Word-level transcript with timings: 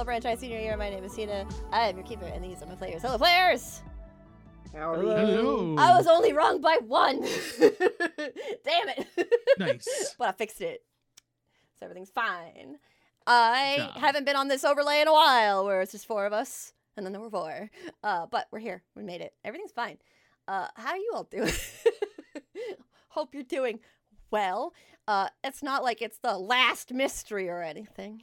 everyone. 0.00 0.22
Welcome 0.22 0.38
to 0.38 0.40
Senior 0.40 0.60
Year. 0.60 0.76
My 0.78 0.88
name 0.88 1.04
is 1.04 1.14
Hina. 1.14 1.46
I 1.70 1.88
am 1.90 1.96
your 1.96 2.06
keeper, 2.06 2.24
and 2.24 2.42
these 2.42 2.62
are 2.62 2.66
my 2.66 2.74
players. 2.74 3.02
Hello, 3.02 3.18
players! 3.18 3.82
Howdy. 4.72 5.06
Hello. 5.06 5.76
I 5.76 5.94
was 5.94 6.06
only 6.06 6.32
wrong 6.32 6.62
by 6.62 6.78
one. 6.86 7.20
Damn 7.60 8.88
it. 8.88 9.06
Nice. 9.58 10.14
but 10.18 10.28
I 10.28 10.32
fixed 10.32 10.62
it. 10.62 10.82
So 11.78 11.84
everything's 11.84 12.08
fine. 12.08 12.78
I 13.26 13.74
job. 13.76 13.96
haven't 13.96 14.24
been 14.24 14.36
on 14.36 14.48
this 14.48 14.64
overlay 14.64 15.02
in 15.02 15.08
a 15.08 15.12
while 15.12 15.66
where 15.66 15.82
it's 15.82 15.92
just 15.92 16.06
four 16.06 16.24
of 16.24 16.32
us, 16.32 16.72
and 16.96 17.04
then 17.04 17.12
there 17.12 17.20
were 17.20 17.28
four. 17.28 17.70
Uh, 18.02 18.24
but 18.24 18.46
we're 18.50 18.58
here. 18.58 18.82
We 18.96 19.02
made 19.02 19.20
it. 19.20 19.34
Everything's 19.44 19.72
fine. 19.72 19.98
Uh, 20.48 20.68
how 20.76 20.92
are 20.92 20.96
you 20.96 21.12
all 21.14 21.24
doing? 21.24 21.52
Hope 23.10 23.34
you're 23.34 23.42
doing 23.42 23.80
well. 24.30 24.72
Uh, 25.10 25.28
it's 25.42 25.60
not 25.60 25.82
like 25.82 26.00
it's 26.00 26.18
the 26.18 26.38
last 26.38 26.92
mystery 26.92 27.48
or 27.48 27.64
anything. 27.64 28.22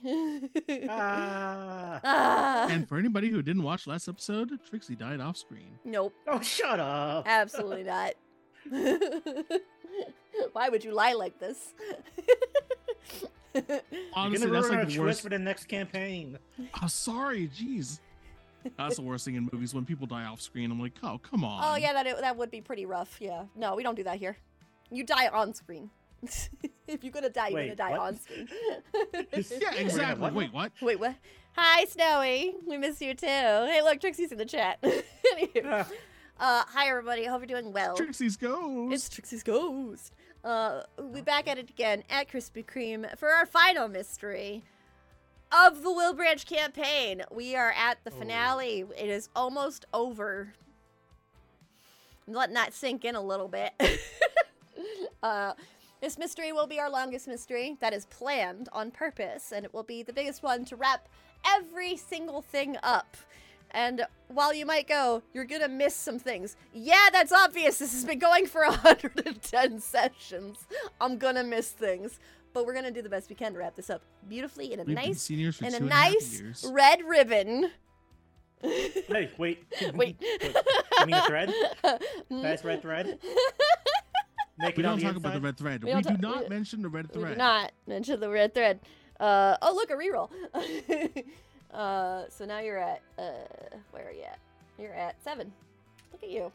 Ah. 0.89 1.99
ah, 2.01 2.67
And 2.69 2.87
for 2.87 2.97
anybody 2.97 3.29
who 3.29 3.41
didn't 3.41 3.63
watch 3.63 3.87
last 3.87 4.07
episode, 4.07 4.57
Trixie 4.69 4.95
died 4.95 5.19
off 5.19 5.35
screen. 5.35 5.77
nope. 5.83 6.13
oh, 6.27 6.39
shut 6.39 6.79
up. 6.79 7.25
Absolutely 7.27 7.83
not. 7.83 8.13
Why 10.53 10.69
would 10.69 10.85
you 10.85 10.93
lie 10.93 11.11
like 11.11 11.37
this? 11.39 11.73
Honestly, 13.53 13.65
You're 14.15 14.39
gonna 14.39 14.47
that's 14.53 14.67
ruin 14.67 14.79
like 14.79 14.87
the 14.87 14.95
twist 14.95 14.97
worst. 14.97 15.21
for 15.23 15.29
the 15.29 15.39
next 15.39 15.65
campaign. 15.65 16.39
Oh, 16.81 16.87
sorry, 16.87 17.49
jeez. 17.49 17.99
That's 18.77 18.95
the 18.95 19.01
worst 19.01 19.25
thing 19.25 19.35
in 19.35 19.49
movies 19.51 19.73
when 19.73 19.83
people 19.83 20.07
die 20.07 20.23
off 20.23 20.39
screen. 20.39 20.71
I'm 20.71 20.79
like, 20.79 20.93
oh, 21.03 21.19
come 21.21 21.43
on. 21.43 21.63
oh 21.65 21.75
yeah, 21.75 21.91
that 21.91 22.21
that 22.21 22.37
would 22.37 22.49
be 22.49 22.61
pretty 22.61 22.85
rough. 22.85 23.17
Yeah. 23.19 23.43
No, 23.57 23.75
we 23.75 23.83
don't 23.83 23.95
do 23.95 24.03
that 24.03 24.19
here. 24.19 24.37
You 24.89 25.03
die 25.03 25.27
on 25.27 25.53
screen. 25.53 25.89
if 26.87 27.03
you're 27.03 27.11
gonna 27.11 27.29
die, 27.29 27.49
you're 27.49 27.55
Wait, 27.57 27.77
gonna 27.77 27.89
die 27.89 27.91
what? 27.91 27.99
on 27.99 28.19
screen. 28.19 28.47
Yeah, 29.61 29.73
exactly. 29.77 30.21
what? 30.21 30.33
Wait, 30.33 30.53
what? 30.53 30.71
Wait, 30.81 30.99
what? 30.99 31.15
Hi, 31.55 31.85
Snowy. 31.85 32.55
We 32.67 32.77
miss 32.77 33.01
you 33.01 33.13
too. 33.13 33.25
Hey, 33.27 33.81
look, 33.83 33.99
Trixie's 33.99 34.31
in 34.31 34.37
the 34.37 34.45
chat. 34.45 34.79
Ah, 35.65 35.87
uh, 36.39 36.63
hi 36.67 36.87
everybody. 36.89 37.27
I 37.27 37.31
hope 37.31 37.41
you're 37.41 37.59
doing 37.61 37.73
well. 37.73 37.95
Trixie's 37.95 38.37
ghost. 38.37 38.93
It's 38.93 39.09
Trixie's 39.09 39.43
Ghost. 39.43 40.13
Uh, 40.43 40.83
we 41.01 41.21
back 41.21 41.47
at 41.47 41.57
it 41.57 41.69
again 41.69 42.03
at 42.09 42.29
Krispy 42.29 42.63
Kreme 42.63 43.17
for 43.17 43.29
our 43.29 43.45
final 43.47 43.87
mystery 43.87 44.63
of 45.51 45.81
the 45.81 45.89
Wilbranch 45.89 46.45
campaign. 46.45 47.23
We 47.31 47.55
are 47.55 47.71
at 47.71 48.03
the 48.03 48.11
Oh. 48.11 48.19
finale. 48.19 48.85
It 48.95 49.09
is 49.09 49.29
almost 49.35 49.85
over. 49.93 50.53
I'm 52.27 52.33
letting 52.33 52.53
that 52.55 52.73
sink 52.73 53.03
in 53.03 53.15
a 53.15 53.21
little 53.21 53.47
bit. 53.47 53.71
uh, 55.23 55.53
this 56.01 56.17
mystery 56.17 56.51
will 56.51 56.67
be 56.67 56.79
our 56.79 56.89
longest 56.89 57.27
mystery 57.27 57.77
that 57.79 57.93
is 57.93 58.05
planned 58.05 58.69
on 58.71 58.91
purpose, 58.91 59.51
and 59.51 59.65
it 59.65 59.73
will 59.73 59.83
be 59.83 60.03
the 60.03 60.13
biggest 60.13 60.43
one 60.43 60.65
to 60.65 60.75
wrap 60.75 61.07
every 61.45 61.95
single 61.97 62.41
thing 62.41 62.77
up. 62.83 63.17
And 63.71 64.05
while 64.29 64.53
you 64.53 64.65
might 64.65 64.87
go, 64.87 65.23
you're 65.33 65.43
gonna 65.45 65.67
miss 65.67 65.93
some 65.95 66.19
things. 66.19 66.55
Yeah, 66.73 67.07
that's 67.11 67.31
obvious. 67.33 67.79
This 67.79 67.91
has 67.93 68.05
been 68.05 68.19
going 68.19 68.45
for 68.45 68.61
110 68.65 69.79
sessions. 69.81 70.65
I'm 71.01 71.17
gonna 71.17 71.43
miss 71.43 71.69
things. 71.71 72.19
But 72.53 72.65
we're 72.65 72.73
gonna 72.73 72.91
do 72.91 73.01
the 73.01 73.09
best 73.09 73.29
we 73.29 73.35
can 73.35 73.53
to 73.53 73.59
wrap 73.59 73.75
this 73.75 73.89
up 73.89 74.01
beautifully 74.27 74.71
in 74.73 74.79
a 74.79 74.83
We've 74.83 74.95
nice 74.95 75.21
seniors 75.21 75.57
for 75.57 75.65
in 75.65 75.75
a 75.75 75.77
two 75.79 75.83
and 75.83 75.91
a 75.91 75.95
half 75.95 76.13
nice 76.13 76.39
years. 76.39 76.65
red 76.71 77.03
ribbon. 77.03 77.71
hey, 78.61 79.29
wait. 79.37 79.63
Wait. 79.93 79.93
wait. 79.93 80.15
You 80.21 81.05
mean 81.05 81.15
the 81.15 81.21
thread? 81.27 81.53
Nice 82.29 82.63
red 82.63 82.81
thread? 82.81 83.19
Naked 84.59 84.77
We 84.77 84.83
don't 84.83 84.99
the 84.99 85.05
talk 85.05 85.15
about 85.15 85.33
the 85.33 85.41
red 85.41 85.57
thread. 85.57 85.83
We 85.83 85.93
We, 85.93 86.01
don't 86.01 86.21
not 86.21 86.43
we- 86.43 86.49
mention 86.49 86.81
the 86.81 86.89
red 86.89 87.11
thread. 87.11 87.15
We 87.17 87.21
thread. 87.21 87.31
did 87.33 87.37
not 87.37 87.71
mention 87.85 88.19
the 88.19 88.29
red 88.29 88.53
thread. 88.53 88.79
Uh, 89.19 89.57
oh, 89.61 89.73
look, 89.73 89.89
a 89.89 89.93
reroll. 89.95 90.29
uh, 91.73 92.23
so 92.29 92.45
now 92.45 92.59
you're 92.59 92.77
at, 92.77 93.01
uh, 93.17 93.31
where 93.91 94.07
are 94.07 94.11
you 94.11 94.23
at? 94.23 94.39
You're 94.79 94.93
at 94.93 95.21
seven. 95.23 95.51
Look 96.11 96.23
at 96.23 96.29
you. 96.29 96.51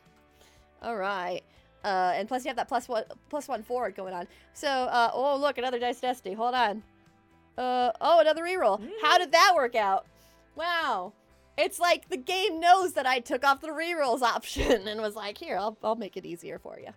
All 0.83 0.97
right. 0.97 1.43
Uh, 1.85 2.13
and 2.15 2.29
plus 2.29 2.45
you 2.45 2.49
have 2.49 2.57
that 2.57 2.69
plus 2.69 2.89
one, 2.89 3.05
plus 3.29 3.49
one 3.49 3.63
forward 3.63 3.95
going 3.97 4.15
on. 4.15 4.29
So, 4.55 4.69
uh, 4.69 5.11
oh, 5.13 5.37
look, 5.37 5.59
another 5.59 5.79
Dice 5.79 6.01
Destiny. 6.01 6.35
Hold 6.35 6.55
on. 6.55 6.83
Uh, 7.59 7.91
oh, 8.01 8.21
another 8.21 8.43
reroll. 8.43 8.81
How 9.03 9.19
did 9.19 9.33
that 9.33 9.53
work 9.55 9.75
out? 9.75 10.07
Wow. 10.55 11.13
It's 11.59 11.79
like 11.79 12.09
the 12.09 12.17
game 12.17 12.61
knows 12.61 12.95
that 12.95 13.07
I 13.07 13.19
took 13.21 13.45
off 13.45 13.61
the 13.61 13.69
rerolls 13.69 14.23
option 14.23 14.87
and 14.89 15.01
was 15.01 15.15
like, 15.17 15.37
here, 15.39 15.57
I'll, 15.59 15.77
I'll 15.83 15.97
make 15.97 16.17
it 16.17 16.25
easier 16.25 16.59
for 16.59 16.79
you. 16.79 16.91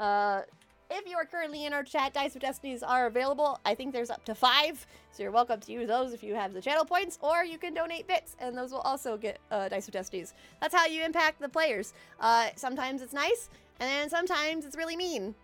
Uh, 0.00 0.42
if 0.90 1.06
you 1.06 1.16
are 1.16 1.24
currently 1.26 1.66
in 1.66 1.72
our 1.72 1.82
chat, 1.82 2.14
Dice 2.14 2.34
of 2.34 2.40
Destinies 2.40 2.82
are 2.82 3.06
available. 3.06 3.60
I 3.64 3.74
think 3.74 3.92
there's 3.92 4.10
up 4.10 4.24
to 4.24 4.34
five, 4.34 4.86
so 5.12 5.22
you're 5.22 5.32
welcome 5.32 5.60
to 5.60 5.72
use 5.72 5.86
those 5.86 6.14
if 6.14 6.22
you 6.22 6.34
have 6.34 6.54
the 6.54 6.62
channel 6.62 6.84
points, 6.84 7.18
or 7.20 7.44
you 7.44 7.58
can 7.58 7.74
donate 7.74 8.06
bits, 8.06 8.36
and 8.40 8.56
those 8.56 8.70
will 8.70 8.80
also 8.80 9.16
get 9.18 9.38
uh, 9.50 9.68
Dice 9.68 9.88
of 9.88 9.92
Destinies. 9.92 10.32
That's 10.60 10.74
how 10.74 10.86
you 10.86 11.04
impact 11.04 11.40
the 11.40 11.48
players. 11.48 11.92
Uh, 12.20 12.48
sometimes 12.56 13.02
it's 13.02 13.12
nice, 13.12 13.50
and 13.80 13.90
then 13.90 14.08
sometimes 14.08 14.64
it's 14.64 14.76
really 14.76 14.96
mean. 14.96 15.34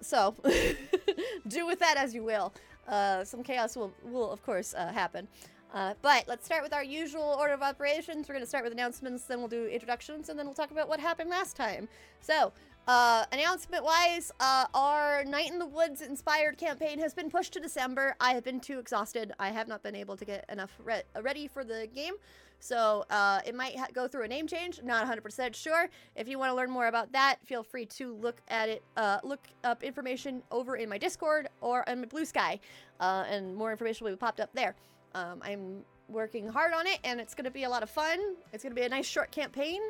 So, 0.00 0.36
do 1.48 1.66
with 1.66 1.80
that 1.80 1.96
as 1.96 2.14
you 2.14 2.22
will. 2.22 2.52
Uh, 2.86 3.24
some 3.24 3.42
chaos 3.42 3.76
will, 3.76 3.92
will 4.04 4.30
of 4.30 4.44
course, 4.44 4.74
uh, 4.74 4.92
happen. 4.92 5.26
Uh, 5.74 5.94
but 6.02 6.24
let's 6.28 6.44
start 6.44 6.62
with 6.62 6.74
our 6.74 6.84
usual 6.84 7.36
order 7.38 7.54
of 7.54 7.62
operations. 7.62 8.28
We're 8.28 8.34
going 8.34 8.44
to 8.44 8.48
start 8.48 8.62
with 8.62 8.74
announcements, 8.74 9.24
then 9.24 9.38
we'll 9.38 9.48
do 9.48 9.66
introductions, 9.66 10.28
and 10.28 10.38
then 10.38 10.46
we'll 10.46 10.54
talk 10.54 10.70
about 10.70 10.88
what 10.88 11.00
happened 11.00 11.30
last 11.30 11.56
time. 11.56 11.88
So, 12.20 12.52
uh, 12.88 13.24
announcement 13.30 13.84
wise, 13.84 14.32
uh, 14.40 14.66
our 14.74 15.24
Night 15.24 15.50
in 15.50 15.58
the 15.58 15.66
Woods 15.66 16.00
inspired 16.00 16.58
campaign 16.58 16.98
has 16.98 17.14
been 17.14 17.30
pushed 17.30 17.52
to 17.52 17.60
December. 17.60 18.16
I 18.20 18.32
have 18.34 18.42
been 18.42 18.58
too 18.60 18.78
exhausted. 18.78 19.32
I 19.38 19.50
have 19.50 19.68
not 19.68 19.82
been 19.82 19.94
able 19.94 20.16
to 20.16 20.24
get 20.24 20.44
enough 20.48 20.70
re- 20.84 21.02
ready 21.20 21.46
for 21.46 21.62
the 21.64 21.88
game. 21.94 22.14
So 22.58 23.04
uh, 23.10 23.40
it 23.46 23.54
might 23.54 23.76
ha- 23.76 23.88
go 23.92 24.08
through 24.08 24.22
a 24.22 24.28
name 24.28 24.46
change. 24.46 24.80
Not 24.82 25.06
100% 25.06 25.54
sure. 25.54 25.88
If 26.16 26.26
you 26.26 26.38
want 26.38 26.50
to 26.50 26.54
learn 26.54 26.70
more 26.70 26.88
about 26.88 27.12
that, 27.12 27.36
feel 27.44 27.62
free 27.62 27.86
to 27.86 28.14
look 28.14 28.40
at 28.48 28.68
it. 28.68 28.82
Uh, 28.96 29.18
look 29.22 29.46
up 29.64 29.82
information 29.82 30.42
over 30.50 30.76
in 30.76 30.88
my 30.88 30.98
Discord 30.98 31.48
or 31.60 31.84
in 31.88 32.00
my 32.00 32.06
Blue 32.06 32.24
Sky, 32.24 32.58
uh, 33.00 33.24
and 33.28 33.54
more 33.54 33.70
information 33.70 34.04
will 34.04 34.12
be 34.12 34.16
popped 34.16 34.40
up 34.40 34.50
there. 34.54 34.74
Um, 35.14 35.40
I'm 35.42 35.84
working 36.08 36.48
hard 36.48 36.72
on 36.72 36.86
it, 36.86 36.98
and 37.04 37.20
it's 37.20 37.34
going 37.34 37.44
to 37.44 37.50
be 37.50 37.64
a 37.64 37.68
lot 37.68 37.82
of 37.82 37.90
fun. 37.90 38.36
It's 38.52 38.62
going 38.62 38.74
to 38.74 38.80
be 38.80 38.86
a 38.86 38.88
nice 38.88 39.06
short 39.06 39.30
campaign. 39.30 39.80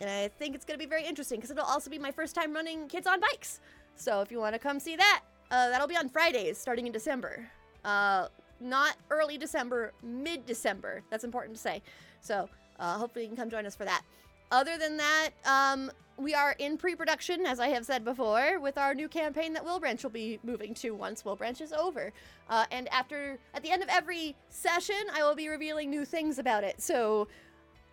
And 0.00 0.10
I 0.10 0.28
think 0.28 0.54
it's 0.54 0.64
going 0.64 0.78
to 0.78 0.84
be 0.84 0.88
very 0.88 1.04
interesting 1.04 1.38
because 1.38 1.50
it'll 1.50 1.64
also 1.64 1.90
be 1.90 1.98
my 1.98 2.10
first 2.10 2.34
time 2.34 2.52
running 2.52 2.88
Kids 2.88 3.06
on 3.06 3.20
Bikes. 3.20 3.60
So 3.94 4.20
if 4.20 4.30
you 4.30 4.38
want 4.38 4.54
to 4.54 4.58
come 4.58 4.78
see 4.78 4.96
that, 4.96 5.22
uh, 5.50 5.70
that'll 5.70 5.88
be 5.88 5.96
on 5.96 6.08
Fridays 6.08 6.58
starting 6.58 6.86
in 6.86 6.92
December. 6.92 7.46
Uh, 7.84 8.28
not 8.60 8.96
early 9.10 9.38
December, 9.38 9.92
mid 10.02 10.44
December. 10.46 11.02
That's 11.10 11.24
important 11.24 11.56
to 11.56 11.60
say. 11.60 11.82
So 12.20 12.48
uh, 12.78 12.98
hopefully 12.98 13.24
you 13.24 13.28
can 13.28 13.36
come 13.36 13.50
join 13.50 13.66
us 13.66 13.76
for 13.76 13.84
that. 13.84 14.02
Other 14.50 14.78
than 14.78 14.96
that, 14.96 15.30
um, 15.44 15.90
we 16.18 16.34
are 16.34 16.54
in 16.58 16.78
pre-production, 16.78 17.44
as 17.44 17.60
I 17.60 17.68
have 17.68 17.84
said 17.84 18.04
before, 18.04 18.58
with 18.60 18.78
our 18.78 18.94
new 18.94 19.08
campaign 19.08 19.52
that 19.52 19.64
Wilbranch 19.64 20.02
will 20.02 20.10
be 20.10 20.38
moving 20.44 20.72
to 20.74 20.92
once 20.92 21.22
Wilbranch 21.24 21.60
is 21.60 21.72
over. 21.72 22.12
Uh, 22.48 22.64
and 22.70 22.88
after, 22.92 23.38
at 23.54 23.62
the 23.62 23.70
end 23.70 23.82
of 23.82 23.88
every 23.88 24.34
session, 24.48 24.96
I 25.12 25.22
will 25.24 25.34
be 25.34 25.48
revealing 25.48 25.90
new 25.90 26.04
things 26.04 26.38
about 26.38 26.64
it. 26.64 26.80
So 26.80 27.28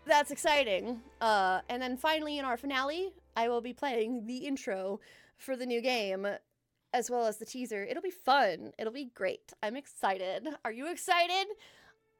that's 0.06 0.32
exciting. 0.32 1.02
Uh, 1.22 1.62
and 1.70 1.82
then 1.82 1.98
finally, 1.98 2.38
in 2.38 2.46
our 2.46 2.58
finale, 2.58 3.14
I 3.36 3.50
will 3.50 3.62
be 3.62 3.74
playing 3.74 4.26
the 4.26 4.38
intro 4.38 5.00
for 5.38 5.56
the 5.56 5.66
new 5.66 5.82
game, 5.82 6.28
as 6.94 7.10
well 7.10 7.26
as 7.26 7.38
the 7.38 7.46
teaser. 7.46 7.84
It'll 7.84 8.04
be 8.04 8.12
fun. 8.12 8.72
It'll 8.78 8.94
be 8.94 9.12
great. 9.16 9.54
I'm 9.62 9.76
excited. 9.76 10.48
Are 10.64 10.72
you 10.72 10.90
excited? 10.92 11.48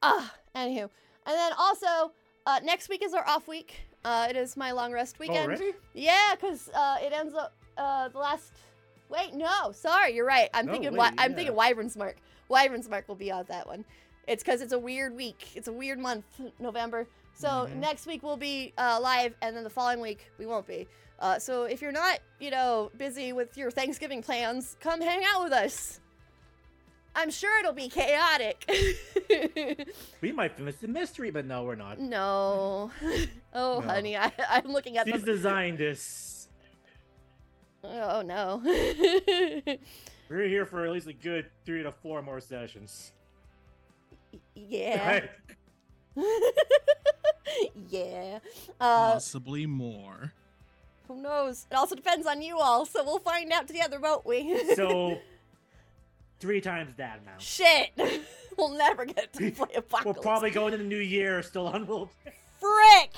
Ah, 0.02 0.34
anywho. 0.56 0.90
And 1.26 1.36
then 1.36 1.52
also, 1.58 2.12
uh, 2.46 2.60
next 2.64 2.90
week 2.90 3.04
is 3.04 3.14
our 3.14 3.28
off 3.28 3.48
week. 3.48 3.82
Uh, 4.04 4.28
it 4.30 4.36
is 4.36 4.58
my 4.58 4.72
long 4.72 4.92
rest 4.92 5.20
weekend. 5.20 5.46
Already? 5.48 5.72
Yeah, 5.94 6.32
because 6.40 6.70
uh, 6.74 6.98
it 7.02 7.14
ends 7.14 7.34
up 7.34 7.54
uh, 7.78 8.10
the 8.10 8.18
last. 8.18 8.52
Wait, 9.10 9.34
no, 9.34 9.72
sorry, 9.72 10.14
you're 10.16 10.26
right. 10.26 10.50
I'm 10.54 10.66
No, 10.66 10.72
thinking. 10.74 10.92
wait, 10.92 10.98
Wy- 11.00 11.14
I'm 11.18 11.32
yeah. 11.32 11.38
thinking 11.38 11.56
Wyvern's 11.56 11.96
Mark. 11.96 12.18
Wyvern's 12.50 12.90
Mark 12.90 13.08
will 13.08 13.16
be 13.16 13.32
on 13.32 13.46
that 13.48 13.68
one. 13.68 13.86
It's 14.28 14.44
because 14.44 14.62
it's 14.62 14.74
a 14.74 14.80
weird 14.80 15.16
week. 15.16 15.50
It's 15.56 15.68
a 15.68 15.72
weird 15.74 16.00
month, 16.00 16.26
November. 16.60 17.08
So 17.34 17.48
Mhm. 17.68 17.76
next 17.78 18.06
week 18.06 18.24
we'll 18.24 18.38
be 18.38 18.74
uh, 18.78 19.00
live, 19.02 19.34
and 19.42 19.56
then 19.56 19.64
the 19.64 19.70
following 19.70 20.00
week 20.02 20.32
we 20.38 20.46
won't 20.46 20.68
be. 20.68 20.88
Uh, 21.20 21.40
so 21.40 21.64
if 21.64 21.82
you're 21.82 21.92
not, 21.92 22.20
you 22.40 22.52
know, 22.52 22.92
busy 22.98 23.34
with 23.34 23.58
your 23.58 23.72
Thanksgiving 23.72 24.22
plans, 24.22 24.76
come 24.80 25.02
hang 25.02 25.24
out 25.26 25.44
with 25.44 25.54
us. 25.54 26.00
I'm 27.16 27.30
sure 27.32 27.60
it'll 27.60 27.74
be 27.74 27.90
chaotic. 27.90 28.66
We 30.22 30.32
might 30.32 30.56
finish 30.58 30.76
the 30.78 30.88
mystery, 30.88 31.32
but 31.32 31.46
no, 31.46 31.64
we're 31.64 31.76
not. 31.76 32.00
no. 32.00 32.92
Oh, 33.54 33.80
No. 33.80 33.86
honey, 33.88 34.18
I, 34.18 34.32
I'm 34.50 34.72
looking 34.72 34.98
at 34.98 35.08
She's 35.08 35.22
the. 35.22 35.34
designed 35.34 35.78
this. 35.78 36.48
Oh 37.84 38.22
no. 38.22 38.62
We're 40.30 40.48
here 40.48 40.66
for 40.66 40.86
at 40.86 40.92
least 40.92 41.08
a 41.08 41.14
good 41.14 41.50
three 41.66 41.84
to 41.84 41.92
four 41.92 42.22
more 42.22 42.40
sessions. 42.40 43.12
yeah. 44.56 45.26
yeah. 47.90 48.40
Uh, 48.80 49.14
Possibly 49.14 49.66
more. 49.66 50.34
who 51.08 51.22
knows? 51.22 51.66
It 51.72 51.76
also 51.76 51.96
depends 51.96 52.26
on 52.28 52.42
you 52.42 52.58
all, 52.58 52.86
so 52.86 53.04
we'll 53.04 53.20
find 53.20 53.52
out 53.52 53.68
together, 53.68 54.00
won't 54.00 54.26
we? 54.26 54.62
so, 54.76 55.20
three 56.40 56.62
times 56.62 56.94
that 56.98 57.20
amount. 57.22 57.42
Shit! 57.42 57.92
we'll 58.58 58.76
never 58.78 59.06
get 59.06 59.34
to 59.34 59.52
play 59.52 59.68
a 59.76 59.82
box. 59.82 60.06
We'll 60.06 60.14
probably 60.16 60.52
go 60.52 60.68
into 60.68 60.78
the 60.78 60.84
new 60.84 60.98
year 60.98 61.42
still 61.44 61.68
on 61.68 61.86
World. 61.88 62.10
frick. 62.60 63.12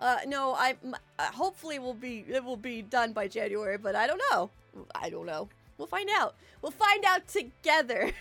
uh, 0.00 0.18
no, 0.26 0.54
I 0.54 0.76
m- 0.84 0.94
uh, 1.18 1.24
hopefully 1.32 1.78
will 1.78 1.94
be 1.94 2.24
it 2.28 2.44
will 2.44 2.56
be 2.56 2.82
done 2.82 3.12
by 3.12 3.28
January, 3.28 3.78
but 3.78 3.94
I 3.96 4.06
don't 4.06 4.22
know. 4.30 4.50
I 4.94 5.10
don't 5.10 5.26
know. 5.26 5.48
We'll 5.80 5.86
find 5.86 6.10
out. 6.14 6.34
We'll 6.60 6.72
find 6.72 7.06
out 7.06 7.26
together. 7.26 8.12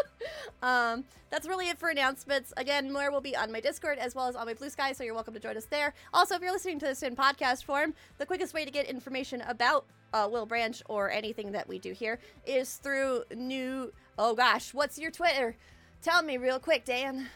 um, 0.62 1.04
that's 1.28 1.46
really 1.46 1.68
it 1.68 1.76
for 1.76 1.90
announcements. 1.90 2.54
Again, 2.56 2.90
more 2.90 3.10
will 3.10 3.20
be 3.20 3.36
on 3.36 3.52
my 3.52 3.60
Discord 3.60 3.98
as 3.98 4.14
well 4.14 4.26
as 4.26 4.34
on 4.34 4.46
my 4.46 4.54
Blue 4.54 4.70
Sky, 4.70 4.92
so 4.92 5.04
you're 5.04 5.12
welcome 5.12 5.34
to 5.34 5.40
join 5.40 5.54
us 5.54 5.66
there. 5.66 5.92
Also, 6.14 6.34
if 6.34 6.40
you're 6.40 6.50
listening 6.50 6.78
to 6.78 6.86
this 6.86 7.02
in 7.02 7.14
podcast 7.14 7.64
form, 7.64 7.92
the 8.16 8.24
quickest 8.24 8.54
way 8.54 8.64
to 8.64 8.70
get 8.70 8.86
information 8.86 9.42
about 9.42 9.84
uh, 10.14 10.26
Wilbranch 10.26 10.80
or 10.88 11.10
anything 11.10 11.52
that 11.52 11.68
we 11.68 11.78
do 11.78 11.92
here 11.92 12.18
is 12.46 12.76
through 12.76 13.24
new. 13.34 13.92
Oh 14.16 14.34
gosh, 14.34 14.72
what's 14.72 14.98
your 14.98 15.10
Twitter? 15.10 15.56
Tell 16.00 16.22
me 16.22 16.38
real 16.38 16.58
quick, 16.58 16.86
Dan. 16.86 17.28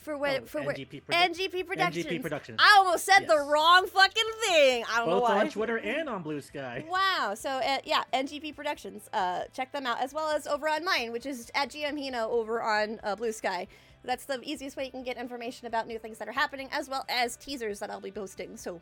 For 0.00 0.16
what? 0.16 0.40
Oh, 0.42 0.46
for? 0.46 0.60
NGP 0.62 1.02
Produ- 1.04 1.12
NGP 1.12 1.66
Productions. 1.66 2.06
NGP 2.06 2.22
Productions. 2.22 2.58
I 2.60 2.76
almost 2.78 3.04
said 3.04 3.26
the 3.28 3.38
wrong 3.38 3.86
fucking 3.86 4.24
thing. 4.46 4.84
I 4.90 4.96
don't 4.98 5.08
know 5.08 5.20
Both 5.20 5.22
why. 5.24 5.40
on 5.40 5.50
Twitter 5.50 5.78
and 5.78 6.08
on 6.08 6.22
Blue 6.22 6.40
Sky. 6.40 6.84
Wow. 6.90 7.34
So 7.34 7.50
uh, 7.50 7.78
yeah, 7.84 8.04
NGP 8.14 8.56
Productions. 8.56 9.10
Uh, 9.12 9.42
check 9.52 9.72
them 9.72 9.86
out 9.86 10.00
as 10.00 10.14
well 10.14 10.28
as 10.30 10.46
over 10.46 10.68
on 10.68 10.84
mine, 10.84 11.12
which 11.12 11.26
is 11.26 11.50
at 11.54 11.70
GM 11.70 12.02
Hina 12.02 12.26
over 12.26 12.62
on 12.62 12.98
uh, 13.04 13.14
Blue 13.14 13.32
Sky. 13.32 13.66
That's 14.02 14.24
the 14.24 14.40
easiest 14.42 14.78
way 14.78 14.86
you 14.86 14.90
can 14.90 15.02
get 15.02 15.18
information 15.18 15.66
about 15.66 15.86
new 15.86 15.98
things 15.98 16.16
that 16.18 16.28
are 16.28 16.32
happening, 16.32 16.70
as 16.72 16.88
well 16.88 17.04
as 17.10 17.36
teasers 17.36 17.78
that 17.80 17.90
I'll 17.90 18.00
be 18.00 18.10
posting. 18.10 18.56
So 18.56 18.80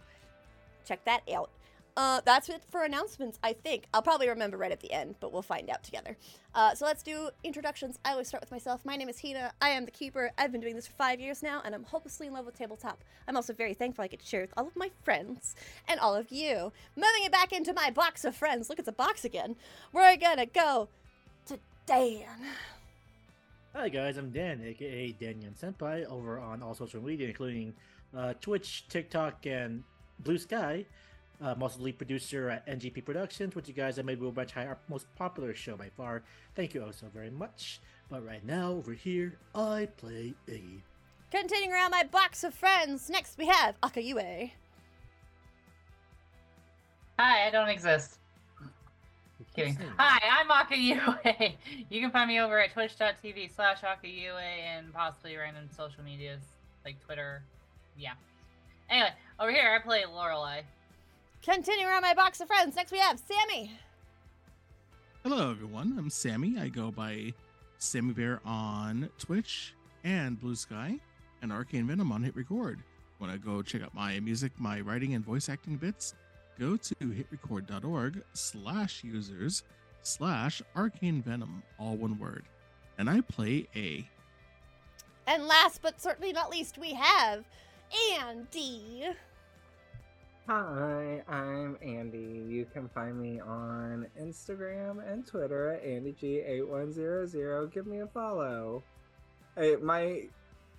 check 0.87 1.05
that 1.05 1.23
out. 1.35 1.51
Uh, 1.99 2.21
that's 2.25 2.49
it 2.49 2.63
for 2.71 2.85
announcements, 2.85 3.41
I 3.43 3.53
think. 3.53 3.87
I'll 3.93 4.03
probably 4.03 4.29
remember 4.29 4.57
right 4.57 4.71
at 4.71 4.79
the 4.79 4.93
end, 4.93 5.17
but 5.19 5.33
we'll 5.33 5.43
find 5.43 5.69
out 5.69 5.83
together. 5.83 6.17
Uh, 6.55 6.73
so 6.73 6.85
let's 6.85 7.03
do 7.03 7.31
introductions. 7.43 7.99
I 8.05 8.13
always 8.13 8.29
start 8.29 8.41
with 8.41 8.53
myself. 8.53 8.85
My 8.85 8.95
name 8.95 9.09
is 9.09 9.21
Hina. 9.21 9.51
I 9.61 9.71
am 9.71 9.85
the 9.85 9.91
keeper. 9.91 10.31
I've 10.39 10.53
been 10.53 10.61
doing 10.61 10.77
this 10.77 10.87
for 10.87 10.93
five 10.93 11.19
years 11.19 11.43
now, 11.43 11.61
and 11.65 11.75
I'm 11.75 11.83
hopelessly 11.83 12.29
in 12.29 12.33
love 12.33 12.47
with 12.47 12.57
tabletop. 12.57 13.03
I'm 13.27 13.35
also 13.35 13.53
very 13.53 13.75
thankful 13.75 14.05
I 14.05 14.07
get 14.07 14.21
to 14.21 14.27
share 14.27 14.43
with 14.43 14.53
all 14.57 14.69
of 14.69 14.77
my 14.77 14.93
friends 15.03 15.57
and 15.89 15.99
all 15.99 16.15
of 16.15 16.31
you. 16.31 16.73
Moving 16.95 17.25
it 17.25 17.33
back 17.33 17.53
into 17.53 17.73
my 17.73 17.91
box 17.91 18.25
of 18.25 18.37
friends. 18.37 18.69
Look, 18.69 18.79
it's 18.79 18.87
a 18.87 18.93
box 18.93 19.25
again. 19.25 19.57
We're 19.93 20.17
gonna 20.19 20.47
go 20.47 20.89
to 21.47 21.59
Dan. 21.85 22.29
Hi 23.75 23.89
guys, 23.89 24.19
I'm 24.19 24.31
Dan, 24.31 24.63
aka 24.65 25.17
Danyan 25.21 25.59
Senpai, 25.61 26.07
over 26.07 26.39
on 26.39 26.63
all 26.63 26.75
social 26.75 27.03
media, 27.03 27.27
including 27.27 27.75
uh, 28.17 28.35
Twitch, 28.41 28.87
TikTok, 28.89 29.47
and 29.47 29.83
Blue 30.21 30.39
Sky. 30.39 30.87
Uh, 31.41 31.51
I'm 31.51 31.63
also 31.63 31.79
the 31.79 31.85
lead 31.85 31.99
producer 31.99 32.51
at 32.51 32.67
NGP 32.67 33.05
Productions, 33.05 33.55
which 33.55 33.69
you 33.69 33.75
guys 33.75 33.97
have 33.97 34.05
made 34.05 34.21
Wilbranch 34.21 34.51
High 34.51 34.67
our 34.67 34.79
most 34.89 35.07
popular 35.15 35.55
show 35.55 35.77
by 35.77 35.89
far. 35.97 36.23
Thank 36.57 36.75
you 36.75 36.83
all 36.83 36.93
so 36.93 37.07
very 37.15 37.31
much. 37.31 37.81
But 38.11 38.27
right 38.27 38.45
now, 38.45 38.73
over 38.73 38.93
here, 38.93 39.37
I 39.55 39.89
play 39.97 40.35
a. 40.49 40.63
Continuing 41.31 41.73
around 41.73 41.91
my 41.93 42.05
box 42.05 42.43
of 42.43 42.55
friends. 42.55 43.09
Next 43.09 43.39
we 43.39 43.47
have 43.47 43.81
Akayuay. 43.83 44.51
Hi, 47.19 47.47
I 47.47 47.51
don't 47.51 47.69
exist. 47.69 48.19
Kidding. 49.55 49.79
Hi, 49.97 50.21
I'm 50.31 50.49
Akayuay. 50.49 51.55
you 51.91 52.01
can 52.01 52.11
find 52.11 52.29
me 52.29 52.41
over 52.41 52.59
at 52.59 52.73
twitch.tv 52.73 53.55
slash 53.55 53.81
Akayuay 53.83 54.61
and 54.77 54.93
possibly 54.93 55.37
random 55.37 55.69
social 55.77 56.03
medias 56.03 56.43
like 56.85 57.01
Twitter. 57.05 57.43
Yeah. 57.97 58.13
Anyway, 58.91 59.11
over 59.39 59.51
here 59.51 59.77
I 59.79 59.85
play 59.85 60.05
Lorelei. 60.07 60.63
Continuing 61.43 61.87
around 61.87 62.03
my 62.03 62.15
box 62.15 62.41
of 62.41 62.49
friends. 62.49 62.77
Next 62.77 62.93
we 62.93 62.99
have 62.99 63.19
Sammy. 63.19 63.73
Hello, 65.23 65.51
everyone. 65.51 65.95
I'm 65.99 66.11
Sammy. 66.11 66.59
I 66.59 66.69
go 66.69 66.91
by 66.91 67.33
Sammy 67.79 68.13
Bear 68.13 68.41
on 68.45 69.09
Twitch 69.19 69.75
and 70.05 70.41
Blue 70.41 70.55
Sky, 70.55 70.99
and 71.43 71.53
Arcane 71.53 71.87
Venom 71.87 72.13
on 72.13 72.23
Hit 72.23 72.37
Record. 72.37 72.81
Want 73.21 73.33
to 73.33 73.39
go 73.39 73.63
check 73.63 73.83
out 73.83 73.95
my 73.95 74.21
music, 74.21 74.53
my 74.59 74.81
writing, 74.81 75.15
and 75.15 75.25
voice 75.25 75.49
acting 75.49 75.77
bits? 75.77 76.15
Go 76.59 76.77
to 76.77 76.95
hitrecord.org 76.97 78.23
slash 78.33 79.03
users 79.05 79.63
slash 80.03 80.63
arcane 80.77 81.23
venom, 81.23 81.63
all 81.79 81.97
one 81.97 82.19
word. 82.19 82.45
And 82.99 83.09
I 83.09 83.21
play 83.21 83.69
A. 83.77 84.09
And 85.27 85.47
last 85.47 85.83
but 85.83 86.01
certainly 86.01 86.33
not 86.33 86.51
least, 86.51 86.79
we 86.79 86.95
have 86.95 87.45
Andy. 88.19 89.05
Hi, 90.49 91.23
I'm 91.29 91.77
Andy. 91.83 92.43
You 92.49 92.67
can 92.73 92.89
find 92.89 93.21
me 93.21 93.39
on 93.39 94.07
Instagram 94.19 95.07
and 95.07 95.27
Twitter 95.27 95.75
at 95.75 95.85
AndyG8100. 95.85 97.71
Give 97.71 97.87
me 97.87 98.01
a 98.01 98.07
follow. 98.07 98.83
Hey, 99.59 99.77
my 99.77 100.23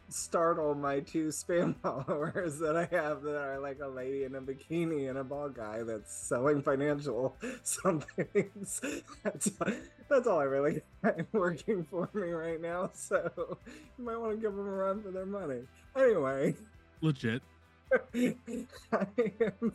startle 0.08 0.74
my 0.74 1.02
two 1.02 1.28
spam 1.28 1.76
followers 1.84 2.58
that 2.58 2.76
I 2.76 2.86
have 2.96 3.22
that 3.22 3.36
are 3.36 3.60
like 3.60 3.78
a 3.80 3.88
lady 3.88 4.24
in 4.24 4.34
a 4.34 4.42
bikini 4.42 5.08
and 5.08 5.20
a 5.20 5.24
bald 5.24 5.54
guy 5.54 5.84
that's 5.84 6.16
selling 6.16 6.64
financial 6.64 7.38
somethings. 7.62 8.82
That's, 9.22 9.52
that's 10.10 10.26
all 10.26 10.40
I 10.40 10.46
really 10.46 10.82
got 11.04 11.20
working 11.32 11.86
for 11.92 12.10
me 12.16 12.32
right 12.32 12.60
now. 12.60 12.90
So 12.96 13.60
you 14.00 14.04
might 14.04 14.18
want 14.18 14.32
to 14.32 14.38
give 14.42 14.56
them 14.56 14.68
a 14.68 14.72
run 14.72 15.04
for 15.04 15.12
their 15.12 15.28
money. 15.28 15.62
Anyway. 15.96 16.56
Legit. 17.02 17.44
I 17.92 17.98
am 19.42 19.72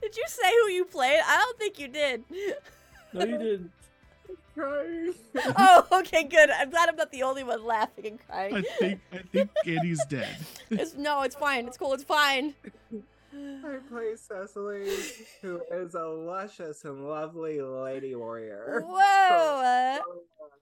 Did 0.00 0.16
you 0.16 0.24
say 0.28 0.50
who 0.62 0.70
you 0.70 0.84
played? 0.84 1.20
I 1.24 1.36
don't 1.36 1.58
think 1.58 1.78
you 1.78 1.88
did. 1.88 2.24
No, 3.14 3.24
you 3.24 3.38
didn't. 3.38 3.72
crying. 4.54 5.14
oh, 5.56 5.86
okay, 6.00 6.24
good. 6.24 6.50
I'm 6.50 6.68
glad 6.68 6.90
I'm 6.90 6.96
not 6.96 7.10
the 7.10 7.22
only 7.22 7.42
one 7.42 7.64
laughing 7.64 8.06
and 8.06 8.26
crying. 8.26 8.54
I 8.56 8.60
crying. 8.60 8.74
think 8.78 9.00
I 9.10 9.18
think 9.32 9.50
Andy's 9.66 10.04
dead. 10.04 10.36
It's, 10.70 10.94
no, 10.94 11.22
it's 11.22 11.34
fine. 11.34 11.66
It's 11.66 11.78
cool. 11.78 11.94
It's 11.94 12.04
fine. 12.04 12.52
I 13.34 13.76
play 13.90 14.14
Cecily, 14.16 14.88
who 15.42 15.60
is 15.70 15.94
a 15.94 16.04
luscious 16.06 16.84
and 16.84 17.06
lovely 17.06 17.60
lady 17.60 18.14
warrior. 18.14 18.82
Whoa. 18.86 19.98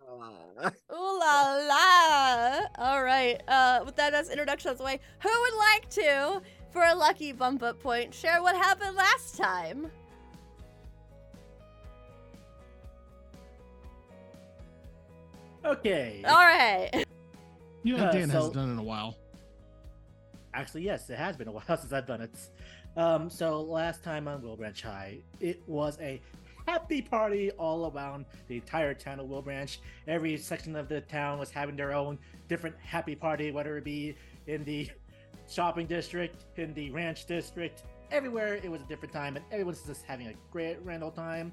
Ooh 0.93 1.19
la 1.21 1.55
la! 1.69 2.61
All 2.79 3.03
right. 3.03 3.41
Uh, 3.47 3.83
with 3.85 3.97
that 3.97 4.15
as 4.15 4.31
introduction 4.31 4.69
out 4.69 4.73
of 4.73 4.79
the 4.79 4.85
way, 4.85 5.01
who 5.21 5.29
would 5.29 5.55
like 5.75 5.89
to, 5.91 6.43
for 6.71 6.83
a 6.85 6.95
lucky 6.95 7.33
bump 7.33 7.63
up 7.63 7.81
point, 7.81 8.13
share 8.13 8.43
what 8.43 8.57
happened 8.57 8.97
last 8.97 9.37
time? 9.37 9.91
Okay. 15.65 16.23
All 16.27 16.35
right. 16.35 16.91
You 17.83 17.97
know, 17.97 18.07
Uh, 18.07 18.11
Dan 18.11 18.27
so- 18.27 18.33
hasn't 18.35 18.55
done 18.55 18.69
it 18.69 18.73
in 18.73 18.79
a 18.81 18.83
while. 18.83 19.17
Actually, 20.57 20.85
yes, 20.85 21.11
it 21.11 21.19
has 21.19 21.37
been 21.37 21.49
a 21.49 21.53
while 21.53 21.65
since 21.69 21.93
I've 21.93 22.07
done 22.07 22.23
it. 22.23 22.39
Um, 22.97 23.29
so 23.29 23.61
last 23.61 24.03
time 24.03 24.27
on 24.27 24.41
Wilbranch 24.41 24.81
High, 24.81 25.19
it 25.39 25.63
was 25.67 25.99
a 26.01 26.21
happy 26.67 27.03
party 27.03 27.51
all 27.53 27.93
around 27.95 28.25
the 28.49 28.57
entire 28.57 28.95
town 28.95 29.21
of 29.21 29.27
Wilbranch. 29.27 29.79
Every 30.09 30.37
section 30.39 30.75
of 30.75 30.89
the 30.89 31.03
town 31.03 31.39
was 31.39 31.51
having 31.51 31.77
their 31.77 31.93
own 31.93 32.19
different 32.49 32.75
happy 32.83 33.15
party, 33.15 33.51
whether 33.51 33.77
it 33.77 33.85
be 33.85 34.17
in 34.47 34.65
the 34.65 34.89
shopping 35.49 35.87
district, 35.87 36.47
in 36.59 36.73
the 36.73 36.91
ranch 36.91 37.27
district, 37.27 37.83
everywhere 38.11 38.55
it 38.55 38.71
was 38.71 38.81
a 38.81 38.87
different 38.87 39.13
time, 39.13 39.37
and 39.37 39.45
everyone's 39.53 39.83
just 39.83 40.07
having 40.07 40.29
a 40.29 40.35
great 40.51 40.83
grand 40.83 41.05
old 41.05 41.15
time. 41.15 41.53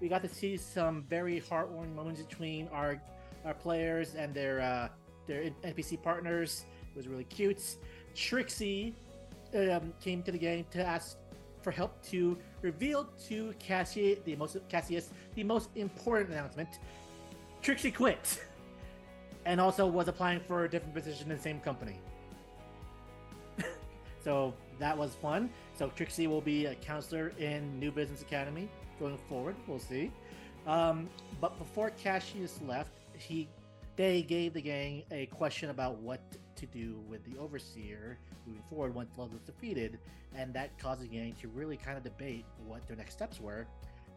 We 0.00 0.08
got 0.08 0.22
to 0.22 0.28
see 0.28 0.56
some 0.56 1.02
very 1.10 1.40
heartwarming 1.40 1.94
moments 1.94 2.22
between 2.22 2.68
our 2.68 3.00
our 3.44 3.54
players 3.54 4.14
and 4.14 4.32
their 4.32 4.60
uh, 4.60 4.88
their 5.26 5.50
NPC 5.64 6.00
partners. 6.00 6.66
It 6.94 6.96
was 6.96 7.08
really 7.08 7.24
cute. 7.24 7.60
Trixie 8.14 8.94
um, 9.54 9.92
came 10.00 10.22
to 10.22 10.32
the 10.32 10.38
game 10.38 10.64
to 10.70 10.84
ask 10.84 11.16
for 11.62 11.70
help 11.70 12.02
to 12.04 12.36
reveal 12.62 13.08
to 13.28 13.54
Cassie 13.58 14.18
the 14.24 14.36
most 14.36 14.56
Cassius 14.68 15.10
the 15.34 15.44
most 15.44 15.70
important 15.74 16.30
announcement. 16.30 16.68
Trixie 17.62 17.90
quit, 17.90 18.44
and 19.46 19.60
also 19.60 19.86
was 19.86 20.08
applying 20.08 20.40
for 20.40 20.64
a 20.64 20.70
different 20.70 20.94
position 20.94 21.30
in 21.30 21.36
the 21.36 21.42
same 21.42 21.60
company. 21.60 21.98
so 24.22 24.52
that 24.78 24.96
was 24.96 25.14
fun. 25.14 25.50
So 25.76 25.88
Trixie 25.88 26.26
will 26.26 26.42
be 26.42 26.66
a 26.66 26.74
counselor 26.74 27.32
in 27.38 27.78
New 27.80 27.90
Business 27.90 28.22
Academy 28.22 28.68
going 29.00 29.18
forward. 29.28 29.56
We'll 29.66 29.78
see. 29.78 30.12
Um, 30.66 31.08
but 31.40 31.58
before 31.58 31.90
Cassius 31.90 32.60
left, 32.66 32.92
he 33.16 33.48
they 33.96 34.22
gave 34.22 34.54
the 34.54 34.60
gang 34.60 35.04
a 35.10 35.26
question 35.26 35.70
about 35.70 35.98
what 35.98 36.20
to 36.66 36.78
do 36.78 36.96
with 37.08 37.24
the 37.24 37.38
overseer 37.38 38.18
moving 38.46 38.62
forward 38.68 38.94
once 38.94 39.10
Love 39.16 39.32
was 39.32 39.42
defeated, 39.42 39.98
and 40.34 40.52
that 40.54 40.76
caused 40.78 41.02
the 41.02 41.06
gang 41.06 41.34
to 41.40 41.48
really 41.48 41.76
kind 41.76 41.96
of 41.96 42.04
debate 42.04 42.44
what 42.66 42.86
their 42.86 42.96
next 42.96 43.14
steps 43.14 43.40
were. 43.40 43.66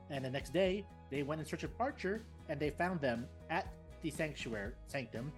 And 0.10 0.24
the 0.24 0.30
next 0.30 0.54
day, 0.54 0.86
they 1.10 1.24
went 1.24 1.42
in 1.42 1.48
search 1.48 1.64
of 1.64 1.72
Archer, 1.80 2.22
and 2.50 2.60
they 2.60 2.70
found 2.70 3.02
them 3.02 3.28
at 3.50 3.68
the 4.02 4.10
sanctuary 4.10 4.72
sanctum, 4.88 5.32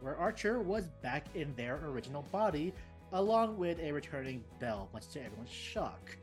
where 0.00 0.16
Archer 0.16 0.60
was 0.60 0.88
back 1.02 1.26
in 1.34 1.54
their 1.56 1.80
original 1.84 2.22
body, 2.32 2.72
along 3.12 3.56
with 3.56 3.78
a 3.80 3.92
returning 3.92 4.42
Bell, 4.60 4.88
much 4.92 5.08
to 5.08 5.24
everyone's 5.24 5.50
shock. 5.50 6.16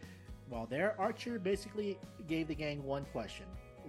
while 0.50 0.68
there, 0.68 0.96
Archer 1.00 1.40
basically 1.40 1.98
gave 2.28 2.48
the 2.48 2.56
gang 2.56 2.84
one 2.84 3.06
question: 3.12 3.46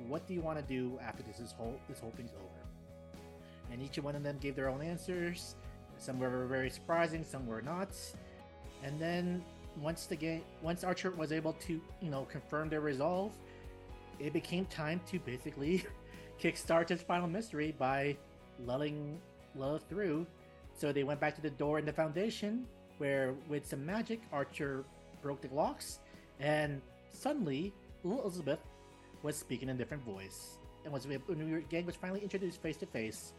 What 0.08 0.26
do 0.26 0.34
you 0.34 0.40
want 0.40 0.58
to 0.58 0.64
do 0.64 0.98
after 1.02 1.22
this 1.22 1.38
is 1.40 1.52
whole 1.52 1.78
this 1.88 2.00
whole 2.00 2.12
thing's 2.16 2.32
over? 2.32 3.22
And 3.70 3.82
each 3.82 3.98
one 3.98 4.14
of 4.14 4.22
them 4.22 4.38
gave 4.40 4.56
their 4.56 4.68
own 4.68 4.80
answers. 4.80 5.56
Some 5.98 6.18
were 6.18 6.46
very 6.46 6.70
surprising, 6.70 7.24
some 7.24 7.46
were 7.46 7.62
not. 7.62 7.88
And 8.82 8.98
then 9.00 9.44
once 9.80 10.06
the 10.06 10.16
game, 10.16 10.42
once 10.62 10.84
Archer 10.84 11.10
was 11.10 11.32
able 11.32 11.52
to, 11.54 11.80
you 12.00 12.10
know, 12.10 12.24
confirm 12.30 12.68
their 12.68 12.80
resolve, 12.80 13.32
it 14.18 14.32
became 14.32 14.64
time 14.66 15.00
to 15.10 15.18
basically 15.20 15.84
kickstart 16.40 16.88
his 16.88 17.02
final 17.02 17.28
mystery 17.28 17.74
by 17.78 18.16
lulling 18.64 19.20
Lilith 19.54 19.84
through. 19.88 20.26
So 20.74 20.92
they 20.92 21.04
went 21.04 21.20
back 21.20 21.34
to 21.36 21.42
the 21.42 21.50
door 21.50 21.78
in 21.78 21.86
the 21.86 21.92
foundation, 21.92 22.66
where 22.98 23.34
with 23.48 23.66
some 23.66 23.84
magic, 23.84 24.20
Archer 24.32 24.84
broke 25.22 25.40
the 25.40 25.48
locks, 25.54 26.00
and 26.40 26.80
suddenly 27.10 27.72
Elizabeth 28.04 28.60
was 29.22 29.36
speaking 29.36 29.68
in 29.68 29.76
a 29.76 29.78
different 29.78 30.04
voice, 30.04 30.58
and 30.84 30.92
was 30.92 31.06
when 31.06 31.20
the 31.26 31.60
gang 31.68 31.86
was 31.86 31.96
finally 31.96 32.20
introduced 32.20 32.60
face 32.62 32.76
to 32.76 32.86
face 32.86 33.32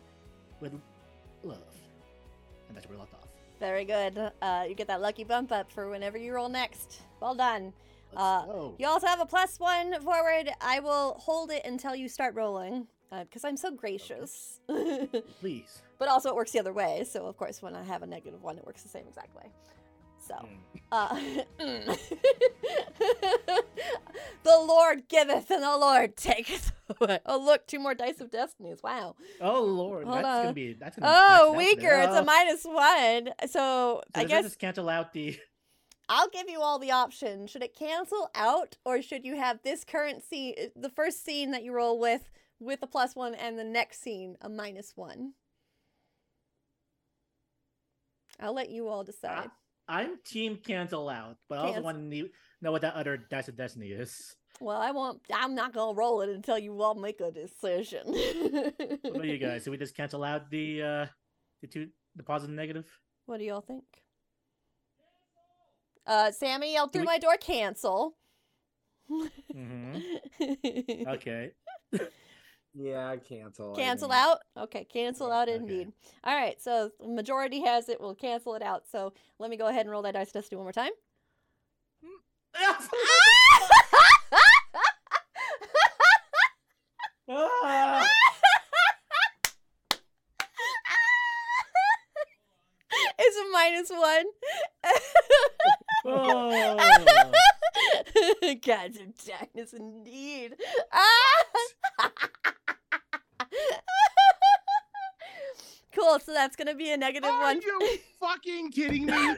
with 0.59 0.73
Lilith, 1.43 1.86
and 2.67 2.75
that's 2.75 2.87
where 2.87 2.97
we 2.97 2.99
left 2.99 3.13
off. 3.13 3.27
Very 3.59 3.85
good. 3.85 4.31
Uh, 4.41 4.65
you 4.67 4.75
get 4.75 4.87
that 4.87 5.01
lucky 5.01 5.23
bump 5.23 5.51
up 5.51 5.71
for 5.71 5.89
whenever 5.89 6.17
you 6.17 6.33
roll 6.33 6.49
next. 6.49 7.01
Well 7.19 7.35
done. 7.35 7.73
Uh. 8.15 8.69
You 8.77 8.87
also 8.87 9.07
have 9.07 9.19
a 9.19 9.25
plus 9.25 9.59
one 9.59 9.99
forward. 10.01 10.49
I 10.61 10.79
will 10.79 11.15
hold 11.19 11.51
it 11.51 11.63
until 11.65 11.95
you 11.95 12.07
start 12.07 12.35
rolling 12.35 12.87
because 13.11 13.43
I'm 13.43 13.57
so 13.57 13.71
gracious. 13.71 14.59
Please. 15.39 15.81
but 15.97 16.07
also, 16.07 16.29
it 16.29 16.35
works 16.35 16.51
the 16.51 16.59
other 16.59 16.73
way. 16.73 17.03
So, 17.09 17.25
of 17.25 17.37
course, 17.37 17.61
when 17.61 17.75
I 17.75 17.83
have 17.83 18.03
a 18.03 18.07
negative 18.07 18.43
one, 18.43 18.57
it 18.57 18.65
works 18.65 18.83
the 18.83 18.89
same 18.89 19.05
exact 19.07 19.35
way. 19.35 19.49
So, 20.27 20.35
Mm. 20.89 20.91
uh, 20.91 21.15
the 24.43 24.57
Lord 24.59 25.07
giveth 25.09 25.49
and 25.51 25.63
the 25.63 25.77
Lord 25.77 26.15
taketh 26.17 26.71
away. 27.01 27.19
Oh, 27.25 27.37
look, 27.39 27.67
two 27.67 27.79
more 27.79 27.93
dice 27.93 28.21
of 28.21 28.31
destinies. 28.31 28.79
Wow. 28.83 29.15
Oh 29.41 29.63
Lord, 29.63 30.05
Hold 30.05 30.17
that's 30.17 30.27
on. 30.27 30.41
gonna 30.43 30.53
be 30.53 30.73
that's 30.73 30.97
gonna. 30.97 31.11
Oh, 31.11 31.53
that's- 31.53 31.67
that's 31.73 31.81
weaker. 31.81 31.95
It's 32.01 32.13
a 32.15 32.21
oh. 32.21 32.23
minus 32.25 32.63
one. 32.65 33.33
So, 33.47 33.47
So 33.47 34.01
I 34.15 34.21
does 34.23 34.29
guess 34.29 34.43
this 34.43 34.55
cancel 34.55 34.89
out 34.89 35.13
the. 35.13 35.37
I'll 36.09 36.29
give 36.29 36.49
you 36.49 36.61
all 36.61 36.79
the 36.79 36.91
options. 36.91 37.51
Should 37.51 37.63
it 37.63 37.75
cancel 37.77 38.29
out, 38.33 38.77
or 38.85 39.01
should 39.01 39.25
you 39.25 39.35
have 39.35 39.59
this 39.63 39.83
current 39.83 40.23
scene, 40.23 40.55
the 40.73 40.89
first 40.89 41.25
scene 41.25 41.51
that 41.51 41.63
you 41.65 41.73
roll 41.73 41.99
with, 41.99 42.29
with 42.61 42.79
a 42.81 42.87
plus 42.87 43.13
one, 43.13 43.35
and 43.35 43.59
the 43.59 43.65
next 43.65 44.01
scene 44.01 44.37
a 44.39 44.47
minus 44.47 44.93
one? 44.95 45.33
I'll 48.39 48.53
let 48.53 48.69
you 48.69 48.87
all 48.87 49.03
decide. 49.03 49.49
I'm 49.87 50.17
team 50.25 50.57
cancel 50.65 51.07
out, 51.09 51.37
but 51.49 51.59
I 51.59 51.61
also 51.67 51.81
want 51.81 52.11
to 52.11 52.29
know 52.61 52.71
what 52.71 52.81
that 52.81 52.95
other 52.95 53.17
dice 53.17 53.47
of 53.47 53.55
destiny 53.55 53.87
is. 53.89 54.35
well, 54.59 54.77
I 54.81 54.91
won't. 54.91 55.21
I'm 55.33 55.55
not 55.55 55.73
gonna 55.73 55.93
roll 55.95 56.21
it 56.21 56.29
until 56.29 56.57
you 56.57 56.81
all 56.81 56.95
make 56.95 57.21
a 57.21 57.31
decision. 57.31 58.01
What 58.07 59.15
about 59.15 59.25
you 59.25 59.37
guys? 59.37 59.63
Should 59.63 59.71
we 59.71 59.77
just 59.77 59.95
cancel 59.95 60.23
out 60.23 60.49
the 60.49 60.81
uh 60.83 61.05
the 61.61 61.67
two 61.67 61.87
the 62.15 62.23
positive 62.23 62.49
and 62.49 62.57
negative? 62.57 62.85
What 63.27 63.37
do 63.39 63.45
y'all 63.45 63.61
think? 63.61 63.83
Uh, 66.05 66.31
Sammy 66.31 66.73
yelled 66.73 66.91
Do 66.91 66.99
through 66.99 67.01
we- 67.01 67.13
my 67.13 67.17
door, 67.19 67.35
cancel. 67.37 68.17
Mm-hmm. 69.09 71.07
Okay. 71.09 71.51
Yeah, 72.79 73.15
cancel. 73.15 73.73
I 73.73 73.75
Cancel 73.75 74.11
out? 74.11 74.39
Okay, 74.55 74.83
cancel 74.85 75.31
out 75.31 75.49
Okay. 75.49 75.57
indeed. 75.57 75.91
All 76.23 76.35
right, 76.35 76.61
so 76.61 76.91
majority 77.03 77.61
has 77.61 77.89
it. 77.89 77.99
We'll 77.99 78.13
cancel 78.13 78.53
it 78.53 78.61
out. 78.61 78.83
So 78.91 79.13
let 79.39 79.49
me 79.49 79.57
go 79.57 79.65
ahead 79.67 79.81
and 79.81 79.89
roll 79.89 80.03
that 80.03 80.13
dice 80.13 80.31
dusty 80.31 80.55
one 80.55 80.65
more 80.65 80.71
time. 80.71 80.91
Ah! 87.29 88.07
it's 93.19 93.37
a 93.37 93.43
minus 93.51 93.89
one. 93.89 94.25
Oh. 96.05 97.33
Gods 98.65 98.97
of 98.97 99.25
darkness 99.25 99.73
indeed. 99.73 100.55
Ah! 100.91 102.11
cool, 105.95 106.19
so 106.19 106.33
that's 106.33 106.55
gonna 106.55 106.75
be 106.75 106.91
a 106.91 106.97
negative 106.97 107.29
Are 107.29 107.41
one. 107.41 107.61
you 107.61 107.79
fucking 108.19 108.71
kidding 108.71 109.05
me? 109.05 109.13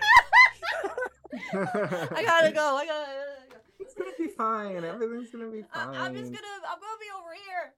I 1.53 2.23
gotta 2.25 2.51
go. 2.51 2.75
I 2.75 2.85
gotta. 2.85 3.07
it's 3.79 3.93
gonna 3.95 4.11
be 4.17 4.27
fine. 4.27 4.83
Everything's 4.83 5.29
gonna 5.31 5.47
be 5.49 5.63
fine. 5.73 5.95
I'm 5.95 6.13
just 6.15 6.31
gonna. 6.31 6.47
I'm 6.69 6.79
gonna 6.79 6.99
be 6.99 7.09
over 7.17 7.33
here. 7.45 7.73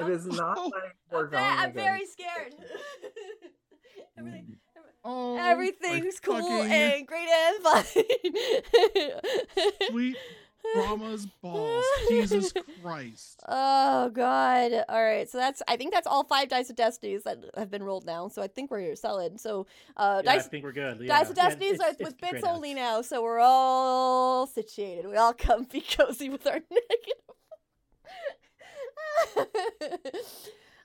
It 0.00 0.08
is 0.10 0.26
not 0.26 0.58
Oh, 0.58 0.64
like 0.74 0.96
we're 1.10 1.24
I'm, 1.26 1.30
going 1.30 1.42
I'm 1.44 1.72
very 1.72 2.04
scared. 2.06 2.54
Everything, 4.18 4.46
mm. 4.48 4.82
Oh, 5.04 5.36
everything's 5.36 6.20
cool 6.20 6.36
fucking 6.40 6.70
and 6.72 7.06
great 7.06 7.28
and 7.28 7.62
fine. 7.62 7.84
sweet 9.90 10.16
Brahma's 10.74 11.26
balls. 11.42 11.61
Jesus 12.20 12.52
Christ. 12.82 13.40
Oh 13.48 14.08
god. 14.10 14.72
All 14.88 15.02
right. 15.02 15.28
So 15.28 15.38
that's 15.38 15.62
I 15.66 15.76
think 15.76 15.92
that's 15.92 16.06
all 16.06 16.24
five 16.24 16.48
dice 16.48 16.70
of 16.70 16.76
destinies 16.76 17.22
that 17.24 17.38
have 17.56 17.70
been 17.70 17.82
rolled 17.82 18.04
now. 18.06 18.28
So 18.28 18.42
I 18.42 18.46
think 18.48 18.70
we're 18.70 18.94
solid. 18.96 19.40
So 19.40 19.66
uh 19.96 20.22
Yeah, 20.24 20.32
I 20.32 20.38
think 20.40 20.64
we're 20.64 20.72
good. 20.72 20.98
dice 20.98 21.06
yeah. 21.08 21.20
of 21.22 21.36
Yeah, 21.36 21.44
destinies 21.48 21.74
it's- 21.74 21.88
are 21.88 21.90
it's 21.92 22.02
with 22.02 22.20
bits 22.20 22.44
only 22.44 22.70
outs. 22.72 22.76
now. 22.78 23.02
So 23.02 23.22
we're 23.22 23.40
all 23.40 24.46
situated. 24.46 25.06
We 25.08 25.16
all 25.16 25.34
come 25.34 25.64
be 25.72 25.80
cozy 25.80 26.28
with 26.30 26.46
our 26.46 26.60
negative. 26.70 27.22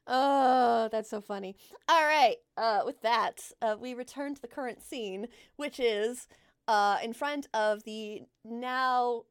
oh, 0.07 0.89
that's 0.91 1.09
so 1.09 1.21
funny. 1.21 1.55
All 1.89 2.03
right. 2.05 2.37
Uh 2.55 2.81
with 2.85 3.01
that, 3.01 3.51
uh 3.61 3.75
we 3.79 3.93
return 3.93 4.35
to 4.35 4.41
the 4.41 4.47
current 4.47 4.81
scene, 4.81 5.27
which 5.55 5.79
is 5.79 6.27
uh 6.67 6.97
in 7.03 7.13
front 7.13 7.47
of 7.53 7.83
the 7.83 8.21
now 8.43 9.23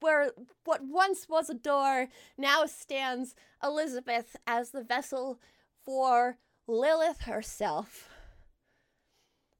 where 0.00 0.32
what 0.64 0.82
once 0.84 1.28
was 1.28 1.48
a 1.48 1.54
door 1.54 2.08
now 2.36 2.66
stands 2.66 3.34
Elizabeth 3.62 4.36
as 4.46 4.70
the 4.70 4.82
vessel 4.82 5.40
for 5.84 6.38
Lilith 6.66 7.22
herself. 7.22 8.08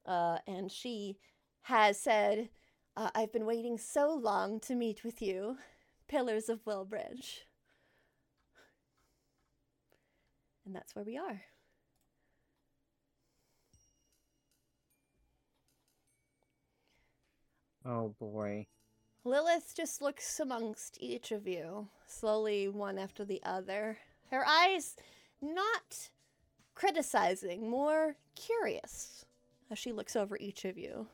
Uh, 0.06 0.38
and 0.46 0.70
she 0.70 1.18
has 1.62 1.98
said, 1.98 2.48
uh, 2.96 3.10
I've 3.14 3.32
been 3.32 3.46
waiting 3.46 3.78
so 3.78 4.14
long 4.14 4.58
to 4.60 4.74
meet 4.74 5.04
with 5.04 5.20
you, 5.20 5.58
Pillars 6.08 6.48
of 6.48 6.64
Wilbranch. 6.64 7.40
And 10.64 10.74
that's 10.74 10.94
where 10.94 11.04
we 11.04 11.16
are. 11.16 11.42
Oh 17.84 18.14
boy. 18.20 18.66
Lilith 19.28 19.74
just 19.76 20.00
looks 20.00 20.40
amongst 20.40 20.96
each 21.02 21.32
of 21.32 21.46
you, 21.46 21.88
slowly 22.06 22.66
one 22.66 22.96
after 22.96 23.26
the 23.26 23.42
other. 23.44 23.98
Her 24.30 24.42
eyes 24.46 24.96
not 25.42 26.08
criticizing, 26.74 27.68
more 27.68 28.16
curious 28.34 29.26
as 29.70 29.78
she 29.78 29.92
looks 29.92 30.16
over 30.16 30.38
each 30.40 30.64
of 30.64 30.78
you. 30.78 31.08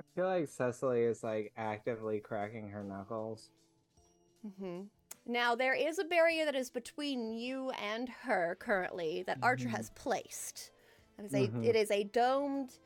I 0.00 0.04
feel 0.14 0.26
like 0.26 0.46
Cecily 0.46 1.02
is 1.02 1.24
like 1.24 1.52
actively 1.56 2.20
cracking 2.20 2.68
her 2.68 2.84
knuckles. 2.84 3.50
Mm-hmm. 4.46 4.82
Now, 5.26 5.56
there 5.56 5.74
is 5.74 5.98
a 5.98 6.04
barrier 6.04 6.44
that 6.44 6.54
is 6.54 6.70
between 6.70 7.32
you 7.34 7.70
and 7.70 8.08
her 8.08 8.56
currently 8.60 9.24
that 9.26 9.38
Archer 9.42 9.66
Mhm. 9.68 9.72
has 9.76 9.90
placed. 9.96 10.70
It 11.18 11.24
is 11.24 11.34
a, 11.34 11.48
Mhm. 11.48 11.64
it 11.64 11.74
is 11.74 11.90
a 11.90 12.04
domed 12.04 12.78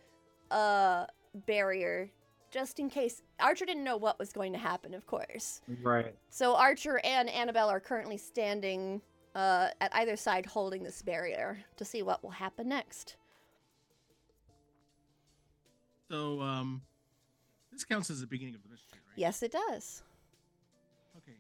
uh, 0.50 1.06
barrier 1.35 2.11
just 2.50 2.78
in 2.78 2.88
case. 2.88 3.22
Archer 3.40 3.64
didn't 3.64 3.84
know 3.84 3.96
what 3.96 4.18
was 4.18 4.32
going 4.32 4.52
to 4.52 4.58
happen, 4.58 4.94
of 4.94 5.06
course. 5.06 5.60
Right. 5.82 6.14
So 6.30 6.54
Archer 6.54 7.00
and 7.04 7.28
Annabelle 7.28 7.68
are 7.68 7.80
currently 7.80 8.16
standing 8.16 9.00
uh, 9.34 9.68
at 9.80 9.94
either 9.94 10.16
side 10.16 10.46
holding 10.46 10.82
this 10.82 11.02
barrier 11.02 11.58
to 11.76 11.84
see 11.84 12.02
what 12.02 12.22
will 12.22 12.30
happen 12.30 12.68
next. 12.68 13.16
So, 16.10 16.40
um, 16.40 16.80
this 17.70 17.84
counts 17.84 18.08
as 18.10 18.20
the 18.20 18.26
beginning 18.26 18.54
of 18.54 18.62
the 18.62 18.70
mystery, 18.70 18.98
right? 19.06 19.18
Yes, 19.18 19.42
it 19.42 19.52
does. 19.52 20.02
Okay. 21.18 21.36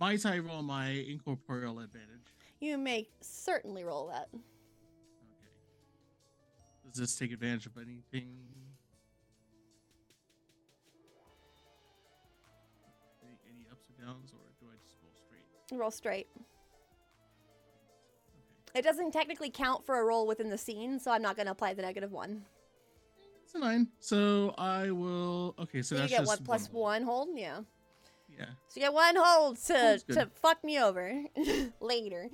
Might 0.00 0.24
I 0.24 0.38
roll 0.38 0.62
my 0.62 0.88
incorporeal 0.88 1.80
advantage? 1.80 2.08
You 2.60 2.78
may 2.78 3.08
certainly 3.20 3.84
roll 3.84 4.06
that. 4.08 4.28
Okay. 4.32 4.42
Does 6.88 6.98
this 6.98 7.16
take 7.16 7.32
advantage 7.32 7.66
of 7.66 7.76
anything? 7.76 8.28
Roll 15.72 15.90
straight. 15.90 16.28
It 18.74 18.82
doesn't 18.82 19.12
technically 19.12 19.50
count 19.50 19.84
for 19.86 19.98
a 20.00 20.04
roll 20.04 20.26
within 20.26 20.50
the 20.50 20.58
scene, 20.58 20.98
so 20.98 21.10
I'm 21.10 21.22
not 21.22 21.34
going 21.36 21.46
to 21.46 21.52
apply 21.52 21.74
the 21.74 21.82
negative 21.82 22.12
one. 22.12 22.44
It's 23.44 23.54
a 23.54 23.58
nine. 23.58 23.88
So 24.00 24.54
I 24.58 24.90
will. 24.90 25.54
Okay, 25.58 25.82
so, 25.82 25.96
So 25.96 26.02
you 26.02 26.08
get 26.08 26.18
just 26.18 26.28
one 26.28 26.44
plus 26.44 26.66
hold. 26.66 26.82
one 26.82 27.02
hold, 27.02 27.28
yeah. 27.34 27.60
Yeah, 28.38 28.44
So 28.68 28.74
you 28.80 28.82
get 28.82 28.92
one 28.92 29.16
hold 29.16 29.56
to 29.64 29.98
to 30.10 30.28
fuck 30.34 30.62
me 30.62 30.78
over 30.78 31.10
later. 31.80 32.28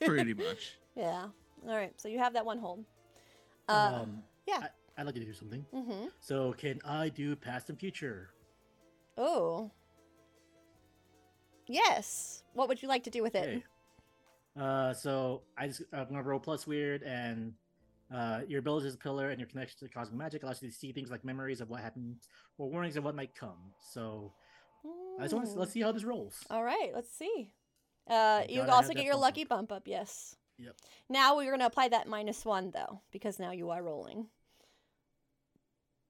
pretty 0.00 0.32
much. 0.46 0.78
Yeah. 0.96 1.26
All 1.68 1.76
right. 1.76 1.92
So 2.00 2.08
you 2.08 2.18
have 2.18 2.32
that 2.32 2.46
one 2.46 2.58
hold. 2.58 2.84
Uh, 3.68 4.00
um, 4.02 4.22
yeah. 4.46 4.60
I, 4.62 5.00
I'd 5.00 5.04
like 5.06 5.14
to 5.16 5.20
do 5.24 5.34
something. 5.34 5.66
mm-hmm. 5.74 6.06
So 6.20 6.54
can 6.54 6.80
I 6.84 7.10
do 7.10 7.36
past 7.36 7.68
and 7.68 7.78
future? 7.78 8.30
Oh. 9.18 9.70
Yes. 11.72 12.42
What 12.54 12.68
would 12.68 12.82
you 12.82 12.88
like 12.88 13.04
to 13.04 13.10
do 13.10 13.22
with 13.22 13.34
it? 13.34 13.48
Okay. 13.48 13.64
Uh, 14.60 14.92
so 14.92 15.42
I 15.56 15.68
just 15.68 15.82
I'm 15.92 16.06
gonna 16.08 16.22
roll 16.22 16.38
plus 16.38 16.66
weird 16.66 17.02
and 17.02 17.54
uh, 18.14 18.40
your 18.46 18.58
ability 18.60 18.86
as 18.88 18.94
a 18.94 18.98
pillar 18.98 19.30
and 19.30 19.40
your 19.40 19.48
connection 19.48 19.78
to 19.78 19.88
cosmic 19.88 20.18
magic 20.18 20.42
allows 20.42 20.62
you 20.62 20.68
to 20.68 20.74
see 20.74 20.92
things 20.92 21.10
like 21.10 21.24
memories 21.24 21.62
of 21.62 21.70
what 21.70 21.80
happened 21.80 22.16
or 22.58 22.68
warnings 22.68 22.96
of 22.96 23.04
what 23.04 23.14
might 23.14 23.34
come. 23.34 23.72
So 23.80 24.32
I 25.18 25.22
just 25.22 25.34
want 25.34 25.46
to 25.46 25.52
Mm. 25.52 25.56
let's 25.56 25.72
see 25.72 25.80
how 25.80 25.92
this 25.92 26.04
rolls. 26.04 26.44
All 26.50 26.62
right. 26.62 26.90
Let's 26.94 27.10
see. 27.16 27.54
Uh, 28.06 28.42
You 28.48 28.62
also 28.62 28.92
get 28.92 29.04
your 29.04 29.14
bump 29.14 29.22
lucky 29.22 29.42
up. 29.44 29.48
bump 29.48 29.72
up. 29.72 29.82
Yes. 29.86 30.36
Yep. 30.58 30.76
Now 31.08 31.36
we're 31.36 31.50
gonna 31.50 31.64
apply 31.66 31.88
that 31.88 32.06
minus 32.06 32.44
one 32.44 32.70
though, 32.72 33.00
because 33.12 33.38
now 33.38 33.52
you 33.52 33.70
are 33.70 33.82
rolling. 33.82 34.26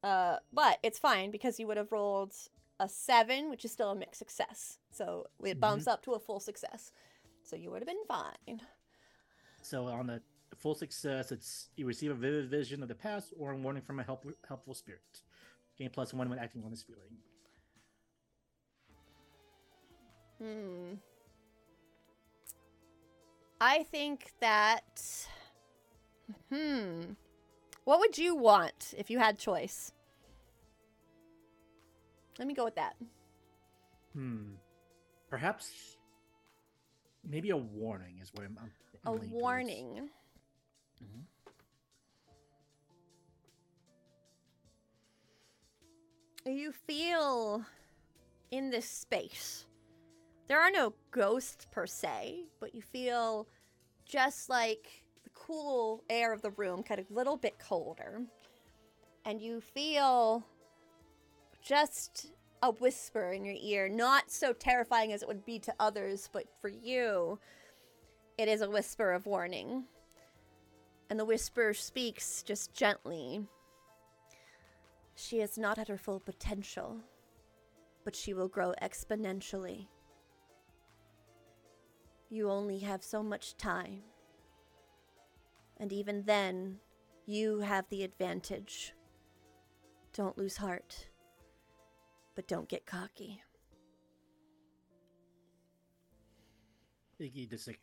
Uh, 0.03 0.39
but 0.53 0.79
it's 0.83 0.99
fine 0.99 1.31
because 1.31 1.61
you 1.61 1.69
would 1.69 1.77
have 1.77 1.93
rolled 1.93 2.35
a 2.83 2.89
seven, 2.89 3.49
which 3.49 3.65
is 3.65 3.73
still 3.73 3.91
a 3.91 3.95
mixed 3.95 4.19
success. 4.19 4.79
So 4.91 5.27
it 5.45 5.61
bumps 5.61 5.87
up 5.87 6.03
to 6.05 6.13
a 6.13 6.19
full 6.19 6.41
success. 6.41 6.93
So 7.45 7.57
you 7.57 7.71
would 7.71 7.81
have 7.81 7.87
been 7.87 8.05
fine. 8.09 8.61
So 9.63 9.87
on 9.87 10.09
the 10.09 10.21
full 10.57 10.75
success, 10.75 11.31
it's 11.31 11.69
you 11.77 11.87
receive 11.87 12.11
a 12.11 12.15
vivid 12.15 12.51
vision 12.51 12.83
of 12.83 12.89
the 12.89 12.95
past 12.95 13.33
or 13.39 13.53
a 13.53 13.57
warning 13.57 13.83
from 13.83 14.01
a 14.01 14.03
help, 14.03 14.27
helpful 14.47 14.75
spirit. 14.75 15.23
Gain 15.79 15.91
plus 15.91 16.13
one 16.13 16.29
when 16.29 16.39
acting 16.39 16.63
on 16.65 16.71
this 16.71 16.83
feeling. 16.83 17.17
Hmm. 20.41 20.95
I 23.61 23.85
think 23.85 24.33
that. 24.41 25.29
Hmm. 26.53 27.13
What 27.85 28.01
would 28.01 28.19
you 28.19 28.35
want 28.35 28.95
if 28.97 29.09
you 29.11 29.19
had 29.19 29.39
choice? 29.39 29.93
Let 32.39 32.49
me 32.49 32.55
go 32.55 32.65
with 32.65 32.75
that. 32.77 32.97
Hmm. 34.15 34.55
Perhaps 35.29 35.97
maybe 37.29 37.51
a 37.51 37.57
warning 37.57 38.19
is 38.21 38.31
what 38.35 38.45
I'm. 38.47 38.59
I'm 39.05 39.13
A 39.15 39.17
warning. 39.33 40.11
Mhm. 41.03 41.27
You 46.45 46.73
feel 46.73 47.65
in 48.51 48.71
this 48.71 48.89
space. 48.89 49.67
There 50.49 50.61
are 50.61 50.71
no 50.71 50.93
ghosts 51.11 51.67
per 51.71 51.87
se, 51.87 52.45
but 52.61 52.75
you 52.75 52.83
feel 52.83 53.47
just 54.05 54.49
like 54.49 55.05
the 55.25 55.31
cool 55.31 56.05
air 56.11 56.33
of 56.33 56.43
the 56.43 56.51
room, 56.51 56.83
kind 56.83 57.01
of 57.01 57.11
a 57.11 57.15
little 57.15 57.37
bit 57.37 57.59
colder. 57.59 58.23
And 59.25 59.41
you 59.41 59.61
feel 59.61 60.45
just 61.63 62.33
a 62.63 62.71
whisper 62.71 63.33
in 63.33 63.45
your 63.45 63.57
ear, 63.61 63.89
not 63.89 64.31
so 64.31 64.53
terrifying 64.53 65.13
as 65.13 65.23
it 65.23 65.29
would 65.29 65.45
be 65.45 65.59
to 65.61 65.75
others, 65.81 66.29
but 66.33 66.45
for 66.61 66.69
you, 66.69 67.39
it 68.39 68.49
is 68.49 68.61
a 68.61 68.71
whisper 68.71 69.13
of 69.13 69.27
warning. 69.27 69.85
And 71.11 71.19
the 71.19 71.25
whisper 71.25 71.75
speaks 71.75 72.43
just 72.43 72.73
gently. 72.73 73.47
She 75.15 75.41
is 75.41 75.59
not 75.59 75.79
at 75.79 75.89
her 75.89 75.99
full 75.99 76.21
potential, 76.21 77.01
but 78.05 78.17
she 78.17 78.33
will 78.33 78.49
grow 78.49 78.75
exponentially. 78.81 79.87
You 82.31 82.49
only 82.49 82.79
have 82.79 83.03
so 83.03 83.23
much 83.23 83.57
time. 83.57 84.01
And 85.77 85.93
even 85.93 86.23
then, 86.25 86.79
you 87.27 87.61
have 87.61 87.89
the 87.91 88.05
advantage. 88.05 88.95
Don't 90.15 90.39
lose 90.39 90.57
heart, 90.57 91.09
but 92.35 92.49
don't 92.49 92.69
get 92.69 92.87
cocky. 92.87 93.43
Iggy 97.21 97.49
just 97.49 97.69
like 97.69 97.79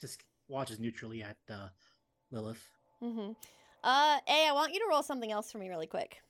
just 0.00 0.22
watches 0.48 0.80
neutrally 0.80 1.22
at 1.22 1.36
uh, 1.48 1.68
Lilith. 2.32 2.68
Mm-hmm. 3.02 3.32
Uh, 3.84 4.18
A, 4.28 4.48
I 4.48 4.52
want 4.52 4.72
you 4.72 4.80
to 4.80 4.86
roll 4.88 5.02
something 5.02 5.30
else 5.30 5.52
for 5.52 5.58
me 5.58 5.68
really 5.68 5.86
quick. 5.86 6.20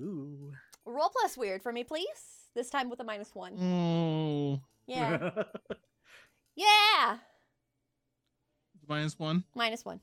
Ooh. 0.00 0.52
Roll 0.86 1.10
plus 1.10 1.36
weird 1.36 1.62
for 1.62 1.72
me, 1.72 1.84
please. 1.84 2.06
This 2.54 2.70
time 2.70 2.88
with 2.88 3.00
a 3.00 3.04
minus 3.04 3.34
one. 3.34 3.58
Oh, 3.60 4.60
Yeah. 4.86 5.30
yeah! 6.56 7.18
minus 8.88 9.18
one. 9.18 9.44
Minus 9.54 9.84
one. 9.84 10.00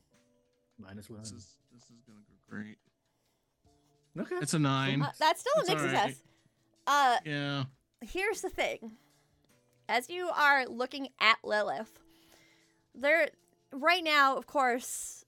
Minus 0.78 1.10
one. 1.10 1.18
This 1.20 1.32
is 1.32 1.56
this 1.72 1.82
is 1.84 1.96
gonna 2.06 2.20
go 2.20 2.34
great. 2.48 2.78
Okay. 4.18 4.36
It's 4.42 4.54
a 4.54 4.58
nine. 4.58 5.02
Uh, 5.02 5.10
that's 5.18 5.40
still 5.40 5.52
a 5.56 5.60
It's 5.60 5.68
mixed 5.70 5.84
alright. 5.84 6.00
success. 6.10 6.22
Uh, 6.88 7.16
yeah. 7.24 7.64
here's 8.00 8.40
the 8.40 8.48
thing 8.48 8.92
as 9.90 10.08
you 10.08 10.28
are 10.34 10.66
looking 10.66 11.08
at 11.20 11.36
lilith 11.44 11.98
there 12.94 13.28
right 13.72 14.02
now 14.02 14.36
of 14.36 14.46
course 14.46 15.24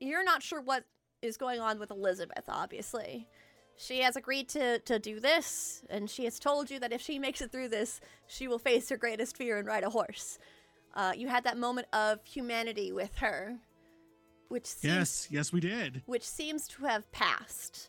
you're 0.00 0.24
not 0.24 0.42
sure 0.42 0.60
what 0.60 0.84
is 1.22 1.36
going 1.36 1.60
on 1.60 1.78
with 1.78 1.90
elizabeth 1.92 2.44
obviously 2.48 3.28
she 3.76 4.00
has 4.00 4.16
agreed 4.16 4.48
to 4.48 4.78
to 4.80 4.98
do 4.98 5.20
this 5.20 5.84
and 5.88 6.10
she 6.10 6.24
has 6.24 6.38
told 6.40 6.68
you 6.70 6.80
that 6.80 6.92
if 6.92 7.00
she 7.00 7.18
makes 7.18 7.40
it 7.40 7.52
through 7.52 7.68
this 7.68 8.00
she 8.26 8.48
will 8.48 8.58
face 8.58 8.88
her 8.88 8.96
greatest 8.96 9.36
fear 9.36 9.58
and 9.58 9.66
ride 9.68 9.84
a 9.84 9.90
horse 9.90 10.38
uh, 10.94 11.12
you 11.16 11.28
had 11.28 11.44
that 11.44 11.56
moment 11.56 11.86
of 11.92 12.18
humanity 12.24 12.92
with 12.92 13.14
her 13.18 13.56
which 14.48 14.66
seems 14.66 14.94
Yes. 14.94 15.28
Yes, 15.30 15.52
we 15.52 15.60
did. 15.60 16.02
which 16.04 16.24
seems 16.28 16.68
to 16.68 16.84
have 16.84 17.10
passed. 17.12 17.88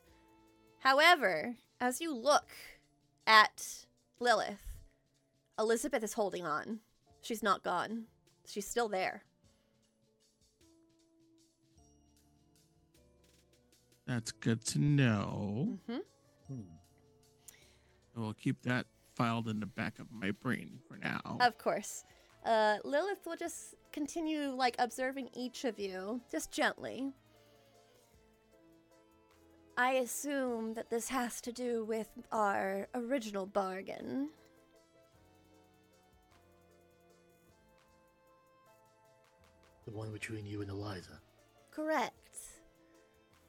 However, 0.80 1.56
as 1.82 2.00
you 2.00 2.16
look 2.16 2.48
at 3.28 3.86
Lilith, 4.20 4.62
Elizabeth 5.60 6.04
is 6.04 6.14
holding 6.14 6.46
on. 6.46 6.80
She's 7.22 7.44
not 7.44 7.64
gone. 7.64 8.06
She's 8.46 8.68
still 8.68 8.90
there. 8.90 9.24
That's 14.06 14.32
good 14.32 14.66
to 14.68 14.80
know. 14.80 15.80
hmm 15.88 15.98
Hmm. 16.48 16.62
We'll 18.16 18.34
keep 18.34 18.62
that 18.64 18.86
filed 19.16 19.48
in 19.48 19.60
the 19.60 19.66
back 19.66 20.00
of 20.00 20.08
my 20.12 20.32
brain 20.32 20.80
for 20.88 20.98
now. 20.98 21.38
Of 21.40 21.58
course. 21.58 22.04
Uh, 22.46 22.78
Lilith 22.84 23.26
will 23.26 23.38
just 23.38 23.76
continue, 23.94 24.50
like, 24.50 24.76
observing 24.78 25.30
each 25.34 25.64
of 25.64 25.80
you, 25.80 26.20
just 26.30 26.52
gently. 26.52 27.14
I 29.78 29.94
assume 29.94 30.76
that 30.76 30.90
this 30.90 31.10
has 31.10 31.42
to 31.42 31.52
do 31.52 31.84
with 31.84 32.08
our 32.32 32.88
original 32.94 33.46
bargain. 33.48 34.30
The 39.86 39.92
one 39.92 40.12
between 40.12 40.46
you 40.46 40.62
and 40.62 40.70
Eliza. 40.70 41.20
Correct. 41.72 42.14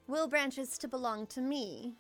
Wilbranch 0.09 0.59
is 0.59 0.79
to 0.79 0.89
belong 0.89 1.27
to 1.29 1.41
me. 1.41 1.95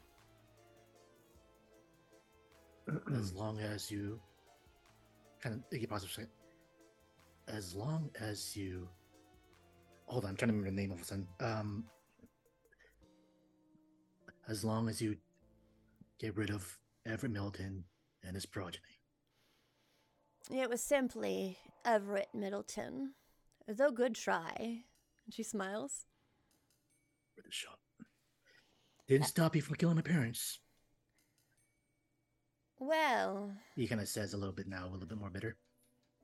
as 3.14 3.32
long 3.34 3.58
as 3.60 3.90
you 3.90 4.20
kind 5.42 5.54
of 5.54 5.78
Iggy 5.78 5.88
for 5.88 5.98
second. 6.00 6.28
As 7.48 7.74
long 7.74 8.10
as 8.20 8.56
you 8.56 8.88
hold 10.06 10.24
on, 10.24 10.30
I'm 10.30 10.36
trying 10.36 10.48
to 10.48 10.54
remember 10.54 10.70
the 10.70 10.76
name 10.76 10.92
of 10.92 11.00
a 11.00 11.04
son. 11.04 11.26
Um 11.40 11.84
as 14.48 14.64
long 14.64 14.88
as 14.88 15.00
you 15.00 15.16
get 16.18 16.36
rid 16.36 16.50
of 16.50 16.78
Everett 17.06 17.32
Middleton 17.32 17.84
and 18.22 18.34
his 18.34 18.46
progeny. 18.46 18.82
It 20.50 20.68
was 20.68 20.82
simply 20.82 21.58
Everett 21.84 22.28
Middleton. 22.34 23.12
Though 23.66 23.90
good 23.90 24.14
try. 24.14 24.52
And 24.58 25.32
she 25.32 25.42
smiles. 25.42 26.06
With 27.36 27.46
a 27.46 27.50
shot. 27.52 27.78
Didn't 29.08 29.26
stop 29.26 29.56
you 29.56 29.62
from 29.62 29.76
killing 29.76 29.96
my 29.96 30.02
parents. 30.02 30.60
Well, 32.78 33.52
He 33.76 33.86
kind 33.86 34.00
of 34.00 34.08
says 34.08 34.34
a 34.34 34.36
little 34.36 34.52
bit 34.54 34.66
now, 34.66 34.84
a 34.86 34.90
little 34.90 35.06
bit 35.06 35.18
more 35.18 35.30
bitter. 35.30 35.56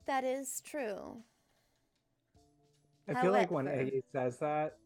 that 0.07 0.25
is 0.25 0.61
true. 0.65 1.23
I 3.09 3.23
feel 3.23 3.33
like 3.33 3.51
when 3.51 3.67
Aggie 3.69 4.03
says 4.13 4.39
that, 4.39 4.77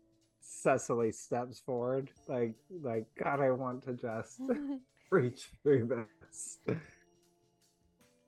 Cecily 0.47 1.11
steps 1.11 1.59
forward, 1.59 2.11
like, 2.29 2.55
like 2.83 3.07
God, 3.23 3.41
I 3.41 3.51
want 3.51 3.83
to 3.85 3.95
just 3.95 4.41
reach 5.11 5.49
through 5.63 5.89
this. 5.89 6.59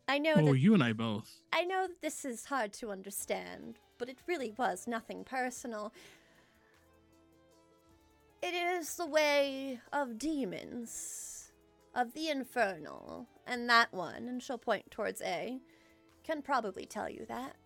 I 0.08 0.18
know 0.18 0.34
oh, 0.36 0.52
that 0.52 0.58
you 0.58 0.72
and 0.72 0.82
I 0.82 0.94
both. 0.94 1.30
I 1.52 1.64
know 1.64 1.86
that 1.86 2.00
this 2.00 2.24
is 2.24 2.46
hard 2.46 2.72
to 2.74 2.90
understand, 2.90 3.78
but 3.98 4.08
it 4.08 4.18
really 4.26 4.54
was 4.56 4.86
nothing 4.86 5.24
personal. 5.24 5.92
It 8.42 8.54
is 8.54 8.94
the 8.94 9.06
way 9.06 9.80
of 9.92 10.18
demons, 10.18 11.52
of 11.94 12.14
the 12.14 12.30
infernal, 12.30 13.26
and 13.46 13.68
that 13.68 13.92
one, 13.92 14.28
and 14.28 14.42
she'll 14.42 14.58
point 14.58 14.90
towards 14.90 15.20
A, 15.20 15.58
can 16.24 16.40
probably 16.40 16.86
tell 16.86 17.10
you 17.10 17.26
that. 17.28 17.56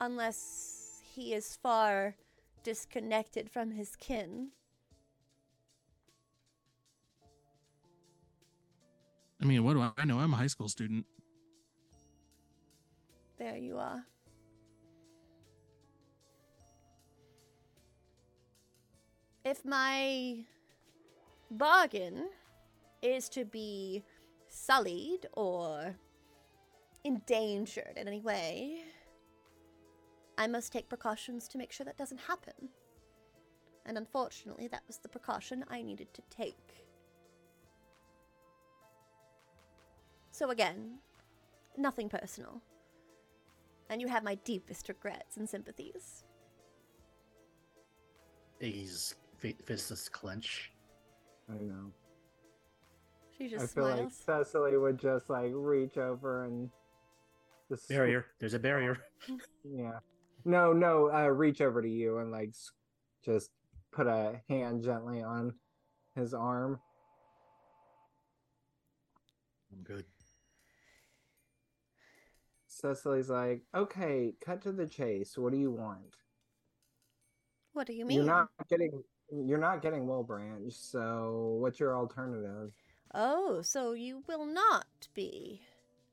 Unless 0.00 1.02
he 1.12 1.34
is 1.34 1.58
far 1.62 2.14
disconnected 2.62 3.50
from 3.50 3.70
his 3.70 3.96
kin. 3.96 4.48
I 9.42 9.46
mean, 9.46 9.64
what 9.64 9.74
do 9.74 9.90
I 9.96 10.04
know? 10.04 10.18
I'm 10.18 10.34
a 10.34 10.36
high 10.36 10.48
school 10.48 10.68
student. 10.68 11.06
There 13.38 13.56
you 13.56 13.78
are. 13.78 14.04
If 19.44 19.64
my 19.64 20.44
bargain 21.50 22.28
is 23.00 23.30
to 23.30 23.46
be 23.46 24.04
sullied 24.48 25.26
or 25.32 25.96
endangered 27.04 27.94
in 27.96 28.06
any 28.06 28.20
way, 28.20 28.82
I 30.40 30.46
must 30.46 30.72
take 30.72 30.88
precautions 30.88 31.46
to 31.48 31.58
make 31.58 31.70
sure 31.70 31.84
that 31.84 31.98
doesn't 31.98 32.22
happen. 32.22 32.70
And 33.84 33.98
unfortunately, 33.98 34.68
that 34.68 34.82
was 34.86 34.96
the 34.96 35.08
precaution 35.08 35.66
I 35.68 35.82
needed 35.82 36.14
to 36.14 36.22
take. 36.30 36.86
So, 40.30 40.48
again, 40.48 40.94
nothing 41.76 42.08
personal. 42.08 42.62
And 43.90 44.00
you 44.00 44.08
have 44.08 44.24
my 44.24 44.36
deepest 44.36 44.88
regrets 44.88 45.36
and 45.36 45.46
sympathies. 45.46 46.24
Iggy's 48.62 49.16
fi- 49.36 49.58
fists 49.66 50.08
clench. 50.08 50.72
I 51.50 51.62
know. 51.62 51.92
She 53.36 53.44
just 53.44 53.60
I 53.60 53.64
just 53.64 53.74
feel 53.74 53.84
like 53.84 53.96
smiles. 53.96 54.46
Cecily 54.46 54.78
would 54.78 54.98
just 54.98 55.28
like 55.28 55.50
reach 55.52 55.98
over 55.98 56.46
and 56.46 56.70
just 57.68 57.90
Barrier. 57.90 58.24
There's 58.38 58.54
a 58.54 58.58
barrier. 58.58 58.96
Yeah. 59.62 59.98
No, 60.44 60.72
no, 60.72 61.10
uh 61.12 61.26
reach 61.28 61.60
over 61.60 61.82
to 61.82 61.88
you 61.88 62.18
and 62.18 62.30
like 62.30 62.54
just 63.24 63.50
put 63.92 64.06
a 64.06 64.40
hand 64.48 64.82
gently 64.82 65.22
on 65.22 65.54
his 66.14 66.34
arm. 66.34 66.80
I'm 69.72 69.82
good. 69.82 70.04
Cecily's 72.66 73.28
like, 73.28 73.62
"Okay, 73.74 74.34
cut 74.40 74.62
to 74.62 74.72
the 74.72 74.86
chase. 74.86 75.36
What 75.36 75.52
do 75.52 75.58
you 75.58 75.70
want?" 75.70 76.16
What 77.72 77.86
do 77.86 77.92
you 77.92 78.04
mean? 78.04 78.16
You're 78.16 78.26
not 78.26 78.48
getting 78.68 79.02
you're 79.32 79.58
not 79.58 79.82
getting 79.82 80.06
Wilbranch, 80.06 80.72
so 80.72 81.56
what's 81.60 81.78
your 81.78 81.96
alternative? 81.96 82.72
Oh, 83.14 83.62
so 83.62 83.92
you 83.92 84.22
will 84.26 84.44
not 84.44 84.86
be 85.14 85.60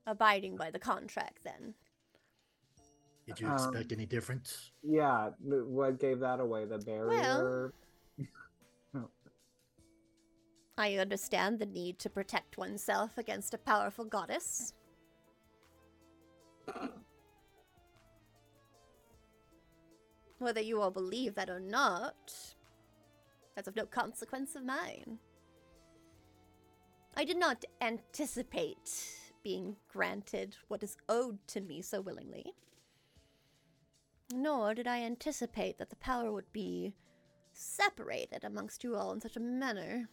abiding 0.06 0.56
by 0.56 0.72
the 0.72 0.80
contract 0.80 1.40
then? 1.44 1.74
Did 3.28 3.40
you 3.42 3.48
Um, 3.48 3.54
expect 3.56 3.92
any 3.92 4.06
difference? 4.06 4.72
Yeah, 4.82 5.32
what 5.42 6.00
gave 6.00 6.20
that 6.22 6.40
away? 6.40 6.64
The 6.64 6.78
barrier? 6.78 7.74
Well, 8.94 9.10
I 10.78 10.96
understand 10.96 11.60
the 11.60 11.66
need 11.66 12.00
to 12.00 12.10
protect 12.10 12.58
oneself 12.58 13.18
against 13.18 13.54
a 13.54 13.58
powerful 13.58 14.06
goddess. 14.06 14.74
Whether 20.40 20.62
you 20.62 20.80
all 20.82 20.92
believe 20.92 21.36
that 21.36 21.50
or 21.50 21.60
not, 21.60 22.34
that's 23.56 23.68
of 23.68 23.76
no 23.76 23.86
consequence 23.86 24.56
of 24.56 24.64
mine. 24.64 25.20
I 27.18 27.26
did 27.26 27.38
not 27.38 27.66
anticipate 27.82 28.90
being 29.44 29.76
granted 29.92 30.56
what 30.70 30.84
is 30.84 30.96
owed 31.10 31.40
to 31.48 31.60
me 31.60 31.82
so 31.82 32.00
willingly. 32.00 32.54
Nor 34.34 34.74
did 34.74 34.88
I 34.88 35.02
anticipate 35.02 35.78
that 35.78 35.90
the 35.90 35.96
power 35.96 36.32
would 36.32 36.52
be 36.52 36.94
separated 37.54 38.44
amongst 38.44 38.84
you 38.84 38.96
all 38.96 39.14
in 39.14 39.22
such 39.22 39.36
a 39.36 39.40
manner. 39.40 40.10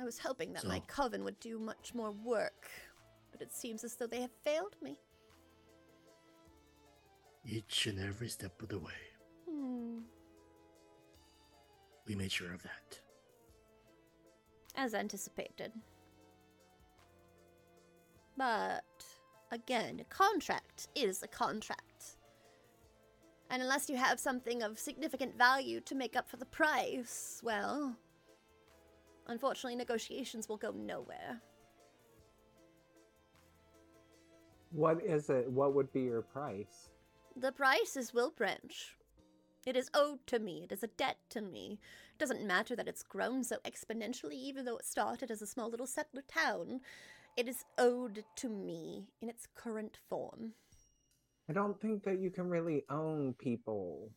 I 0.00 0.04
was 0.04 0.18
hoping 0.18 0.52
that 0.52 0.64
my 0.64 0.80
coven 0.80 1.24
would 1.24 1.38
do 1.40 1.58
much 1.58 1.94
more 1.94 2.10
work, 2.10 2.68
but 3.32 3.40
it 3.40 3.52
seems 3.52 3.84
as 3.84 3.96
though 3.96 4.06
they 4.06 4.20
have 4.20 4.32
failed 4.44 4.76
me. 4.82 4.98
Each 7.46 7.86
and 7.86 7.98
every 7.98 8.28
step 8.28 8.60
of 8.62 8.68
the 8.68 8.78
way. 8.78 8.92
Hmm. 9.48 9.98
We 12.06 12.14
made 12.14 12.32
sure 12.32 12.52
of 12.52 12.62
that. 12.62 13.00
As 14.76 14.94
anticipated. 14.94 15.72
But, 18.36 18.82
again, 19.50 20.00
a 20.00 20.04
contract 20.04 20.88
is 20.94 21.22
a 21.22 21.28
contract. 21.28 22.16
And 23.50 23.62
unless 23.62 23.88
you 23.88 23.96
have 23.96 24.18
something 24.18 24.62
of 24.62 24.78
significant 24.78 25.36
value 25.36 25.80
to 25.82 25.94
make 25.94 26.16
up 26.16 26.28
for 26.28 26.36
the 26.36 26.46
price, 26.46 27.40
well, 27.44 27.96
unfortunately, 29.28 29.76
negotiations 29.76 30.48
will 30.48 30.56
go 30.56 30.72
nowhere. 30.72 31.40
What 34.70 35.04
is 35.04 35.30
it? 35.30 35.48
What 35.48 35.74
would 35.74 35.92
be 35.92 36.02
your 36.02 36.22
price? 36.22 36.90
The 37.36 37.52
price 37.52 37.96
is 37.96 38.10
Wilbranch. 38.10 38.94
It 39.66 39.76
is 39.76 39.88
owed 39.94 40.26
to 40.26 40.38
me. 40.38 40.64
It 40.64 40.72
is 40.72 40.82
a 40.82 40.88
debt 40.88 41.16
to 41.30 41.40
me. 41.40 41.78
It 42.12 42.18
doesn't 42.18 42.44
matter 42.44 42.74
that 42.76 42.88
it's 42.88 43.02
grown 43.02 43.44
so 43.44 43.56
exponentially, 43.64 44.34
even 44.34 44.64
though 44.64 44.76
it 44.76 44.84
started 44.84 45.30
as 45.30 45.40
a 45.40 45.46
small 45.46 45.70
little 45.70 45.86
settler 45.86 46.22
town. 46.22 46.80
It 47.36 47.48
is 47.48 47.64
owed 47.78 48.24
to 48.36 48.48
me 48.48 49.08
in 49.20 49.28
its 49.28 49.48
current 49.54 49.98
form. 50.08 50.52
I 51.48 51.52
don't 51.52 51.80
think 51.80 52.04
that 52.04 52.20
you 52.20 52.30
can 52.30 52.48
really 52.48 52.84
own 52.88 53.34
people. 53.34 54.10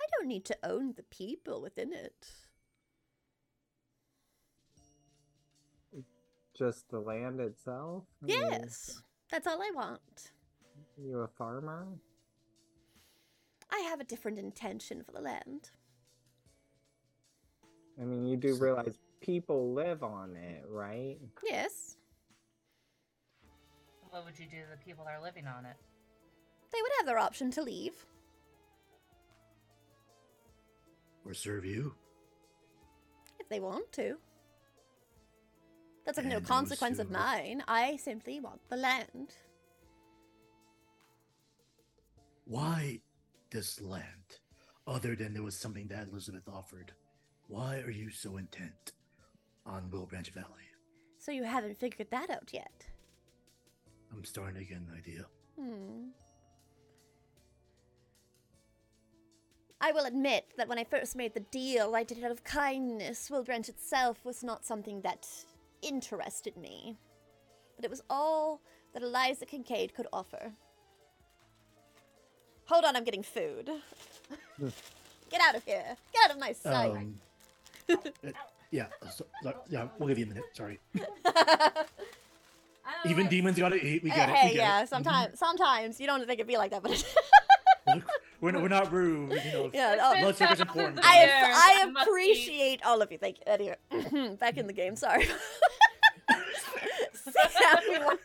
I 0.00 0.04
don't 0.16 0.28
need 0.28 0.44
to 0.46 0.56
own 0.62 0.94
the 0.96 1.02
people 1.04 1.62
within 1.62 1.92
it. 1.92 2.26
Just 6.56 6.88
the 6.90 7.00
land 7.00 7.40
itself? 7.40 8.04
I 8.22 8.26
mean, 8.26 8.38
Yes, 8.38 9.02
that's 9.30 9.46
all 9.46 9.60
I 9.60 9.72
want. 9.74 10.30
You 11.02 11.20
a 11.20 11.28
farmer? 11.28 11.86
I 13.72 13.80
have 13.88 13.98
a 13.98 14.04
different 14.04 14.38
intention 14.38 15.02
for 15.02 15.10
the 15.10 15.20
land. 15.20 15.70
I 18.00 18.04
mean, 18.04 18.26
you 18.26 18.36
do 18.36 18.54
realize 18.56 18.98
people 19.20 19.72
live 19.72 20.02
on 20.02 20.36
it, 20.36 20.64
right? 20.68 21.16
Yes, 21.44 21.93
What 24.14 24.26
would 24.26 24.38
you 24.38 24.46
do 24.46 24.58
to 24.58 24.70
the 24.70 24.76
people 24.76 25.04
that 25.06 25.10
are 25.10 25.20
living 25.20 25.48
on 25.48 25.66
it? 25.66 25.74
they 26.70 26.80
would 26.80 26.92
have 26.98 27.06
their 27.06 27.18
option 27.18 27.50
to 27.50 27.62
leave. 27.62 28.06
Or 31.24 31.34
serve 31.34 31.64
you. 31.64 31.96
if 33.40 33.48
they 33.48 33.58
want 33.58 33.90
to. 33.94 34.16
That's 36.06 36.18
of 36.18 36.26
no 36.26 36.40
consequence 36.40 37.00
of 37.00 37.10
mine. 37.10 37.64
I 37.66 37.96
simply 37.96 38.38
want 38.38 38.60
the 38.68 38.76
land. 38.76 39.34
Why 42.44 43.00
this 43.50 43.80
land? 43.80 44.38
Other 44.86 45.16
than 45.16 45.34
there 45.34 45.42
was 45.42 45.56
something 45.56 45.88
that 45.88 46.06
Elizabeth 46.12 46.48
offered. 46.48 46.92
Why 47.48 47.80
are 47.80 47.90
you 47.90 48.10
so 48.10 48.36
intent 48.36 48.92
on 49.66 49.90
Wilbranch 49.90 50.28
Valley? 50.28 50.68
So 51.18 51.32
you 51.32 51.42
haven't 51.42 51.78
figured 51.78 52.12
that 52.12 52.30
out 52.30 52.50
yet. 52.52 52.86
I'm 54.14 54.24
starting 54.24 54.56
to 54.56 54.64
get 54.64 54.78
an 54.78 54.90
idea. 54.96 55.26
Hmm. 55.58 56.08
I 59.80 59.92
will 59.92 60.06
admit 60.06 60.46
that 60.56 60.68
when 60.68 60.78
I 60.78 60.84
first 60.84 61.14
made 61.14 61.34
the 61.34 61.40
deal, 61.40 61.94
I 61.94 62.04
did 62.04 62.18
it 62.18 62.24
out 62.24 62.30
of 62.30 62.42
kindness. 62.44 63.28
Wilbranch 63.30 63.68
itself 63.68 64.24
was 64.24 64.42
not 64.42 64.64
something 64.64 65.02
that 65.02 65.28
interested 65.82 66.56
me. 66.56 66.96
But 67.76 67.84
it 67.84 67.90
was 67.90 68.02
all 68.08 68.60
that 68.94 69.02
Eliza 69.02 69.44
Kincaid 69.44 69.94
could 69.94 70.06
offer. 70.12 70.52
Hold 72.66 72.84
on, 72.84 72.96
I'm 72.96 73.04
getting 73.04 73.22
food. 73.22 73.68
Get 75.30 75.40
out 75.42 75.54
of 75.54 75.64
here. 75.64 75.96
Get 76.12 76.24
out 76.24 76.30
of 76.30 76.38
my 76.38 76.52
sight. 76.52 76.92
Um, 76.92 77.20
uh, 77.90 77.96
yeah, 78.70 78.86
so, 79.10 79.26
yeah, 79.68 79.88
we'll 79.98 80.08
give 80.08 80.18
you 80.18 80.24
a 80.24 80.28
minute. 80.28 80.44
Sorry. 80.54 80.80
Even 83.06 83.28
demons 83.28 83.58
gotta 83.58 83.76
eat. 83.76 84.02
We 84.02 84.10
uh, 84.10 84.14
get 84.14 84.28
it. 84.28 84.34
hey, 84.34 84.56
yeah, 84.56 84.82
it. 84.82 84.88
sometimes, 84.88 85.28
mm-hmm. 85.28 85.36
sometimes 85.36 86.00
you 86.00 86.06
don't 86.06 86.20
think 86.20 86.32
it'd 86.32 86.46
be 86.46 86.56
like 86.56 86.70
that, 86.70 86.82
but 86.82 87.04
we're, 88.40 88.50
not, 88.50 88.62
we're 88.62 88.68
not 88.68 88.92
rude. 88.92 89.32
You 89.44 89.52
know, 89.52 89.70
yeah, 89.72 89.96
oh, 90.00 90.20
blood 90.20 90.36
sugar's 90.36 90.60
important. 90.60 91.00
I, 91.02 91.24
Yeah, 91.24 91.52
I 91.54 91.80
it 91.82 91.92
must 91.92 92.06
be- 92.06 92.10
appreciate 92.10 92.84
all 92.84 93.00
of 93.02 93.12
you. 93.12 93.18
Thank 93.18 93.38
you. 93.38 93.44
Anyway, 93.46 93.76
back 94.40 94.56
in 94.56 94.66
the 94.66 94.72
game. 94.72 94.96
Sorry. 94.96 95.26
Sammy, 97.14 97.98
what- 98.04 98.20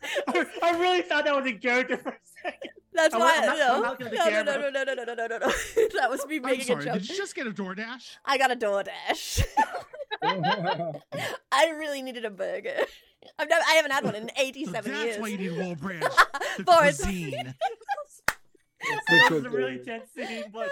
I 0.64 0.72
really 0.80 1.02
thought 1.02 1.26
that 1.26 1.36
was 1.36 1.46
in 1.46 1.58
character 1.60 1.98
for 1.98 2.10
a 2.10 2.18
second. 2.44 2.72
That's 2.94 3.14
I 3.14 3.18
why. 3.18 3.36
I'm 3.38 3.46
not- 3.46 3.58
no. 3.58 4.08
I'm 4.08 4.44
no, 4.44 4.44
no, 4.44 4.70
no, 4.70 4.70
no, 4.70 4.70
no, 4.70 4.84
no, 4.84 4.94
no, 4.94 5.04
no, 5.04 5.14
no, 5.14 5.28
no, 5.28 5.38
no. 5.38 5.48
that 6.00 6.10
was 6.10 6.26
me 6.28 6.38
I'm 6.38 6.44
making 6.44 6.66
sorry. 6.66 6.82
a 6.82 6.86
joke. 6.86 6.94
Did 6.96 7.10
you 7.10 7.18
just 7.18 7.36
get 7.36 7.48
a 7.48 7.52
DoorDash? 7.52 8.18
I 8.26 8.38
got 8.38 8.52
a 8.52 8.56
DoorDash. 8.56 9.46
I 11.52 11.70
really 11.78 12.02
needed 12.02 12.26
a 12.26 12.30
burger. 12.30 12.76
I've 13.38 13.50
never, 13.50 13.64
I 13.68 13.74
haven't 13.74 13.92
had 13.92 14.04
one 14.04 14.16
in 14.16 14.28
So 14.36 14.42
87 14.42 14.92
that's 14.92 15.04
years. 15.06 15.20
why 15.20 15.28
you 15.30 15.38
need 15.38 15.58
Wall 15.58 15.76
Branch. 15.76 16.04
The 16.58 16.64
Boris. 16.64 17.02
cuisine. 17.02 17.54
That 19.10 19.32
was 19.32 19.44
a 19.44 19.50
really 19.50 19.80
tense 19.80 20.10
scene, 20.16 20.46
but 20.54 20.70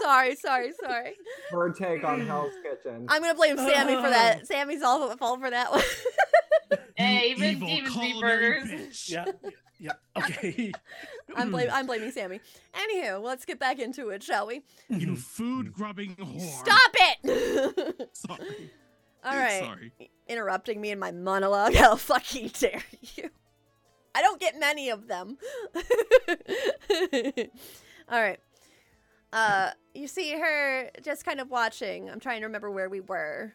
sorry, 0.00 0.34
sorry, 0.34 0.72
sorry. 0.80 1.12
Her 1.52 1.70
take 1.70 2.02
on 2.02 2.26
Hell's 2.26 2.52
Kitchen. 2.64 3.06
I'm 3.08 3.22
gonna 3.22 3.36
blame 3.36 3.56
Sammy 3.56 3.94
for 3.94 4.10
that. 4.10 4.46
Sammy's 4.48 4.82
all 4.82 5.08
at 5.08 5.18
fault 5.20 5.40
for 5.40 5.50
that 5.50 5.70
one. 5.70 5.82
Hey, 6.96 7.28
You 7.28 7.44
even 7.44 7.62
evil 7.68 7.90
Steven's 7.92 8.20
burgers. 8.20 8.68
bitch. 8.70 9.10
yeah, 9.10 9.24
yeah. 9.78 9.92
Okay. 10.16 10.72
I'm 11.36 11.52
blame 11.52 11.68
I'm 11.72 11.86
blaming 11.86 12.10
Sammy. 12.10 12.40
Anywho, 12.74 13.22
let's 13.22 13.44
get 13.44 13.60
back 13.60 13.78
into 13.78 14.08
it, 14.08 14.22
shall 14.24 14.48
we? 14.48 14.62
You 14.88 14.98
mm-hmm. 14.98 15.14
food 15.14 15.72
grubbing 15.72 16.16
whore. 16.16 16.40
Stop 16.40 16.92
it! 16.94 18.08
Sorry. 18.14 18.70
all 19.24 19.36
right. 19.36 19.62
Sorry. 19.64 19.92
interrupting 20.28 20.80
me 20.80 20.90
in 20.90 20.98
my 20.98 21.12
monologue. 21.12 21.74
How 21.82 21.96
fucking 21.96 22.48
dare 22.58 22.82
you? 23.16 23.30
I 24.14 24.20
don't 24.22 24.40
get 24.40 24.58
many 24.60 24.90
of 24.90 25.08
them. 25.08 25.38
All 28.10 28.20
right. 28.20 28.38
Uh, 29.32 29.70
you 29.94 30.06
see 30.06 30.32
her 30.38 30.90
just 31.02 31.24
kind 31.24 31.40
of 31.40 31.50
watching. 31.50 32.10
I'm 32.10 32.20
trying 32.20 32.40
to 32.40 32.46
remember 32.46 32.70
where 32.70 32.90
we 32.90 33.00
were. 33.00 33.54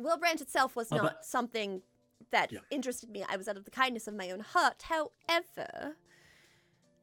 Wilbranch 0.00 0.40
itself 0.40 0.76
was 0.76 0.90
not 0.92 1.02
but- 1.02 1.24
something 1.24 1.82
that 2.30 2.52
Yeah. 2.52 2.60
interested 2.70 3.10
me. 3.10 3.24
I 3.28 3.36
was 3.36 3.48
out 3.48 3.56
of 3.56 3.64
the 3.64 3.70
kindness 3.72 4.06
of 4.06 4.14
my 4.14 4.30
own 4.30 4.40
heart. 4.40 4.82
However, 4.84 5.96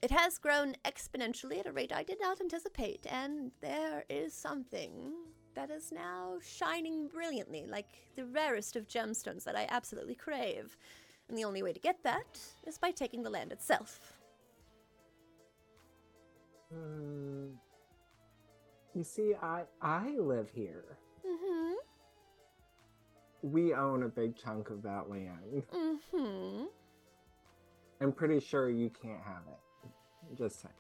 it 0.02 0.12
has 0.12 0.38
grown 0.38 0.76
exponentially 0.86 1.60
at 1.60 1.66
a 1.68 1.74
rate 1.74 1.92
I 1.92 2.04
did 2.04 2.20
not 2.22 2.40
anticipate, 2.40 3.06
and 3.10 3.52
there 3.60 4.06
is 4.10 4.34
something 4.34 5.14
that 5.56 5.72
is 5.72 5.92
now 5.92 6.38
shining 6.46 7.08
brilliantly, 7.08 7.66
like 7.68 7.88
the 8.16 8.26
rarest 8.26 8.76
of 8.76 8.88
gemstones 8.88 9.44
that 9.46 9.56
I 9.56 9.68
absolutely 9.70 10.16
crave. 10.16 10.78
And 11.28 11.38
the 11.38 11.44
only 11.44 11.64
way 11.64 11.74
to 11.74 11.80
get 11.80 12.04
that 12.04 12.40
is 12.68 12.78
by 12.78 12.92
taking 12.92 13.24
the 13.24 13.30
land 13.30 13.52
itself. 13.52 14.14
Hmm. 16.72 17.48
You 18.94 19.04
see, 19.04 19.34
I 19.42 19.64
I 19.82 20.16
live 20.18 20.50
here. 20.54 20.98
Mm-hmm. 21.26 21.74
We 23.42 23.74
own 23.74 24.04
a 24.04 24.08
big 24.08 24.36
chunk 24.38 24.70
of 24.70 24.82
that 24.84 25.10
land. 25.10 25.64
Mm-hmm. 25.74 26.66
I'm 28.02 28.12
pretty 28.12 28.40
sure 28.40 28.70
you 28.70 28.90
can't 28.90 29.22
have 29.26 29.44
it. 29.48 30.38
Just 30.38 30.62
saying. 30.62 30.74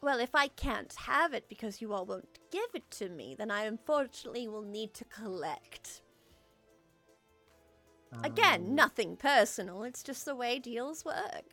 Well, 0.00 0.20
if 0.20 0.34
I 0.34 0.48
can't 0.48 0.94
have 0.94 1.34
it 1.34 1.48
because 1.48 1.80
you 1.82 1.92
all 1.92 2.06
won't 2.06 2.38
give 2.50 2.70
it 2.74 2.90
to 2.92 3.08
me, 3.08 3.34
then 3.36 3.50
I 3.50 3.64
unfortunately 3.64 4.46
will 4.48 4.62
need 4.62 4.94
to 4.94 5.04
collect. 5.04 6.02
Again, 8.24 8.62
Um, 8.68 8.74
nothing 8.74 9.16
personal, 9.16 9.82
it's 9.82 10.02
just 10.02 10.24
the 10.24 10.34
way 10.34 10.58
deals 10.58 11.04
work. 11.04 11.44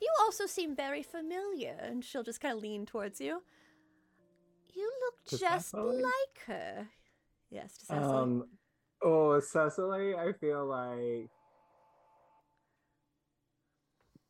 You 0.00 0.08
also 0.20 0.46
seem 0.46 0.74
very 0.76 1.02
familiar, 1.02 1.76
and 1.80 2.04
she'll 2.04 2.22
just 2.22 2.40
kind 2.40 2.54
of 2.56 2.62
lean 2.62 2.86
towards 2.86 3.20
you. 3.20 3.42
You 4.74 4.90
look 5.04 5.24
just 5.26 5.40
Cecily? 5.40 6.02
like 6.02 6.44
her. 6.46 6.88
Yes, 7.50 7.76
to 7.78 7.86
Cecily. 7.86 8.14
Um. 8.22 8.44
Oh, 9.02 9.40
Cecily, 9.40 10.14
I 10.14 10.32
feel 10.34 10.64
like. 10.66 11.30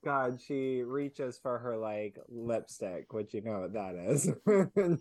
God, 0.05 0.41
she 0.41 0.83
reaches 0.83 1.39
for 1.39 1.59
her 1.59 1.77
like 1.77 2.19
lipstick, 2.29 3.13
which 3.13 3.35
you 3.35 3.43
know 3.43 3.61
what 3.61 3.73
that 3.75 3.95
is. 3.95 4.31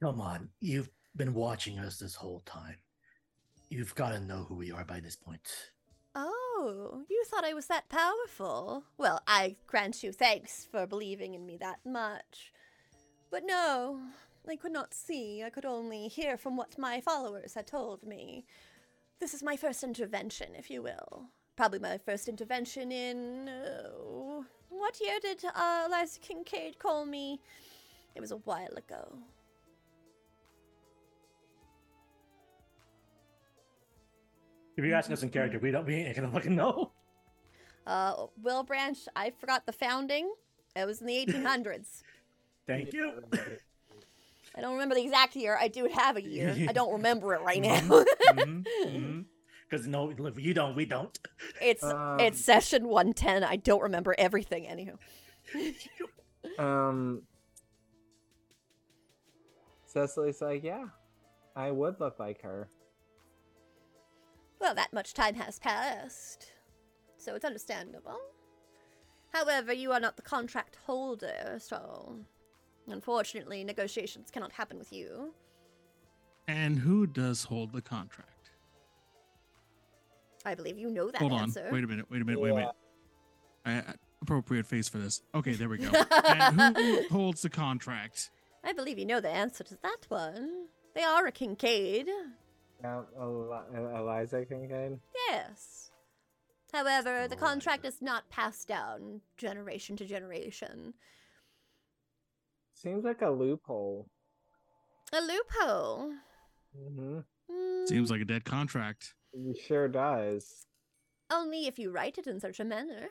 Come 0.00 0.20
on, 0.20 0.48
you've 0.60 0.90
been 1.16 1.34
watching 1.34 1.78
us 1.78 1.98
this 1.98 2.14
whole 2.14 2.42
time. 2.46 2.76
You've 3.70 3.94
got 3.94 4.10
to 4.10 4.20
know 4.20 4.46
who 4.48 4.54
we 4.54 4.70
are 4.70 4.84
by 4.84 5.00
this 5.00 5.16
point. 5.16 5.72
Oh, 6.14 7.04
you 7.10 7.24
thought 7.26 7.44
I 7.44 7.52
was 7.52 7.66
that 7.66 7.88
powerful? 7.88 8.84
Well, 8.96 9.20
I 9.26 9.56
grant 9.66 10.02
you 10.02 10.12
thanks 10.12 10.66
for 10.70 10.86
believing 10.86 11.34
in 11.34 11.44
me 11.44 11.56
that 11.58 11.80
much. 11.84 12.52
But 13.30 13.42
no, 13.44 14.00
I 14.48 14.56
could 14.56 14.72
not 14.72 14.94
see. 14.94 15.42
I 15.42 15.50
could 15.50 15.66
only 15.66 16.08
hear 16.08 16.36
from 16.38 16.56
what 16.56 16.78
my 16.78 17.00
followers 17.00 17.54
had 17.54 17.66
told 17.66 18.04
me. 18.04 18.46
This 19.20 19.34
is 19.34 19.42
my 19.42 19.56
first 19.56 19.82
intervention, 19.82 20.54
if 20.56 20.70
you 20.70 20.82
will. 20.82 21.26
Probably 21.58 21.80
my 21.80 21.98
first 21.98 22.28
intervention 22.28 22.92
in. 22.92 23.48
Uh, 23.48 24.44
what 24.68 25.00
year 25.00 25.18
did 25.20 25.44
uh, 25.44 25.86
Eliza 25.88 26.20
Kincaid 26.20 26.78
call 26.78 27.04
me? 27.04 27.40
It 28.14 28.20
was 28.20 28.30
a 28.30 28.36
while 28.36 28.76
ago. 28.76 29.18
If 34.76 34.84
you're 34.84 34.94
asking 34.94 35.14
us 35.14 35.24
in 35.24 35.30
character, 35.30 35.58
we 35.58 35.72
don't. 35.72 35.84
We 35.84 35.96
ain't 35.96 36.14
gonna 36.14 36.30
fucking 36.30 36.54
know. 36.54 36.92
Uh, 37.88 38.26
Wilbranch, 38.44 39.08
I 39.16 39.30
forgot 39.30 39.64
the 39.64 39.72
founding. 39.72 40.30
It 40.76 40.84
was 40.84 41.00
in 41.00 41.06
the 41.06 41.24
1800s. 41.26 42.02
Thank 42.66 42.92
you. 42.92 43.22
I 44.54 44.60
don't 44.60 44.74
remember 44.74 44.94
the 44.94 45.02
exact 45.02 45.34
year. 45.36 45.56
I 45.58 45.68
do 45.68 45.88
have 45.90 46.18
a 46.18 46.22
year. 46.22 46.54
I 46.68 46.72
don't 46.74 46.92
remember 46.92 47.32
it 47.32 47.40
right 47.40 47.62
now. 47.62 47.80
Mm-hmm. 47.80 49.22
Because 49.68 49.86
no, 49.86 50.12
you 50.36 50.54
don't, 50.54 50.74
we 50.74 50.86
don't. 50.86 51.18
it's 51.60 51.84
Um, 51.84 52.20
it's 52.20 52.42
session 52.42 52.88
110. 52.88 53.44
I 53.44 53.56
don't 53.56 53.82
remember 53.82 54.14
everything 54.18 54.64
anywho. 54.64 54.98
um. 56.58 57.22
Cecily's 59.86 60.40
like, 60.40 60.62
yeah, 60.62 60.84
I 61.56 61.70
would 61.70 61.98
look 61.98 62.18
like 62.18 62.42
her. 62.42 62.68
Well, 64.60 64.74
that 64.74 64.92
much 64.92 65.14
time 65.14 65.34
has 65.36 65.58
passed. 65.58 66.52
So 67.16 67.34
it's 67.34 67.44
understandable. 67.44 68.18
However, 69.32 69.72
you 69.72 69.92
are 69.92 70.00
not 70.00 70.16
the 70.16 70.22
contract 70.22 70.76
holder, 70.86 71.58
so 71.58 72.16
unfortunately 72.86 73.64
negotiations 73.64 74.30
cannot 74.30 74.52
happen 74.52 74.78
with 74.78 74.92
you. 74.92 75.34
And 76.46 76.78
who 76.78 77.06
does 77.06 77.44
hold 77.44 77.72
the 77.72 77.82
contract? 77.82 78.37
I 80.44 80.54
believe 80.54 80.78
you 80.78 80.90
know 80.90 81.10
that 81.10 81.20
Hold 81.20 81.32
on. 81.32 81.52
Wait 81.70 81.84
a 81.84 81.86
minute. 81.86 82.06
Wait 82.10 82.22
a 82.22 82.24
minute. 82.24 82.40
Wait 82.40 82.50
a 82.50 82.54
minute. 82.54 82.74
I, 83.64 83.72
I- 83.78 83.94
appropriate 84.22 84.66
face 84.66 84.88
for 84.88 84.98
this. 84.98 85.22
Okay, 85.34 85.52
there 85.52 85.68
we 85.68 85.78
go. 85.78 85.90
and 86.26 86.76
who 86.76 87.08
holds 87.08 87.42
the 87.42 87.50
contract? 87.50 88.30
I 88.64 88.72
believe 88.72 88.98
you 88.98 89.06
know 89.06 89.20
the 89.20 89.30
answer 89.30 89.62
to 89.64 89.78
that 89.82 89.98
one. 90.08 90.66
They 90.94 91.02
are 91.04 91.26
a 91.26 91.32
Kincaid. 91.32 92.08
Yeah, 92.82 93.02
Eli- 93.16 93.62
Eliza 93.96 94.44
Kincaid. 94.44 94.98
Yes. 95.28 95.90
However, 96.72 97.28
the 97.28 97.36
contract 97.36 97.84
I 97.84 97.88
is 97.88 98.02
not 98.02 98.28
passed 98.28 98.68
down 98.68 99.20
generation 99.36 99.96
to 99.96 100.04
generation. 100.04 100.94
Seems 102.74 103.04
like 103.04 103.22
a 103.22 103.30
loophole. 103.30 104.08
A 105.12 105.20
loophole. 105.20 106.12
hmm 106.76 107.18
Mm, 107.50 107.88
Seems 107.88 108.10
like 108.10 108.20
a 108.20 108.26
dead 108.26 108.44
contract. 108.44 109.14
It 109.32 109.58
sure 109.58 109.88
does. 109.88 110.66
only 111.30 111.66
if 111.66 111.78
you 111.78 111.90
write 111.90 112.18
it 112.18 112.26
in 112.26 112.40
such 112.40 112.58
a 112.60 112.64
manner. 112.64 113.08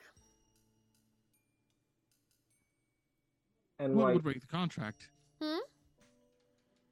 And 3.79 3.95
What 3.95 4.05
like, 4.05 4.13
would 4.15 4.23
break 4.23 4.41
the 4.41 4.47
contract? 4.47 5.09
Hmm? 5.41 5.59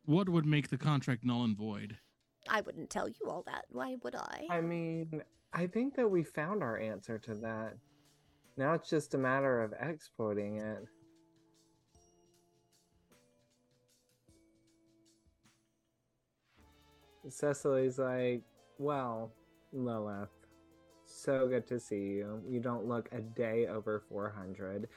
What 0.05 0.29
would 0.29 0.45
make 0.45 0.69
the 0.69 0.77
contract 0.77 1.23
null 1.25 1.43
and 1.43 1.57
void? 1.57 1.97
I 2.47 2.61
wouldn't 2.61 2.91
tell 2.91 3.09
you 3.09 3.27
all 3.27 3.41
that. 3.47 3.65
Why 3.69 3.95
would 4.03 4.13
I? 4.15 4.45
I 4.51 4.61
mean, 4.61 5.23
I 5.51 5.65
think 5.65 5.95
that 5.95 6.07
we 6.07 6.23
found 6.23 6.61
our 6.61 6.77
answer 6.77 7.17
to 7.17 7.33
that. 7.35 7.73
Now 8.55 8.73
it's 8.73 8.87
just 8.89 9.15
a 9.15 9.17
matter 9.17 9.63
of 9.63 9.73
exploiting 9.81 10.57
it. 10.57 10.85
Cecily's 17.29 17.97
like, 17.97 18.43
well, 18.77 19.31
Lilith, 19.73 20.29
so 21.05 21.47
good 21.47 21.67
to 21.67 21.79
see 21.79 21.95
you. 22.19 22.41
You 22.47 22.59
don't 22.59 22.85
look 22.87 23.09
a 23.11 23.21
day 23.21 23.67
over 23.67 24.03
400. 24.09 24.87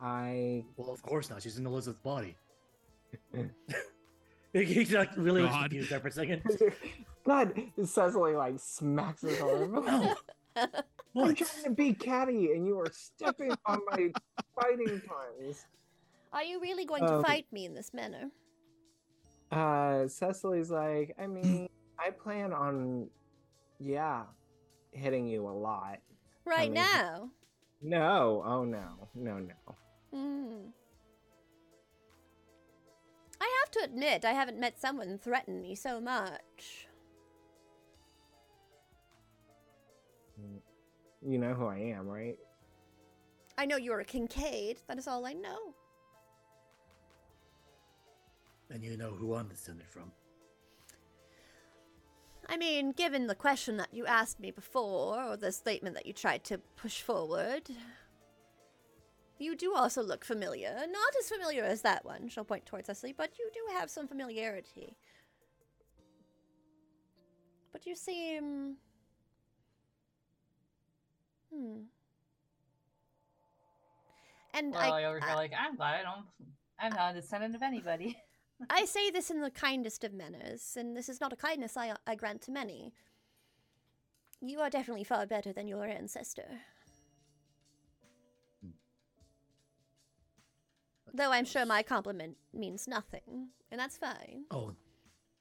I. 0.00 0.64
Well, 0.76 0.90
of 0.90 1.02
course 1.02 1.30
not. 1.30 1.42
She's 1.42 1.58
in 1.58 1.66
Elizabeth's 1.66 2.00
body. 2.02 2.36
He's 4.52 4.92
like 4.92 5.10
really 5.16 5.42
was 5.42 5.50
God. 5.50 5.60
confused 5.70 5.90
there 5.90 6.00
for 6.00 6.08
a 6.08 6.12
second. 6.12 6.42
God, 7.24 7.52
Cecily 7.84 8.34
like 8.34 8.54
smacks 8.58 9.22
his 9.22 9.40
arm. 9.40 9.84
No. 10.54 10.66
I'm 11.14 11.28
What? 11.28 11.36
trying 11.38 11.64
to 11.64 11.70
be 11.70 11.94
catty, 11.94 12.52
and 12.52 12.66
you 12.66 12.78
are 12.78 12.90
stepping 12.92 13.52
on 13.64 13.80
my 13.90 14.10
fighting 14.60 15.00
times. 15.00 15.64
Are 16.32 16.42
you 16.42 16.60
really 16.60 16.84
going 16.84 17.02
to 17.06 17.14
Um, 17.16 17.22
fight 17.24 17.46
me 17.52 17.64
in 17.64 17.72
this 17.74 17.94
manner? 17.94 18.30
Uh, 19.50 20.08
Cecily's 20.08 20.70
like, 20.70 21.14
I 21.18 21.26
mean, 21.26 21.68
I 21.98 22.10
plan 22.10 22.52
on 22.52 23.08
Yeah, 23.84 24.24
hitting 24.92 25.26
you 25.26 25.46
a 25.48 25.50
lot. 25.50 25.98
Right 26.44 26.70
mean- 26.70 26.82
now. 26.82 27.30
No, 27.80 28.42
oh 28.46 28.64
no, 28.64 29.08
no, 29.14 29.38
no. 29.38 29.74
Hmm. 30.12 30.68
I 33.40 33.50
have 33.60 33.70
to 33.72 33.80
admit, 33.82 34.24
I 34.24 34.32
haven't 34.32 34.60
met 34.60 34.80
someone 34.80 35.18
threaten 35.18 35.60
me 35.60 35.74
so 35.74 36.00
much. 36.00 36.86
You 41.24 41.38
know 41.38 41.54
who 41.54 41.66
I 41.66 41.78
am, 41.78 42.06
right? 42.06 42.38
I 43.58 43.66
know 43.66 43.76
you're 43.76 44.00
a 44.00 44.04
Kincaid. 44.04 44.78
That 44.86 44.98
is 44.98 45.08
all 45.08 45.26
I 45.26 45.32
know. 45.32 45.74
And 48.70 48.82
you 48.82 48.96
know 48.96 49.10
who 49.10 49.34
I'm 49.34 49.48
descended 49.48 49.86
from. 49.88 50.12
I 52.48 52.56
mean, 52.56 52.92
given 52.92 53.26
the 53.26 53.34
question 53.34 53.76
that 53.78 53.92
you 53.92 54.06
asked 54.06 54.40
me 54.40 54.50
before, 54.50 55.22
or 55.22 55.36
the 55.36 55.52
statement 55.52 55.94
that 55.94 56.06
you 56.06 56.12
tried 56.12 56.44
to 56.44 56.58
push 56.76 57.00
forward, 57.00 57.70
you 59.38 59.56
do 59.56 59.74
also 59.74 60.02
look 60.02 60.24
familiar. 60.24 60.74
Not 60.74 61.14
as 61.18 61.28
familiar 61.28 61.64
as 61.64 61.82
that 61.82 62.04
one, 62.04 62.28
she'll 62.28 62.44
point 62.44 62.66
towards 62.66 62.86
Cecily, 62.86 63.12
but 63.16 63.38
you 63.38 63.50
do 63.52 63.60
have 63.78 63.90
some 63.90 64.06
familiarity. 64.08 64.96
But 67.72 67.86
you 67.86 67.94
seem. 67.96 68.76
Hmm. 71.52 71.82
And 74.54 74.72
Well, 74.72 74.92
I, 74.92 75.00
here 75.00 75.18
I- 75.22 75.34
like 75.34 75.52
I'm 75.58 75.76
glad 75.76 76.00
I 76.00 76.02
don't. 76.02 76.26
I'm 76.78 76.92
not 76.92 77.12
a 77.16 77.20
descendant 77.20 77.54
of 77.54 77.62
anybody. 77.62 78.18
I 78.70 78.84
say 78.84 79.10
this 79.10 79.30
in 79.30 79.40
the 79.40 79.50
kindest 79.50 80.04
of 80.04 80.12
manners, 80.12 80.76
and 80.78 80.96
this 80.96 81.08
is 81.08 81.20
not 81.20 81.32
a 81.32 81.36
kindness 81.36 81.76
I, 81.76 81.94
I 82.06 82.14
grant 82.14 82.42
to 82.42 82.50
many. 82.50 82.92
You 84.40 84.60
are 84.60 84.70
definitely 84.70 85.04
far 85.04 85.26
better 85.26 85.52
than 85.52 85.68
your 85.68 85.84
ancestor. 85.86 86.48
Though 91.14 91.30
I'm 91.30 91.44
sure 91.44 91.66
my 91.66 91.82
compliment 91.82 92.36
means 92.54 92.88
nothing, 92.88 93.48
and 93.70 93.78
that's 93.78 93.98
fine, 93.98 94.44
Oh, 94.50 94.74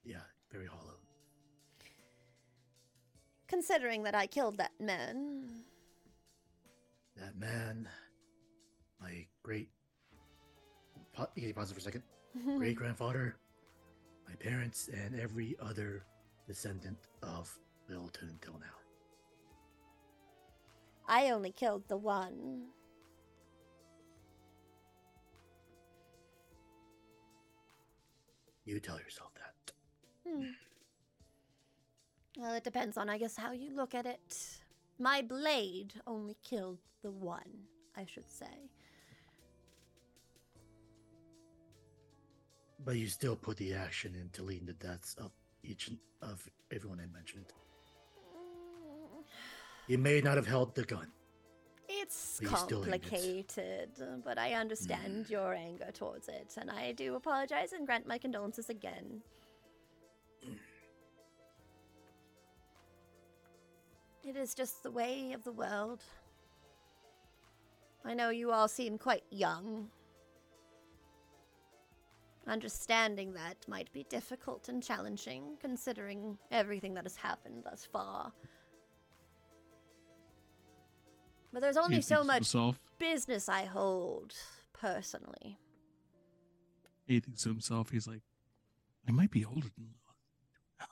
yeah, 0.03 0.17
very 0.51 0.65
hollow. 0.65 0.95
considering 3.47 4.03
that 4.03 4.15
I 4.15 4.27
killed 4.27 4.57
that 4.57 4.71
man. 4.79 5.49
That 7.17 7.38
man, 7.38 7.88
my 9.01 9.25
great. 9.43 9.69
Pa- 11.13 11.27
you 11.36 11.43
can 11.43 11.53
pause 11.53 11.71
for 11.71 11.77
a 11.79 11.81
second. 11.81 12.03
Great 12.58 12.76
grandfather, 12.76 13.36
my 14.28 14.36
parents, 14.36 14.89
and 14.94 15.20
every 15.20 15.56
other 15.62 16.04
descendant 16.48 16.98
of 17.24 17.54
Littleton 17.89 18.30
until 18.30 18.54
now. 18.54 18.82
I 21.08 21.32
only 21.32 21.52
killed 21.52 21.88
the 21.88 21.98
one. 21.98 22.67
You 28.65 28.80
tell 28.80 29.00
yourself 29.00 29.32
that. 29.36 29.74
Hmm. 30.26 30.52
Well, 32.38 32.54
it 32.54 32.63
depends 32.63 32.98
on, 32.98 33.10
I 33.10 33.17
guess, 33.17 33.36
how 33.36 33.52
you 33.52 33.76
look 33.76 33.94
at 33.94 34.06
it. 34.06 34.62
My 35.00 35.22
blade 35.22 35.94
only 36.08 36.38
killed 36.44 36.78
the 37.02 37.12
one, 37.12 37.65
I 37.98 38.06
should 38.06 38.32
say. 38.32 38.70
But 42.84 42.96
you 42.98 43.08
still 43.08 43.36
put 43.36 43.58
the 43.58 43.74
action 43.74 44.15
into 44.15 44.44
leading 44.44 44.65
the 44.65 44.74
deaths 44.74 45.15
of 45.20 45.32
each 45.63 45.88
and- 45.88 46.00
of 46.22 46.48
everyone 46.72 47.00
I 47.00 47.06
mentioned. 47.08 47.46
Mm, 48.26 49.24
You 49.88 49.98
may 49.98 50.22
not 50.22 50.36
have 50.38 50.48
held 50.48 50.74
the 50.76 50.84
gun. 50.84 51.12
It's 51.88 52.39
But 52.39 52.50
hate 52.50 52.54
it. 52.54 52.58
complicated, 52.70 54.22
but 54.24 54.38
I 54.38 54.54
understand 54.54 55.30
your 55.30 55.54
anger 55.54 55.91
towards 55.91 56.28
it, 56.30 56.56
and 56.58 56.72
I 56.72 56.94
do 56.94 57.15
apologize 57.15 57.74
and 57.74 57.86
grant 57.86 58.08
my 58.08 58.17
condolences 58.17 58.70
again. 58.70 59.22
It 64.24 64.36
is 64.38 64.54
just 64.56 64.84
the 64.84 64.91
way 64.91 65.34
of 65.34 65.44
the 65.44 65.52
world. 65.52 66.04
I 68.06 68.13
know 68.13 68.30
you 68.30 68.52
all 68.52 68.67
seem 68.67 68.98
quite 68.98 69.24
young. 69.30 69.89
Understanding 72.47 73.34
that 73.34 73.58
might 73.67 73.91
be 73.93 74.04
difficult 74.10 74.67
and 74.67 74.82
challenging, 74.84 75.58
considering 75.62 76.38
everything 76.51 76.93
that 76.95 77.04
has 77.06 77.15
happened 77.15 77.63
thus 77.63 77.86
far. 77.91 78.34
But 81.54 81.62
there's 81.62 81.77
only 81.77 81.97
he 81.97 82.01
so 82.01 82.23
much 82.23 82.38
Himself, 82.38 82.80
business 82.97 83.47
I 83.49 83.65
hold, 83.65 84.34
personally. 84.73 85.58
he 87.06 87.19
thinks 87.19 87.43
to 87.43 87.49
himself, 87.49 87.89
he's 87.91 88.08
like, 88.08 88.21
I 89.08 89.12
might 89.12 89.32
be 89.32 89.43
older 89.45 89.67
than 89.77 89.88
now. 90.80 90.86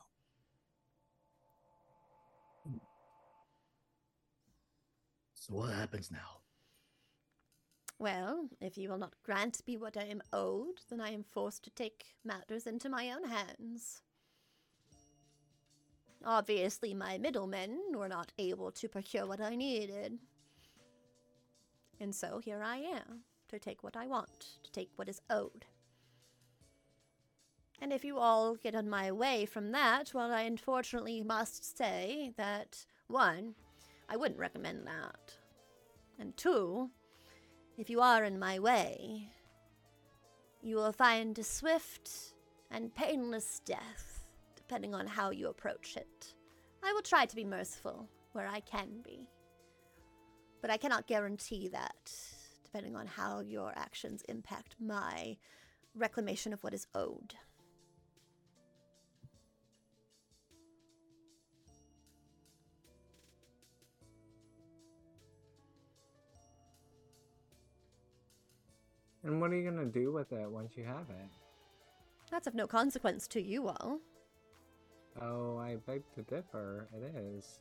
So 5.33 5.53
what 5.55 5.73
happens 5.73 6.12
now? 6.12 6.38
Well, 7.99 8.47
if 8.62 8.77
you 8.77 8.89
will 8.89 8.97
not 8.97 9.21
grant 9.23 9.62
me 9.67 9.75
what 9.75 9.97
I 9.97 10.03
am 10.03 10.21
owed, 10.31 10.79
then 10.89 11.01
I 11.01 11.12
am 11.12 11.23
forced 11.23 11.63
to 11.63 11.69
take 11.69 12.15
matters 12.23 12.65
into 12.65 12.88
my 12.89 13.12
own 13.12 13.25
hands. 13.25 14.01
Obviously, 16.25 16.93
my 16.93 17.17
middlemen 17.17 17.77
were 17.93 18.07
not 18.07 18.31
able 18.38 18.71
to 18.71 18.88
procure 18.88 19.25
what 19.27 19.41
I 19.41 19.55
needed. 19.55 20.17
And 21.99 22.15
so 22.15 22.39
here 22.39 22.63
I 22.63 22.77
am, 22.77 23.23
to 23.49 23.59
take 23.59 23.83
what 23.83 23.97
I 23.97 24.07
want, 24.07 24.47
to 24.63 24.71
take 24.71 24.91
what 24.95 25.09
is 25.09 25.21
owed. 25.29 25.65
And 27.81 27.91
if 27.91 28.05
you 28.05 28.17
all 28.17 28.55
get 28.55 28.75
on 28.75 28.89
my 28.89 29.12
way 29.12 29.45
from 29.45 29.71
that, 29.73 30.13
well, 30.13 30.31
I 30.31 30.41
unfortunately 30.41 31.21
must 31.21 31.77
say 31.77 32.31
that, 32.38 32.85
one, 33.07 33.55
I 34.07 34.15
wouldn't 34.15 34.39
recommend 34.39 34.88
that. 34.88 35.35
And 36.17 36.35
two, 36.35 36.91
if 37.79 37.89
you 37.89 38.01
are 38.01 38.25
in 38.25 38.37
my 38.37 38.59
way, 38.59 39.29
you 40.61 40.75
will 40.75 40.91
find 40.91 41.39
a 41.39 41.43
swift 41.43 42.33
and 42.69 42.93
painless 42.93 43.61
death, 43.63 44.25
depending 44.57 44.93
on 44.93 45.07
how 45.07 45.29
you 45.29 45.47
approach 45.47 45.95
it. 45.95 46.35
I 46.83 46.91
will 46.91 47.01
try 47.01 47.25
to 47.25 47.35
be 47.35 47.45
merciful 47.45 48.09
where 48.33 48.47
I 48.47 48.59
can 48.59 49.01
be, 49.03 49.29
but 50.61 50.69
I 50.69 50.75
cannot 50.75 51.07
guarantee 51.07 51.69
that, 51.69 52.11
depending 52.65 52.97
on 52.97 53.07
how 53.07 53.39
your 53.39 53.71
actions 53.77 54.23
impact 54.27 54.75
my 54.82 55.38
reclamation 55.95 56.51
of 56.51 56.61
what 56.63 56.73
is 56.73 56.86
owed. 56.93 57.36
And 69.24 69.41
what 69.41 69.51
are 69.51 69.55
you 69.55 69.70
gonna 69.70 69.86
do 69.86 70.11
with 70.11 70.32
it 70.32 70.49
once 70.49 70.74
you 70.76 70.84
have 70.86 71.09
it? 71.09 71.30
That's 72.32 72.47
of 72.47 72.55
no 72.55 72.67
consequence 72.67 73.28
to 73.30 73.41
you 73.41 73.67
all. 73.67 73.99
Oh, 75.22 75.57
I 75.57 75.76
beg 75.88 76.03
to 76.15 76.22
differ. 76.24 76.88
It 76.93 77.15
is. 77.15 77.59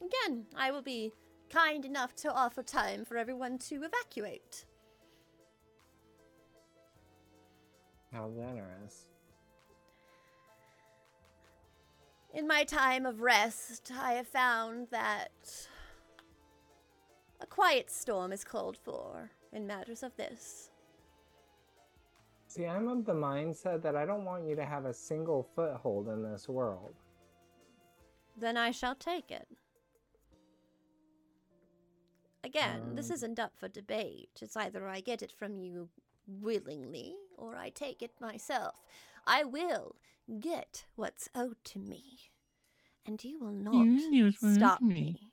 Again, 0.00 0.46
I 0.56 0.70
will 0.70 0.82
be 0.82 1.12
kind 1.50 1.84
enough 1.84 2.14
to 2.16 2.32
offer 2.32 2.62
time 2.62 3.04
for 3.04 3.16
everyone 3.16 3.58
to 3.58 3.82
evacuate. 3.82 4.66
How 8.12 8.30
generous. 8.30 9.06
In 12.32 12.46
my 12.46 12.62
time 12.62 13.06
of 13.06 13.20
rest, 13.20 13.90
I 14.00 14.12
have 14.12 14.28
found 14.28 14.88
that 14.90 15.68
a 17.40 17.46
quiet 17.46 17.90
storm 17.90 18.32
is 18.32 18.44
called 18.44 18.76
for 18.76 19.30
in 19.52 19.66
matters 19.66 20.02
of 20.04 20.16
this. 20.16 20.69
See, 22.50 22.66
I'm 22.66 22.88
of 22.88 23.04
the 23.04 23.12
mindset 23.14 23.80
that 23.82 23.94
I 23.94 24.04
don't 24.04 24.24
want 24.24 24.44
you 24.44 24.56
to 24.56 24.64
have 24.64 24.84
a 24.84 24.92
single 24.92 25.44
foothold 25.54 26.08
in 26.08 26.24
this 26.24 26.48
world. 26.48 26.96
Then 28.36 28.56
I 28.56 28.72
shall 28.72 28.96
take 28.96 29.30
it. 29.30 29.46
Again, 32.42 32.96
this 32.96 33.08
Um. 33.08 33.14
isn't 33.14 33.38
up 33.38 33.56
for 33.56 33.68
debate. 33.68 34.40
It's 34.42 34.56
either 34.56 34.88
I 34.88 34.98
get 35.00 35.22
it 35.22 35.30
from 35.30 35.60
you 35.60 35.90
willingly 36.26 37.14
or 37.36 37.54
I 37.54 37.70
take 37.70 38.02
it 38.02 38.20
myself. 38.20 38.84
I 39.24 39.44
will 39.44 39.94
get 40.40 40.86
what's 40.96 41.28
owed 41.36 41.62
to 41.66 41.78
me. 41.78 42.32
And 43.06 43.22
you 43.22 43.38
will 43.38 43.52
not 43.52 43.86
knew 43.86 44.26
it 44.26 44.34
stop 44.34 44.80
me. 44.82 45.30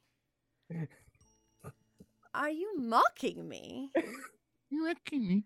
me. 0.69 0.87
Are 2.35 2.51
you 2.51 2.77
mocking 2.77 3.49
me? 3.49 3.91
You're 4.69 4.85
mocking 4.89 5.27
me. 5.27 5.45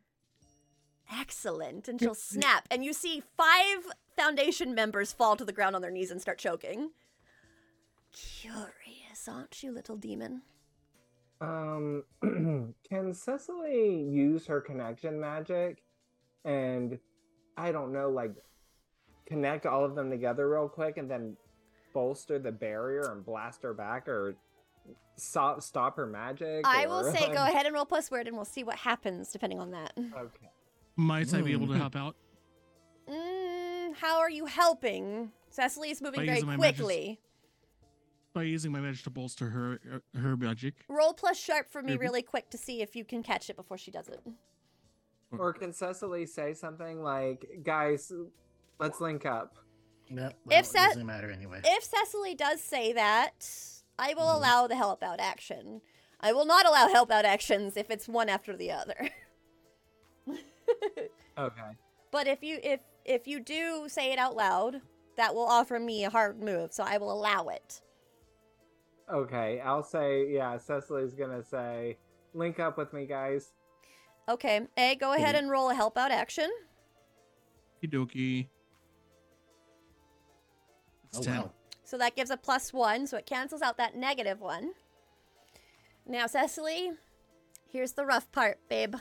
Excellent. 1.12 1.88
And 1.88 2.00
she'll 2.00 2.16
snap. 2.16 2.68
And 2.72 2.86
you 2.86 2.94
see 2.94 3.24
five 3.38 3.86
Foundation 4.18 4.76
members 4.76 5.12
fall 5.12 5.36
to 5.36 5.46
the 5.46 5.54
ground 5.54 5.76
on 5.76 5.82
their 5.82 5.92
knees 5.92 6.12
and 6.12 6.22
start 6.22 6.38
choking. 6.38 6.92
Curious, 8.14 9.28
aren't 9.28 9.64
you, 9.64 9.72
little 9.72 9.96
demon? 9.96 10.42
Um, 11.40 12.04
can 12.88 13.14
Cecily 13.14 14.04
use 14.04 14.46
her 14.46 14.62
connection 14.62 15.20
magic 15.20 15.82
and 16.46 17.00
I 17.58 17.72
don't 17.72 17.92
know, 17.92 18.10
like 18.10 18.34
connect 19.26 19.66
all 19.66 19.84
of 19.86 19.96
them 19.96 20.10
together 20.10 20.50
real 20.50 20.68
quick 20.68 20.98
and 20.98 21.10
then 21.10 21.36
bolster 21.94 22.38
the 22.38 22.52
barrier 22.52 23.12
and 23.12 23.26
blast 23.26 23.64
her 23.64 23.74
back 23.74 24.08
or 24.08 24.36
stop 25.16 25.62
stop 25.64 25.96
her 25.98 26.06
magic? 26.06 26.66
I 26.66 26.86
will 26.86 27.08
or- 27.08 27.12
say 27.12 27.28
go 27.34 27.44
ahead 27.44 27.66
and 27.66 27.74
roll 27.74 27.86
plus 27.86 28.12
word, 28.12 28.28
and 28.28 28.36
we'll 28.36 28.46
see 28.46 28.64
what 28.64 28.78
happens 28.78 29.32
depending 29.32 29.60
on 29.60 29.72
that. 29.72 29.94
Okay. 29.98 30.51
Might 30.96 31.34
I 31.34 31.42
be 31.42 31.52
able 31.54 31.68
to 31.68 31.74
Mm. 31.74 31.78
help 31.78 31.96
out? 31.96 32.16
Mm, 33.08 33.96
how 33.96 34.20
are 34.20 34.30
you 34.30 34.46
helping? 34.46 35.32
Cecily? 35.50 35.90
Cecily's 35.90 36.02
moving 36.02 36.20
By 36.22 36.26
very 36.26 36.38
using 36.38 36.48
my 36.48 36.58
magic- 36.58 36.76
quickly. 36.78 37.22
By 38.34 38.44
using 38.44 38.72
my 38.72 38.80
magic 38.80 39.04
to 39.04 39.10
bolster 39.10 39.50
her 39.50 39.80
uh, 40.16 40.20
her 40.20 40.38
magic. 40.38 40.76
Roll 40.88 41.14
plus 41.14 41.38
sharp 41.38 41.70
for 41.70 41.82
me 41.82 41.96
Mhm. 41.98 42.00
really 42.00 42.22
quick 42.22 42.50
to 42.52 42.58
see 42.58 42.82
if 42.82 42.96
you 42.96 43.04
can 43.04 43.22
catch 43.24 43.50
it 43.50 43.56
before 43.58 43.78
she 43.78 43.92
does 43.92 44.08
it. 44.08 44.22
Or 45.38 45.52
can 45.54 45.74
Cecily 45.74 46.26
say 46.26 46.54
something 46.54 47.02
like, 47.02 47.62
"Guys, 47.64 48.12
let's 48.80 49.00
link 49.02 49.26
up." 49.26 49.58
No, 50.10 50.28
If 50.28 50.34
well, 50.46 50.60
it 50.60 50.66
Seth- 50.66 50.88
doesn't 50.90 51.06
matter 51.06 51.30
anyway. 51.32 51.62
If 51.64 51.84
Cecily 51.84 52.36
does 52.36 52.62
say 52.62 52.92
that, 52.94 53.46
I 53.98 54.14
will 54.14 54.24
Mhm. 54.28 54.36
allow 54.36 54.68
the 54.68 54.76
help 54.76 55.04
out 55.04 55.20
action. 55.20 55.82
I 56.20 56.32
will 56.34 56.46
not 56.46 56.66
allow 56.66 56.88
help 56.90 57.12
out 57.12 57.26
actions 57.26 57.76
if 57.78 57.90
it's 57.90 58.08
one 58.08 58.30
after 58.30 58.56
the 58.56 58.72
other. 58.72 59.10
Okay. 61.38 61.62
but 62.12 62.28
if 62.28 62.44
you 62.44 62.60
if 62.64 62.82
if 63.06 63.28
you 63.28 63.40
do 63.40 63.88
say 63.88 64.12
it 64.12 64.20
out 64.20 64.36
loud, 64.36 64.82
that 65.18 65.34
will 65.34 65.46
offer 65.46 65.80
me 65.80 66.04
a 66.04 66.10
hard 66.10 66.42
move, 66.42 66.74
so 66.74 66.84
I 66.84 66.98
will 66.98 67.12
allow 67.12 67.48
it. 67.48 67.82
Okay, 69.12 69.60
I'll 69.60 69.84
say, 69.84 70.32
yeah, 70.32 70.58
Cecily's 70.58 71.14
gonna 71.14 71.44
say, 71.44 71.98
link 72.34 72.60
up 72.60 72.78
with 72.78 72.94
me, 72.94 73.06
guys. 73.06 73.52
Okay, 74.30 74.62
A, 74.78 74.96
go 74.96 75.14
ahead 75.14 75.36
and 75.36 75.50
roll 75.50 75.70
a 75.70 75.76
help 75.76 75.98
out 75.98 76.12
action. 76.12 76.50
Okie 77.84 78.48
It's 81.10 81.20
oh 81.20 81.24
10. 81.24 81.36
wow. 81.38 81.52
So 81.84 81.98
that 81.98 82.16
gives 82.16 82.30
a 82.30 82.38
plus 82.38 82.72
one, 82.72 83.06
so 83.08 83.18
it 83.18 83.26
cancels 83.26 83.62
out 83.62 83.78
that 83.78 83.96
negative 83.96 84.40
one. 84.40 84.72
Now, 86.08 86.28
Cecily, 86.28 86.92
here's 87.68 87.94
the 87.94 88.06
rough 88.06 88.32
part, 88.32 88.60
babe. 88.70 88.96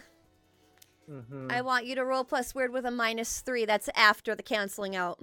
Mm-hmm. 1.11 1.49
I 1.51 1.61
want 1.63 1.87
you 1.87 1.95
to 1.97 2.05
roll 2.05 2.23
plus 2.25 2.55
word 2.55 2.73
with 2.73 2.85
a 2.85 2.91
minus 2.91 3.41
three. 3.41 3.65
That's 3.65 3.89
after 3.97 4.35
the 4.35 4.43
canceling 4.43 4.95
out. 4.97 5.21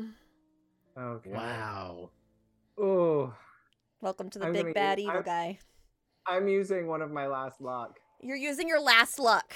Okay. 0.99 1.29
Wow. 1.31 2.09
Oh, 2.79 3.33
Welcome 4.01 4.29
to 4.31 4.39
the 4.39 4.45
I'm 4.47 4.53
big 4.53 4.73
bad 4.73 4.99
use- 4.99 5.05
evil 5.05 5.15
I'm- 5.17 5.23
guy. 5.23 5.59
I'm 6.27 6.47
using 6.49 6.87
one 6.87 7.01
of 7.01 7.09
my 7.09 7.25
last 7.27 7.61
luck. 7.61 7.99
You're 8.19 8.35
using 8.35 8.67
your 8.67 8.81
last 8.81 9.17
luck. 9.17 9.53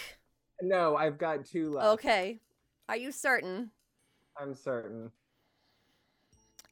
No, 0.62 0.96
I've 0.96 1.18
got 1.18 1.44
two 1.46 1.72
left. 1.72 1.88
Okay. 1.88 2.40
Are 2.88 2.96
you 2.96 3.12
certain? 3.12 3.72
I'm 4.40 4.54
certain. 4.56 5.12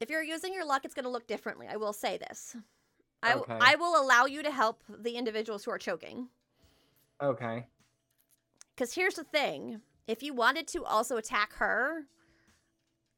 If 0.00 0.08
you're 0.08 0.22
using 0.22 0.54
your 0.54 0.64
luck, 0.64 0.86
it's 0.86 0.94
going 0.94 1.04
to 1.04 1.10
look 1.10 1.26
differently. 1.26 1.66
I 1.70 1.76
will 1.76 1.92
say 1.92 2.16
this. 2.16 2.56
I, 3.22 3.30
w- 3.34 3.44
Okay. 3.44 3.58
I 3.60 3.74
will 3.76 4.00
allow 4.02 4.24
you 4.24 4.42
to 4.42 4.50
help 4.50 4.82
the 4.88 5.16
individuals 5.16 5.64
who 5.64 5.70
are 5.70 5.78
choking. 5.78 6.28
Okay. 7.22 7.66
Because 8.80 8.94
here's 8.94 9.16
the 9.16 9.24
thing: 9.24 9.82
if 10.06 10.22
you 10.22 10.32
wanted 10.32 10.66
to 10.68 10.86
also 10.86 11.18
attack 11.18 11.52
her, 11.56 12.06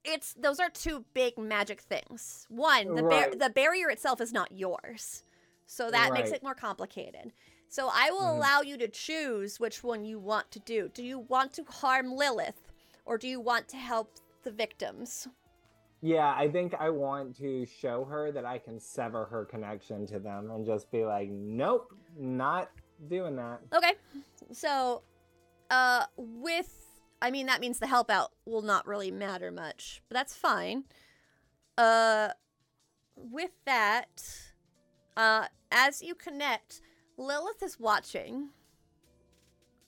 it's 0.05 0.35
those 0.35 0.59
are 0.59 0.69
two 0.69 1.05
big 1.15 1.39
magic 1.39 1.83
things. 1.83 2.49
One, 2.49 2.97
the 2.97 3.05
bar- 3.05 3.31
the 3.31 3.49
barrier 3.49 3.89
itself 3.89 4.21
is 4.21 4.33
not 4.33 4.51
yours, 4.51 5.23
so 5.69 5.89
that 5.93 6.13
makes 6.13 6.33
it 6.33 6.43
more 6.43 6.57
complicated. 6.57 7.33
So 7.69 7.89
I 7.93 8.11
will 8.11 8.27
Mhm. 8.27 8.39
allow 8.39 8.61
you 8.63 8.77
to 8.77 8.89
choose 8.89 9.61
which 9.61 9.85
one 9.85 10.05
you 10.05 10.19
want 10.19 10.51
to 10.51 10.59
do. 10.59 10.89
Do 10.89 11.05
you 11.05 11.21
want 11.21 11.53
to 11.53 11.63
harm 11.63 12.13
Lilith, 12.13 12.73
or 13.05 13.17
do 13.17 13.29
you 13.29 13.39
want 13.39 13.69
to 13.69 13.77
help 13.77 14.19
the 14.43 14.51
victims? 14.51 15.29
Yeah, 16.01 16.35
I 16.37 16.51
think 16.51 16.75
I 16.75 16.91
want 16.91 17.37
to 17.37 17.65
show 17.67 18.05
her 18.07 18.33
that 18.33 18.45
I 18.45 18.59
can 18.59 18.81
sever 18.81 19.27
her 19.27 19.45
connection 19.45 20.09
to 20.09 20.19
them 20.19 20.51
and 20.51 20.67
just 20.67 20.91
be 20.91 21.05
like, 21.05 21.29
nope, 21.29 21.95
not 22.17 22.73
doing 23.07 23.37
that. 23.37 23.61
Okay. 23.73 23.95
So, 24.51 25.03
uh, 25.73 26.05
with 26.17 26.79
I 27.21 27.31
mean 27.31 27.47
that 27.47 27.61
means 27.61 27.79
the 27.79 27.87
help 27.87 28.11
out 28.11 28.33
will 28.45 28.63
not 28.63 28.87
really 28.87 29.11
matter 29.11 29.51
much, 29.51 30.03
but 30.09 30.15
that's 30.15 30.37
fine. 30.37 30.85
Uh, 31.79 32.29
with 33.17 33.53
that, 33.65 34.23
uh, 35.17 35.47
as 35.71 36.03
you 36.03 36.15
connect, 36.15 36.83
Lilith 37.17 37.63
is 37.63 37.81
watching, 37.81 38.51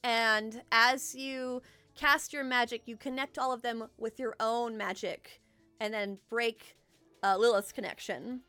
and 0.02 0.62
as 0.72 1.14
you 1.14 1.60
cast 1.94 2.32
your 2.32 2.44
magic, 2.44 2.82
you 2.86 2.96
connect 2.96 3.38
all 3.38 3.52
of 3.52 3.62
them 3.62 3.88
with 3.98 4.18
your 4.18 4.36
own 4.40 4.76
magic, 4.76 5.42
and 5.80 5.92
then 5.92 6.18
break 6.30 6.76
uh, 7.22 7.36
Lilith's 7.36 7.72
connection. 7.72 8.40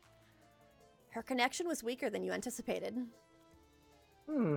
Her 1.10 1.22
connection 1.22 1.66
was 1.68 1.82
weaker 1.82 2.08
than 2.08 2.22
you 2.22 2.32
anticipated. 2.32 2.96
Hmm. 4.30 4.56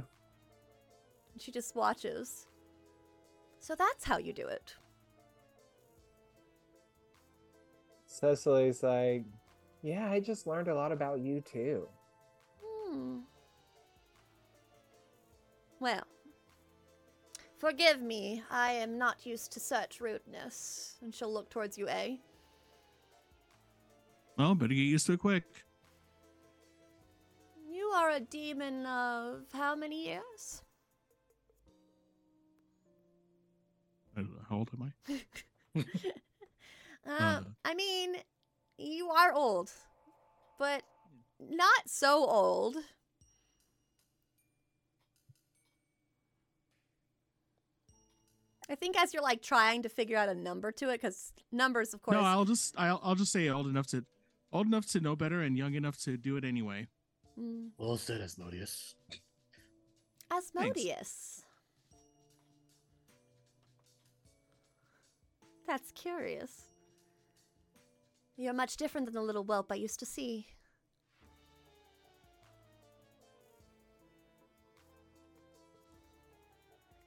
She 1.38 1.52
just 1.52 1.76
watches. 1.76 2.49
So 3.60 3.76
that's 3.76 4.04
how 4.04 4.18
you 4.18 4.34
do 4.34 4.48
it. 4.48 4.76
Cecily's 8.06 8.82
like, 8.82 9.24
yeah, 9.84 10.10
I 10.10 10.20
just 10.20 10.48
learned 10.48 10.68
a 10.68 10.76
lot 10.76 10.92
about 10.92 11.20
you 11.20 11.42
too. 11.42 11.88
Hmm. 12.64 13.20
Well, 15.80 16.04
forgive 17.58 18.02
me. 18.02 18.44
I 18.50 18.72
am 18.72 18.98
not 18.98 19.26
used 19.26 19.52
to 19.54 19.60
such 19.60 20.02
rudeness. 20.02 20.98
And 21.02 21.14
she'll 21.14 21.34
look 21.34 21.50
towards 21.50 21.78
you, 21.78 21.88
eh? 21.88 22.16
Well, 24.38 24.56
better 24.56 24.74
get 24.74 24.82
used 24.82 25.06
to 25.08 25.14
it 25.14 25.20
quick. 25.20 25.46
You 27.72 27.86
are 27.88 28.12
a 28.12 28.20
demon 28.20 28.86
of 28.86 29.44
how 29.54 29.76
many 29.76 30.08
years? 30.08 30.64
How 34.50 34.58
old 34.58 34.70
am 34.74 34.92
I? 35.76 35.84
Uh, 37.08 37.12
Uh. 37.12 37.42
I 37.66 37.74
mean, 37.74 38.18
you 38.78 39.10
are 39.10 39.34
old, 39.34 39.72
but 40.60 40.84
not 41.40 41.88
so 41.88 42.26
old. 42.26 42.76
I 48.70 48.76
think 48.76 49.00
as 49.02 49.14
you're 49.14 49.24
like 49.24 49.42
trying 49.42 49.82
to 49.84 49.90
figure 49.90 50.18
out 50.18 50.30
a 50.30 50.36
number 50.36 50.72
to 50.74 50.90
it, 50.90 51.02
because 51.02 51.32
numbers, 51.52 51.94
of 51.94 52.02
course. 52.04 52.16
No, 52.16 52.22
I'll 52.22 52.46
just 52.46 52.76
I'll, 52.78 53.00
I'll 53.04 53.16
just 53.16 53.32
say 53.32 53.50
old 53.50 53.66
enough 53.68 53.88
to 53.88 54.06
old 54.54 54.68
enough 54.68 54.86
to 54.88 55.00
know 55.00 55.16
better 55.16 55.42
and 55.42 55.58
young 55.58 55.74
enough 55.74 55.98
to 56.04 56.18
do 56.18 56.38
it 56.38 56.44
anyway. 56.44 56.88
Mm. 57.40 57.70
Well 57.78 57.98
said, 57.98 58.22
Asmodeus. 58.22 58.94
Asmodeus. 60.30 61.44
That's 65.70 65.92
curious. 65.92 66.64
You're 68.38 68.54
much 68.54 68.76
different 68.76 69.06
than 69.06 69.14
the 69.14 69.22
little 69.22 69.44
whelp 69.44 69.72
I 69.72 69.76
used 69.76 70.00
to 70.00 70.06
see. 70.06 70.48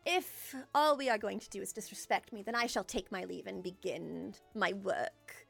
If 0.06 0.54
all 0.76 0.96
we 0.96 1.10
are 1.10 1.18
going 1.18 1.40
to 1.40 1.50
do 1.50 1.60
is 1.60 1.72
disrespect 1.72 2.32
me, 2.32 2.44
then 2.44 2.54
I 2.54 2.66
shall 2.66 2.84
take 2.84 3.10
my 3.10 3.24
leave 3.24 3.48
and 3.48 3.64
begin 3.64 4.36
my 4.54 4.74
work. 4.74 5.48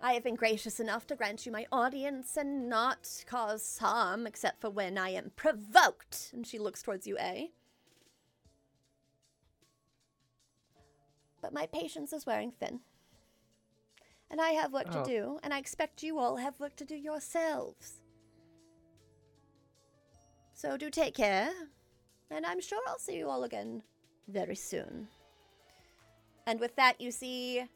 I 0.00 0.14
have 0.14 0.24
been 0.24 0.36
gracious 0.36 0.80
enough 0.80 1.06
to 1.08 1.16
grant 1.16 1.44
you 1.44 1.52
my 1.52 1.66
audience 1.70 2.38
and 2.38 2.66
not 2.66 3.10
cause 3.26 3.76
harm 3.76 4.26
except 4.26 4.62
for 4.62 4.70
when 4.70 4.96
I 4.96 5.10
am 5.10 5.32
provoked. 5.36 6.30
And 6.32 6.46
she 6.46 6.58
looks 6.58 6.82
towards 6.82 7.06
you, 7.06 7.18
A. 7.18 7.50
But 11.44 11.52
my 11.52 11.66
patience 11.66 12.14
is 12.14 12.24
wearing 12.24 12.52
thin. 12.52 12.80
And 14.30 14.40
I 14.40 14.52
have 14.52 14.72
work 14.72 14.86
Oh. 14.88 15.04
to 15.04 15.10
do, 15.10 15.38
and 15.42 15.52
I 15.52 15.58
expect 15.58 16.02
you 16.02 16.18
all 16.18 16.36
have 16.36 16.58
work 16.58 16.74
to 16.76 16.86
do 16.86 16.96
yourselves. 16.96 18.00
So 20.54 20.78
do 20.78 20.88
take 20.88 21.14
care, 21.14 21.52
and 22.30 22.46
I'm 22.46 22.62
sure 22.62 22.80
I'll 22.88 22.98
see 22.98 23.18
you 23.18 23.28
all 23.28 23.44
again 23.44 23.82
very 24.26 24.56
soon. 24.56 25.08
And 26.46 26.58
with 26.60 26.74
that, 26.76 26.98
you 26.98 27.10
see 27.10 27.68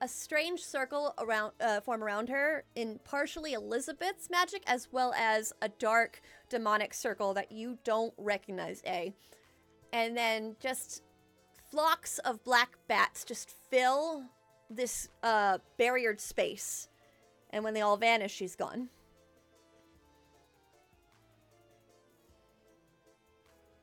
a 0.00 0.08
strange 0.08 0.60
circle 0.64 1.12
around 1.18 1.52
uh, 1.60 1.82
form 1.82 2.02
around 2.02 2.30
her 2.30 2.64
in 2.74 3.00
partially 3.04 3.52
Elizabeth's 3.52 4.30
magic 4.30 4.62
as 4.66 4.90
well 4.90 5.12
as 5.14 5.52
a 5.60 5.68
dark 5.68 6.22
demonic 6.48 6.94
circle 6.94 7.34
that 7.34 7.52
you 7.52 7.76
don't 7.84 8.14
recognize 8.16 8.80
a 8.86 9.12
and 9.92 10.16
then 10.16 10.56
just 10.58 11.02
flocks 11.70 12.18
of 12.20 12.42
black 12.44 12.76
bats 12.88 13.24
just 13.24 13.50
fill 13.70 14.24
this 14.68 15.08
uh, 15.22 15.58
barriered 15.78 16.20
space. 16.20 16.88
And 17.50 17.62
when 17.64 17.74
they 17.74 17.80
all 17.80 17.96
vanish, 17.96 18.32
she's 18.32 18.56
gone. 18.56 18.88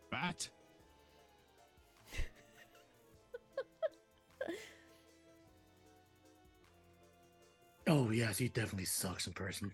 Bat. 0.09 0.49
oh, 7.87 8.09
yes, 8.11 8.37
he 8.37 8.47
definitely 8.47 8.85
sucks 8.85 9.27
in 9.27 9.33
person. 9.33 9.69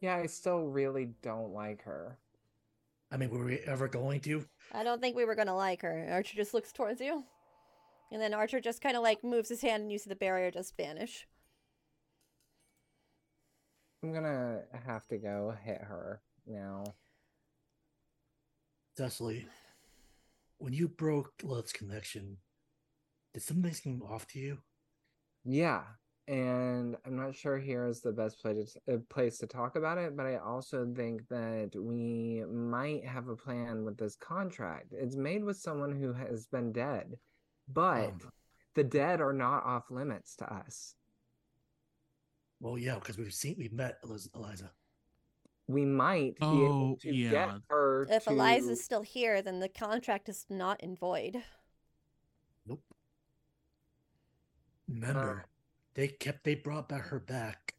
Yeah, 0.00 0.16
I 0.16 0.26
still 0.26 0.64
really 0.64 1.10
don't 1.22 1.52
like 1.52 1.84
her. 1.84 2.18
I 3.10 3.16
mean, 3.16 3.30
were 3.30 3.44
we 3.44 3.58
ever 3.60 3.88
going 3.88 4.20
to? 4.22 4.44
I 4.72 4.82
don't 4.82 5.00
think 5.00 5.16
we 5.16 5.24
were 5.24 5.34
gonna 5.34 5.56
like 5.56 5.82
her. 5.82 6.08
Archer 6.10 6.36
just 6.36 6.54
looks 6.54 6.72
towards 6.72 7.00
you. 7.00 7.24
And 8.12 8.20
then 8.20 8.34
Archer 8.34 8.60
just 8.60 8.82
kind 8.82 8.96
of 8.96 9.02
like 9.02 9.24
moves 9.24 9.48
his 9.48 9.62
hand 9.62 9.82
and 9.82 9.92
you 9.92 9.98
see 9.98 10.08
the 10.08 10.16
barrier 10.16 10.50
just 10.50 10.76
vanish. 10.76 11.26
I'm 14.02 14.12
gonna 14.12 14.62
have 14.86 15.06
to 15.08 15.18
go 15.18 15.54
hit 15.64 15.80
her 15.80 16.20
now. 16.46 16.84
Cecily, 18.96 19.46
when 20.58 20.72
you 20.72 20.88
broke 20.88 21.32
Lilith's 21.42 21.72
connection, 21.72 22.38
did 23.34 23.42
something 23.42 23.72
seem 23.72 24.02
off 24.02 24.26
to 24.28 24.38
you? 24.38 24.58
Yeah, 25.44 25.82
and 26.28 26.96
I'm 27.04 27.16
not 27.16 27.34
sure 27.34 27.58
here 27.58 27.86
is 27.86 28.00
the 28.00 28.12
best 28.12 28.40
place 28.40 28.76
uh, 28.92 28.96
place 29.08 29.38
to 29.38 29.46
talk 29.46 29.76
about 29.76 29.98
it, 29.98 30.16
but 30.16 30.26
I 30.26 30.36
also 30.36 30.86
think 30.94 31.26
that 31.28 31.70
we 31.74 32.42
might 32.50 33.04
have 33.04 33.28
a 33.28 33.36
plan 33.36 33.84
with 33.84 33.96
this 33.96 34.16
contract. 34.16 34.92
It's 34.92 35.16
made 35.16 35.44
with 35.44 35.56
someone 35.56 35.92
who 35.94 36.12
has 36.12 36.46
been 36.46 36.72
dead, 36.72 37.16
but 37.68 38.06
Um, 38.10 38.18
the 38.74 38.84
dead 38.84 39.20
are 39.20 39.32
not 39.32 39.64
off 39.64 39.90
limits 39.90 40.36
to 40.36 40.52
us. 40.52 40.94
well, 42.60 42.78
yeah, 42.78 42.94
because 42.96 43.18
we've 43.18 43.34
seen, 43.34 43.54
we've 43.58 43.72
met 43.72 43.98
Eliz- 44.02 44.30
Eliza. 44.34 44.70
We 45.68 45.84
might 45.84 46.34
be 46.36 46.46
Oh, 46.46 46.64
able 46.64 46.96
to 46.98 47.14
yeah. 47.14 47.30
get 47.30 47.48
her. 47.70 48.06
If 48.08 48.24
to... 48.24 48.30
Eliza's 48.30 48.82
still 48.84 49.02
here, 49.02 49.42
then 49.42 49.60
the 49.60 49.68
contract 49.68 50.28
is 50.28 50.46
not 50.48 50.80
in 50.82 50.96
void. 50.96 51.42
Nope. 52.66 52.82
Remember, 54.88 55.46
they 55.96 56.08
kept 56.08 56.44
they 56.44 56.54
brought 56.54 56.88
back 56.88 57.06
her 57.08 57.18
back, 57.18 57.74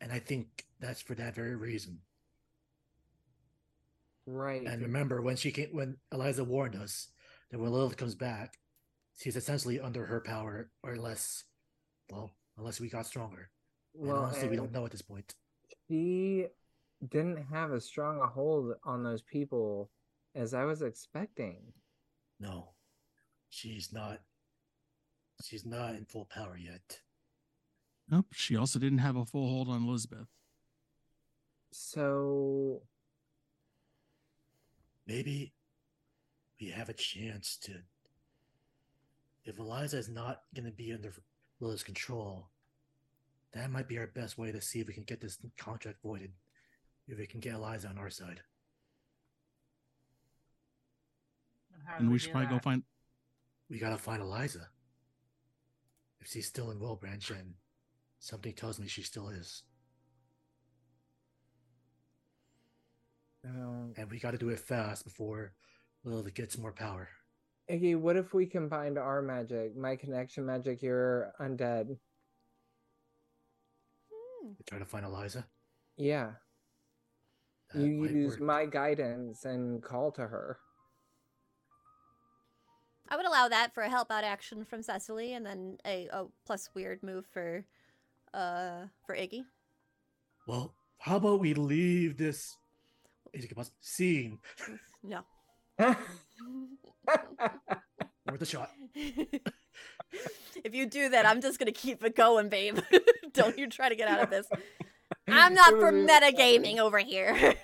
and 0.00 0.12
I 0.12 0.20
think 0.20 0.66
that's 0.78 1.02
for 1.02 1.14
that 1.16 1.34
very 1.34 1.56
reason. 1.56 1.98
right, 4.26 4.62
And 4.62 4.82
remember 4.82 5.20
when 5.20 5.36
she 5.36 5.50
came, 5.50 5.70
when 5.72 5.96
Eliza 6.12 6.44
warned 6.44 6.76
us 6.76 7.08
that 7.50 7.58
when 7.58 7.72
Lilith 7.72 7.96
comes 7.96 8.14
back, 8.14 8.58
she's 9.18 9.36
essentially 9.36 9.80
under 9.80 10.06
her 10.06 10.20
power, 10.20 10.70
or 10.82 10.96
less. 10.96 11.44
Well, 12.10 12.30
unless 12.58 12.78
we 12.80 12.88
got 12.88 13.06
stronger. 13.06 13.50
And 13.98 14.08
well, 14.08 14.24
honestly, 14.24 14.48
we 14.48 14.56
don't 14.56 14.72
know 14.72 14.84
at 14.84 14.90
this 14.92 15.02
point. 15.02 15.34
she 15.88 16.46
didn't 17.08 17.42
have 17.50 17.72
as 17.72 17.84
strong 17.84 18.20
a 18.20 18.26
hold 18.26 18.74
on 18.84 19.02
those 19.02 19.22
people 19.22 19.90
as 20.34 20.54
I 20.54 20.64
was 20.64 20.82
expecting. 20.82 21.72
No, 22.38 22.68
she's 23.50 23.92
not. 23.92 24.20
She's 25.42 25.66
not 25.66 25.94
in 25.94 26.04
full 26.04 26.26
power 26.26 26.56
yet. 26.56 27.00
Nope. 28.12 28.26
She 28.32 28.56
also 28.56 28.78
didn't 28.78 28.98
have 28.98 29.16
a 29.16 29.24
full 29.24 29.48
hold 29.48 29.68
on 29.68 29.82
Elizabeth. 29.82 30.28
So 31.72 32.82
Maybe 35.06 35.52
we 36.60 36.68
have 36.70 36.88
a 36.88 36.94
chance 36.94 37.58
to. 37.62 37.72
If 39.44 39.58
Eliza 39.58 39.98
is 39.98 40.08
not 40.08 40.42
going 40.54 40.66
to 40.66 40.72
be 40.72 40.92
under 40.92 41.12
Lilith's 41.60 41.82
control, 41.82 42.48
that 43.52 43.70
might 43.70 43.88
be 43.88 43.98
our 43.98 44.06
best 44.06 44.38
way 44.38 44.52
to 44.52 44.60
see 44.60 44.80
if 44.80 44.86
we 44.86 44.94
can 44.94 45.02
get 45.02 45.20
this 45.20 45.38
contract 45.58 45.98
voided. 46.02 46.30
If 47.08 47.18
we 47.18 47.26
can 47.26 47.40
get 47.40 47.54
Eliza 47.54 47.88
on 47.88 47.98
our 47.98 48.10
side. 48.10 48.40
And 51.98 52.08
we 52.08 52.14
do 52.14 52.18
should 52.20 52.32
probably 52.32 52.48
go 52.48 52.60
find. 52.60 52.84
We 53.68 53.78
gotta 53.78 53.98
find 53.98 54.22
Eliza. 54.22 54.68
If 56.20 56.28
she's 56.28 56.46
still 56.46 56.70
in 56.70 56.78
Wilbranch, 56.78 57.30
and 57.30 57.54
something 58.22 58.52
tells 58.52 58.78
me 58.78 58.86
she 58.86 59.02
still 59.02 59.28
is, 59.28 59.64
um, 63.44 63.92
and 63.96 64.10
we 64.10 64.18
gotta 64.18 64.38
do 64.38 64.48
it 64.48 64.60
fast 64.60 65.04
before 65.04 65.52
Lilith 66.04 66.34
gets 66.34 66.56
more 66.56 66.72
power. 66.72 67.08
Iggy, 67.70 67.96
what 67.96 68.16
if 68.16 68.34
we 68.34 68.46
combined 68.46 68.98
our 68.98 69.22
magic, 69.22 69.76
my 69.76 69.96
connection 69.96 70.44
magic, 70.46 70.82
your 70.82 71.32
undead? 71.40 71.96
Hmm. 74.10 74.48
We 74.48 74.64
try 74.66 74.78
to 74.78 74.84
find 74.84 75.04
Eliza. 75.04 75.46
Yeah. 75.96 76.32
That 77.72 77.82
you 77.82 78.04
use 78.04 78.32
work. 78.32 78.40
my 78.40 78.66
guidance 78.66 79.44
and 79.44 79.82
call 79.82 80.10
to 80.12 80.22
her. 80.22 80.58
I 83.08 83.16
would 83.16 83.26
allow 83.26 83.48
that 83.48 83.74
for 83.74 83.82
a 83.82 83.90
help 83.90 84.10
out 84.10 84.24
action 84.24 84.64
from 84.64 84.82
Cecily, 84.82 85.34
and 85.34 85.44
then 85.44 85.78
a, 85.86 86.08
a 86.12 86.24
plus 86.46 86.70
weird 86.74 87.02
move 87.02 87.26
for, 87.32 87.64
uh, 88.34 88.86
for 89.06 89.14
Iggy. 89.14 89.44
Well, 90.46 90.74
how 90.98 91.16
about 91.16 91.40
we 91.40 91.54
leave 91.54 92.16
this 92.16 92.56
is 93.32 93.44
it 93.44 93.70
scene 93.80 94.38
No. 95.02 95.22
worth 95.78 95.96
a 98.40 98.46
shot? 98.46 98.70
if 98.94 100.74
you 100.74 100.86
do 100.86 101.08
that, 101.08 101.26
I'm 101.26 101.40
just 101.40 101.58
gonna 101.58 101.72
keep 101.72 102.04
it 102.04 102.14
going, 102.14 102.48
babe. 102.48 102.78
Don't 103.32 103.58
you 103.58 103.68
try 103.68 103.88
to 103.88 103.96
get 103.96 104.08
out 104.08 104.22
of 104.22 104.30
this. 104.30 104.46
I'm 105.28 105.54
not 105.54 105.70
for 105.70 105.90
was- 105.92 106.08
metagaming 106.08 106.78
over 106.78 106.98
here. 106.98 107.54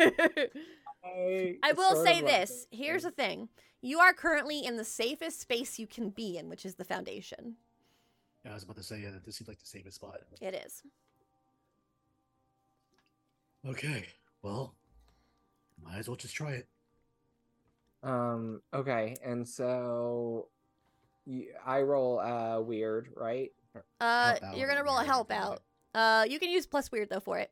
I, 1.05 1.57
I 1.63 1.73
will 1.73 2.03
say 2.05 2.23
this. 2.23 2.67
Here's 2.71 3.03
the 3.03 3.11
thing. 3.11 3.49
You 3.81 4.01
are 4.01 4.13
currently 4.13 4.65
in 4.65 4.77
the 4.77 4.85
safest 4.85 5.41
space 5.41 5.79
you 5.79 5.87
can 5.87 6.11
be 6.11 6.37
in, 6.37 6.49
which 6.49 6.67
is 6.67 6.75
the 6.75 6.85
foundation. 6.85 7.57
Yeah, 8.49 8.53
I 8.53 8.55
was 8.55 8.63
about 8.63 8.77
to 8.77 8.83
say 8.83 9.01
yeah, 9.01 9.11
that 9.11 9.25
this 9.27 9.37
seems 9.37 9.47
like 9.47 9.59
the 9.59 9.67
safest 9.67 9.97
spot. 9.97 10.21
It 10.41 10.55
is. 10.55 10.83
Okay, 13.69 14.07
well, 14.41 14.75
might 15.85 15.99
as 15.99 16.09
well 16.09 16.17
just 16.17 16.35
try 16.35 16.53
it. 16.53 16.67
Um. 18.03 18.63
Okay, 18.73 19.17
and 19.23 19.47
so 19.47 20.49
you, 21.27 21.49
I 21.67 21.83
roll 21.83 22.21
uh 22.21 22.61
weird, 22.61 23.11
right? 23.15 23.53
Uh, 24.01 24.31
Help 24.31 24.43
out 24.45 24.57
you're 24.57 24.67
gonna 24.69 24.83
roll 24.83 24.95
a 24.95 25.01
weird, 25.01 25.07
help 25.09 25.29
something 25.31 25.37
out. 25.47 25.51
like 25.51 25.61
Uh, 25.95 26.25
you 26.27 26.39
can 26.39 26.49
use 26.49 26.67
plus 26.67 26.91
weird 26.91 27.11
though 27.11 27.21
for 27.21 27.37
it. 27.37 27.51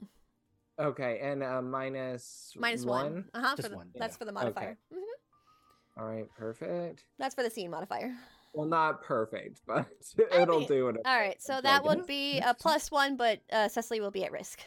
Okay, 0.78 1.18
and 1.22 1.42
uh 1.42 1.60
minus 1.60 2.54
Minus 2.58 2.86
one. 2.86 3.26
Uh 3.34 3.40
huh. 3.42 3.56
Just 3.56 3.62
For 3.64 3.68
the, 3.68 3.76
one, 3.76 3.90
That's 3.96 4.14
yeah. 4.14 4.18
for 4.18 4.24
the 4.24 4.32
modifier. 4.32 4.78
hmm 4.90 6.00
All 6.00 6.06
right, 6.08 6.26
perfect. 6.38 7.04
That's 7.18 7.34
for 7.34 7.42
the 7.42 7.50
scene 7.50 7.70
modifier. 7.70 8.14
Well, 8.56 8.66
not 8.66 9.02
perfect, 9.02 9.60
but 9.66 9.86
it'll 10.32 10.60
mean- 10.60 10.68
do 10.68 10.88
it. 10.88 10.96
All 11.04 11.18
right, 11.18 11.40
so 11.42 11.60
that 11.60 11.84
would 11.84 12.06
be 12.06 12.40
a 12.40 12.54
plus 12.54 12.90
one, 12.90 13.16
but 13.16 13.40
uh, 13.52 13.68
Cecily 13.68 14.00
will 14.00 14.10
be 14.10 14.24
at 14.24 14.32
risk. 14.32 14.60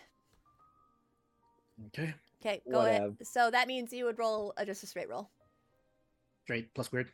Okay, 1.88 2.14
Okay, 2.40 2.62
go 2.72 2.82
ahead. 2.82 3.18
So 3.24 3.50
that 3.50 3.68
means 3.68 3.92
you 3.92 4.06
would 4.06 4.20
roll 4.20 4.54
uh, 4.58 4.66
just 4.66 4.84
a 4.84 4.86
straight 4.86 5.10
roll. 5.10 5.32
straight 6.44 6.72
plus 6.76 6.92
weird. 6.92 7.10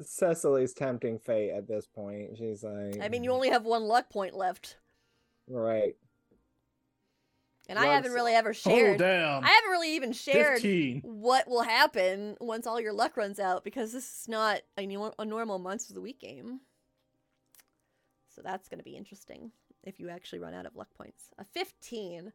Cecily's 0.00 0.72
tempting 0.72 1.20
fate 1.20 1.50
at 1.52 1.68
this 1.68 1.86
point. 1.86 2.36
She's 2.36 2.64
like, 2.64 2.98
I 3.00 3.08
mean, 3.08 3.22
you 3.22 3.30
only 3.30 3.50
have 3.50 3.64
one 3.64 3.84
luck 3.84 4.10
point 4.10 4.34
left, 4.34 4.78
right. 5.46 5.94
And 7.68 7.78
I 7.78 7.86
haven't 7.86 8.12
really 8.12 8.32
ever 8.34 8.50
Oh 8.50 8.52
shared. 8.52 8.98
damn! 8.98 9.44
I 9.44 9.48
haven't 9.48 9.70
really 9.70 9.94
even 9.96 10.12
shared 10.12 10.54
Fifteen. 10.60 11.00
what 11.04 11.48
will 11.48 11.62
happen 11.62 12.36
once 12.40 12.66
all 12.66 12.80
your 12.80 12.92
luck 12.92 13.16
runs 13.16 13.38
out 13.38 13.64
because 13.64 13.92
this 13.92 14.04
is 14.22 14.28
not 14.28 14.60
a, 14.76 14.86
nor- 14.86 15.14
a 15.18 15.24
normal 15.24 15.58
months 15.58 15.88
of 15.88 15.94
the 15.94 16.00
week 16.00 16.20
game. 16.20 16.60
So 18.34 18.40
that's 18.42 18.68
going 18.68 18.78
to 18.78 18.84
be 18.84 18.96
interesting 18.96 19.52
if 19.84 20.00
you 20.00 20.08
actually 20.08 20.38
run 20.38 20.54
out 20.54 20.64
of 20.66 20.74
luck 20.76 20.88
points. 20.96 21.24
A 21.38 21.44
15. 21.44 22.32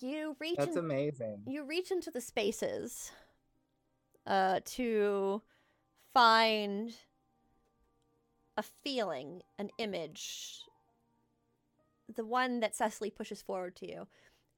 You 0.00 0.36
reach 0.40 0.56
That's 0.58 0.72
in- 0.76 0.84
amazing. 0.84 1.42
you 1.46 1.64
reach 1.64 1.90
into 1.92 2.10
the 2.10 2.20
spaces 2.20 3.12
uh 4.26 4.60
to 4.64 5.42
find 6.12 6.92
a 8.56 8.62
feeling, 8.82 9.42
an 9.58 9.68
image, 9.78 10.60
the 12.16 12.24
one 12.24 12.60
that 12.60 12.74
Cecily 12.74 13.10
pushes 13.10 13.42
forward 13.42 13.76
to 13.76 13.86
you. 13.86 14.06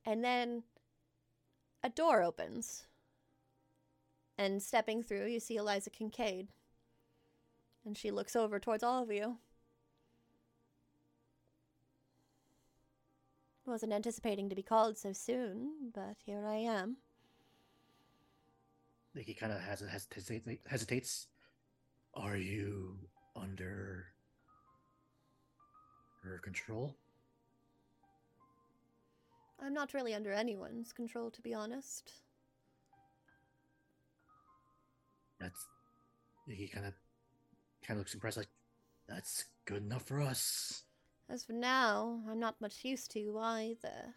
And 0.04 0.24
then 0.24 0.62
a 1.82 1.88
door 1.88 2.22
opens. 2.22 2.86
And 4.38 4.62
stepping 4.62 5.02
through, 5.02 5.26
you 5.26 5.40
see 5.40 5.56
Eliza 5.56 5.90
Kincaid. 5.90 6.48
And 7.84 7.96
she 7.96 8.10
looks 8.10 8.36
over 8.36 8.58
towards 8.58 8.82
all 8.82 9.02
of 9.02 9.10
you. 9.10 9.38
Wasn't 13.64 13.92
anticipating 13.92 14.48
to 14.48 14.54
be 14.54 14.62
called 14.62 14.96
so 14.96 15.12
soon, 15.12 15.90
but 15.92 16.16
here 16.24 16.46
I 16.46 16.56
am. 16.56 16.98
I 19.12 19.16
think 19.16 19.26
he 19.26 19.34
kind 19.34 19.52
of 19.52 19.60
hesitates. 20.66 21.26
Are 22.14 22.36
you 22.36 22.98
under 23.34 24.06
her 26.22 26.38
control? 26.44 26.94
I'm 29.66 29.74
not 29.74 29.92
really 29.94 30.14
under 30.14 30.30
anyone's 30.32 30.92
control, 30.92 31.28
to 31.32 31.42
be 31.42 31.52
honest. 31.52 32.12
That's 35.40 35.66
he 36.46 36.68
kind 36.68 36.86
of 36.86 36.94
kind 37.84 37.98
of 37.98 38.02
looks 38.02 38.14
impressed, 38.14 38.36
like 38.36 38.48
that's 39.08 39.46
good 39.64 39.82
enough 39.82 40.04
for 40.04 40.20
us, 40.20 40.84
As 41.28 41.44
for 41.44 41.52
now, 41.52 42.20
I'm 42.30 42.38
not 42.38 42.60
much 42.60 42.84
used 42.84 43.10
to 43.12 43.20
you 43.20 43.38
either. 43.38 44.14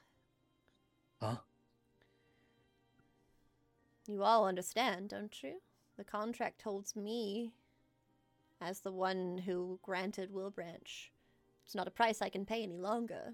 huh? 1.20 1.38
You 4.08 4.24
all 4.24 4.48
understand, 4.48 5.10
don't 5.10 5.42
you? 5.42 5.62
The 5.98 6.04
contract 6.04 6.62
holds 6.62 6.96
me 6.96 7.52
as 8.62 8.82
the 8.82 8.92
one 8.92 9.40
who 9.46 9.80
granted 9.82 10.32
Wilbranch. 10.32 11.10
It's 11.66 11.76
not 11.76 11.88
a 11.88 11.92
price 11.92 12.22
I 12.22 12.30
can 12.30 12.46
pay 12.46 12.62
any 12.64 12.78
longer. 12.78 13.34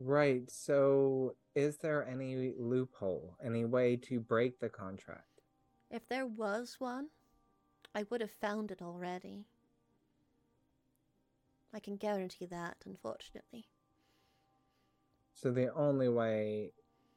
Right. 0.00 0.48
So, 0.50 1.34
is 1.54 1.78
there 1.78 2.06
any 2.06 2.52
loophole, 2.56 3.36
any 3.42 3.64
way 3.64 3.96
to 3.96 4.20
break 4.20 4.60
the 4.60 4.68
contract? 4.68 5.24
If 5.90 6.08
there 6.08 6.26
was 6.26 6.76
one, 6.78 7.08
I 7.94 8.04
would 8.10 8.20
have 8.20 8.30
found 8.30 8.70
it 8.70 8.80
already. 8.82 9.46
I 11.74 11.80
can 11.80 11.96
guarantee 11.96 12.46
that, 12.46 12.76
unfortunately. 12.86 13.66
So 15.34 15.50
the 15.50 15.72
only 15.74 16.08
way 16.08 16.72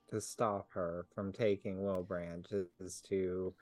to 0.09 0.19
stop 0.21 0.71
her 0.73 1.05
from 1.13 1.31
taking 1.31 1.77
Wilbranch 1.79 2.51
is 2.79 3.01
to 3.01 3.53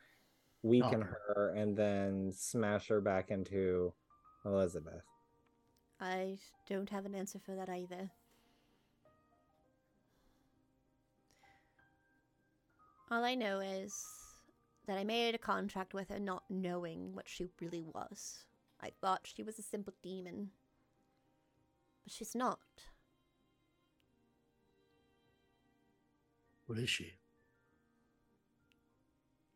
weaken 0.63 1.03
Oh. 1.03 1.07
her 1.33 1.53
and 1.55 1.75
then 1.77 2.31
smash 2.31 2.87
her 2.87 3.01
back 3.01 3.31
into 3.31 3.93
Elizabeth. 4.45 5.03
I 5.99 6.39
don't 6.67 6.89
have 6.89 7.05
an 7.05 7.15
answer 7.15 7.39
for 7.39 7.55
that 7.55 7.69
either. 7.69 8.11
All 13.11 13.23
I 13.23 13.33
know 13.33 13.59
is 13.59 14.05
that 14.85 14.97
I 14.97 15.03
made 15.03 15.33
a 15.33 15.39
contract 15.39 15.93
with 15.95 16.09
her 16.09 16.19
not 16.19 16.43
knowing 16.49 17.15
what 17.15 17.27
she 17.27 17.47
really 17.59 17.83
was. 17.83 18.45
I 18.81 18.91
thought 19.01 19.21
she 19.35 19.41
was 19.41 19.57
a 19.57 19.63
simple 19.63 19.93
demon. 20.03 20.51
But 22.03 22.13
she's 22.13 22.35
not. 22.35 22.59
What 26.67 26.77
is 26.77 26.89
she? 26.89 27.13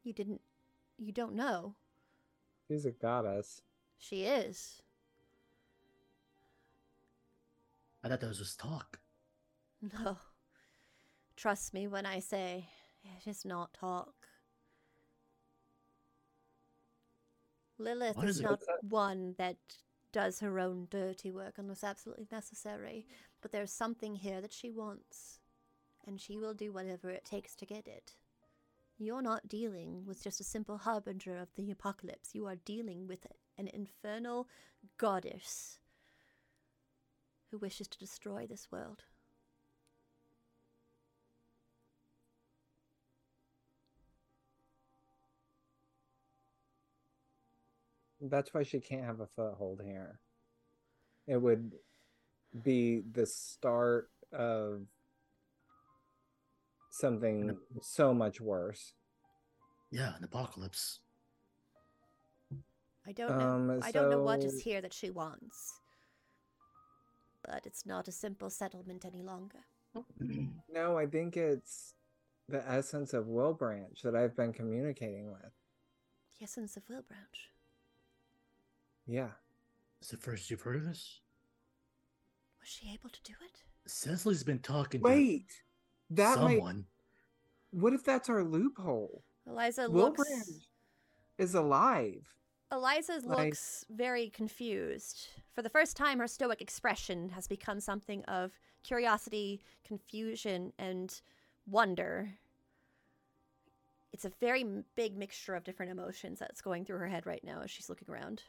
You 0.04 0.14
didn't. 0.14 0.42
You 0.98 1.12
don't 1.12 1.36
know. 1.36 1.76
She's 2.68 2.86
a 2.86 2.92
goddess. 2.92 3.62
She 4.00 4.24
is. 4.24 4.82
I 8.04 8.10
thought 8.10 8.20
that 8.20 8.28
was 8.28 8.40
just 8.40 8.60
talk. 8.60 9.00
No. 10.00 10.18
Trust 11.36 11.74
me 11.74 11.88
when 11.88 12.06
I 12.06 12.20
say 12.20 12.68
it 13.04 13.28
is 13.28 13.46
not 13.46 13.74
talk. 13.74 14.14
Lilith 17.78 18.16
What 18.18 18.28
is 18.28 18.38
is 18.38 18.42
not 18.42 18.60
that? 18.62 18.84
one 18.84 19.36
that 19.38 19.58
does 20.12 20.40
her 20.40 20.60
own 20.60 20.88
dirty 20.90 21.32
work 21.32 21.56
unless 21.58 21.84
absolutely 21.84 22.28
necessary, 22.32 23.08
but 23.42 23.52
there's 23.52 23.72
something 23.74 24.16
here 24.16 24.42
that 24.42 24.54
she 24.54 24.70
wants, 24.70 25.40
and 26.06 26.22
she 26.22 26.38
will 26.38 26.54
do 26.54 26.72
whatever 26.72 27.10
it 27.10 27.26
takes 27.26 27.56
to 27.56 27.66
get 27.66 27.88
it. 27.88 28.14
You're 28.98 29.24
not 29.24 29.48
dealing 29.48 30.06
with 30.06 30.24
just 30.24 30.40
a 30.40 30.44
simple 30.44 30.78
harbinger 30.78 31.38
of 31.38 31.50
the 31.56 31.72
apocalypse. 31.72 32.36
You 32.36 32.46
are 32.46 32.56
dealing 32.56 33.08
with 33.08 33.26
an 33.58 33.68
infernal 33.74 34.48
goddess 34.98 35.80
who 37.50 37.58
wishes 37.58 37.88
to 37.90 38.00
destroy 38.00 38.46
this 38.46 38.72
world. 38.72 39.04
That's 48.30 48.54
why 48.54 48.64
she 48.64 48.80
can't 48.80 49.04
have 49.04 49.20
a 49.20 49.28
foothold 49.28 49.82
here. 49.84 50.20
It 51.28 51.38
would 51.38 51.74
be 52.64 53.02
the 53.12 53.26
start 53.26 54.10
of 54.32 54.82
something 56.90 57.58
so 57.82 58.14
much 58.14 58.40
worse. 58.40 58.94
Yeah, 59.92 60.16
an 60.16 60.24
apocalypse. 60.24 61.00
I 63.06 63.12
don't 63.12 63.38
know. 63.38 63.46
Um, 63.46 63.80
I 63.84 63.92
don't 63.92 64.10
know 64.10 64.22
what 64.22 64.44
is 64.44 64.54
so- 64.60 64.64
here 64.64 64.82
that 64.82 64.94
she 64.94 65.10
wants. 65.10 65.74
But 67.44 67.66
it's 67.66 67.86
not 67.86 68.08
a 68.08 68.12
simple 68.12 68.50
settlement 68.50 69.04
any 69.06 69.22
longer. 69.22 69.60
No, 70.74 70.98
I 70.98 71.06
think 71.06 71.38
it's 71.38 71.94
the 72.50 72.68
essence 72.68 73.14
of 73.14 73.26
Wilbranch 73.26 74.02
that 74.02 74.16
I've 74.16 74.36
been 74.36 74.52
communicating 74.54 75.32
with. 75.32 75.52
The 76.40 76.46
essence 76.46 76.76
of 76.78 76.88
Wilbranch. 76.88 77.52
Yeah. 79.08 79.30
Is 80.02 80.14
it 80.14 80.22
first 80.22 80.50
you've 80.50 80.62
heard 80.62 80.78
of 80.78 80.86
this? 80.86 81.20
Was 82.60 82.70
she 82.70 82.92
able 82.94 83.10
to 83.10 83.22
do 83.24 83.34
it? 83.44 83.64
Cecily's 83.86 84.44
been 84.44 84.60
talking 84.60 85.02
to 85.02 85.08
Wait, 85.08 85.52
that 86.12 86.40
might. 86.40 86.58
someone. 86.58 86.86
What 87.72 87.94
if 87.94 88.04
that's 88.04 88.30
our 88.30 88.44
loophole? 88.44 89.24
Eliza 89.48 89.88
looks. 89.88 90.22
Wilbranch 90.22 90.68
is 91.38 91.56
alive. 91.56 92.34
Eliza 92.72 93.22
like- 93.26 93.46
looks 93.46 93.86
very 93.90 94.30
confused. 94.30 95.28
For 95.54 95.62
the 95.62 95.70
first 95.70 95.98
time, 95.98 96.20
her 96.20 96.28
stoic 96.28 96.62
expression 96.62 97.30
has 97.30 97.48
become 97.48 97.80
something 97.80 98.24
of 98.26 98.52
curiosity, 98.84 99.62
confusion, 99.86 100.74
and 100.80 101.22
wonder. 101.68 102.30
It's 104.12 104.26
a 104.26 104.32
very 104.40 104.64
big 104.96 105.18
mixture 105.18 105.56
of 105.56 105.64
different 105.64 105.92
emotions 105.92 106.40
that's 106.40 106.62
going 106.62 106.86
through 106.86 107.00
her 107.00 107.08
head 107.08 107.26
right 107.26 107.44
now 107.44 107.62
as 107.64 107.72
she's 107.72 107.90
looking 107.90 108.10
around. 108.10 108.44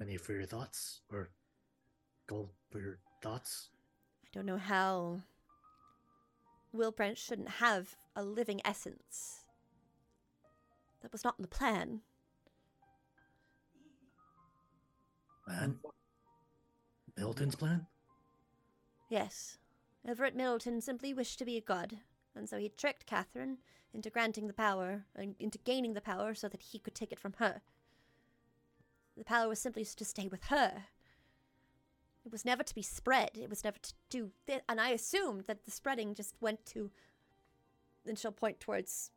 Any 0.00 0.16
for 0.16 0.32
your 0.32 0.46
thoughts? 0.46 1.00
Or 1.12 1.30
go 2.26 2.50
for 2.70 2.80
your 2.80 2.98
thoughts? 3.22 3.70
I 4.24 4.28
don't 4.32 4.46
know 4.46 4.58
how 4.58 5.20
Wilbranch 6.74 7.18
shouldn't 7.18 7.48
have 7.48 7.96
a 8.16 8.22
living 8.22 8.60
essence. 8.64 9.44
That 11.02 11.12
was 11.12 11.24
not 11.24 11.36
in 11.38 11.42
the 11.42 11.48
plan. 11.48 12.00
Man? 15.46 15.78
Milton's 17.16 17.54
plan? 17.54 17.86
Yes, 19.08 19.58
Everett 20.08 20.34
Middleton 20.34 20.80
simply 20.80 21.14
wished 21.14 21.38
to 21.38 21.44
be 21.44 21.56
a 21.56 21.60
god, 21.60 21.98
and 22.34 22.48
so 22.48 22.58
he 22.58 22.70
tricked 22.70 23.06
Catherine 23.06 23.58
into 23.92 24.10
granting 24.10 24.48
the 24.48 24.52
power, 24.52 25.04
into 25.38 25.58
gaining 25.58 25.92
the 25.92 26.00
power 26.00 26.34
so 26.34 26.48
that 26.48 26.62
he 26.62 26.78
could 26.78 26.94
take 26.94 27.12
it 27.12 27.20
from 27.20 27.34
her. 27.38 27.60
The 29.16 29.24
power 29.24 29.48
was 29.48 29.60
simply 29.60 29.84
to 29.84 30.04
stay 30.04 30.28
with 30.28 30.44
her. 30.44 30.84
It 32.24 32.32
was 32.32 32.44
never 32.44 32.62
to 32.62 32.74
be 32.74 32.82
spread. 32.82 33.30
It 33.34 33.50
was 33.50 33.62
never 33.62 33.78
to 33.78 33.92
do 34.08 34.30
thi- 34.46 34.60
and 34.68 34.80
I 34.80 34.90
assumed 34.90 35.44
that 35.46 35.64
the 35.64 35.70
spreading 35.70 36.14
just 36.14 36.34
went 36.40 36.64
to. 36.66 36.90
Then 38.04 38.16
she'll 38.16 38.32
point 38.32 38.60
towards 38.60 39.10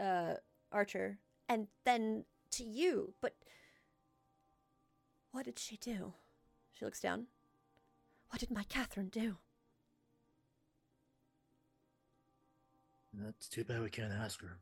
uh, 0.00 0.34
Archer, 0.70 1.18
and 1.48 1.68
then 1.84 2.24
to 2.52 2.64
you. 2.64 3.14
But 3.20 3.34
what 5.32 5.44
did 5.44 5.58
she 5.58 5.76
do? 5.76 6.14
She 6.72 6.84
looks 6.84 7.00
down. 7.00 7.26
What 8.30 8.40
did 8.40 8.50
my 8.50 8.64
Catherine 8.64 9.08
do? 9.08 9.36
That's 13.12 13.48
too 13.48 13.64
bad 13.64 13.82
we 13.82 13.90
can't 13.90 14.12
ask 14.12 14.40
her. 14.40 14.56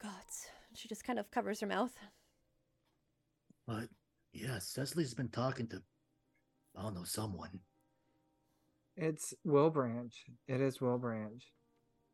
Gods. 0.02 0.48
She 0.76 0.88
just 0.88 1.04
kind 1.04 1.18
of 1.18 1.30
covers 1.30 1.60
her 1.60 1.66
mouth. 1.66 1.94
But 3.66 3.88
yeah, 4.32 4.58
Cecily's 4.58 5.14
been 5.14 5.28
talking 5.28 5.66
to 5.68 5.82
I 6.76 6.82
don't 6.82 6.94
know, 6.94 7.04
someone. 7.04 7.60
It's 8.96 9.32
Wilbranch. 9.46 10.12
It 10.46 10.60
is 10.60 10.78
Wilbranch. 10.78 11.42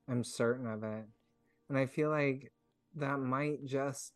I'm 0.09 0.23
certain 0.23 0.67
of 0.67 0.85
it. 0.85 1.05
And 1.69 1.79
I 1.79 1.87
feel 1.87 2.11
like 2.11 2.53
that 2.95 3.19
might 3.19 3.65
just 3.65 4.13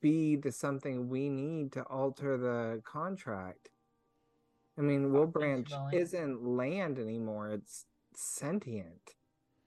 be 0.00 0.36
the 0.36 0.52
something 0.52 1.08
we 1.08 1.28
need 1.28 1.72
to 1.72 1.82
alter 1.82 2.36
the 2.36 2.82
contract. 2.84 3.70
I 4.78 4.82
mean, 4.82 5.10
Wilbranch 5.10 5.72
isn't 5.92 6.44
land 6.44 6.98
anymore, 6.98 7.50
it's 7.50 7.86
sentient. 8.14 9.14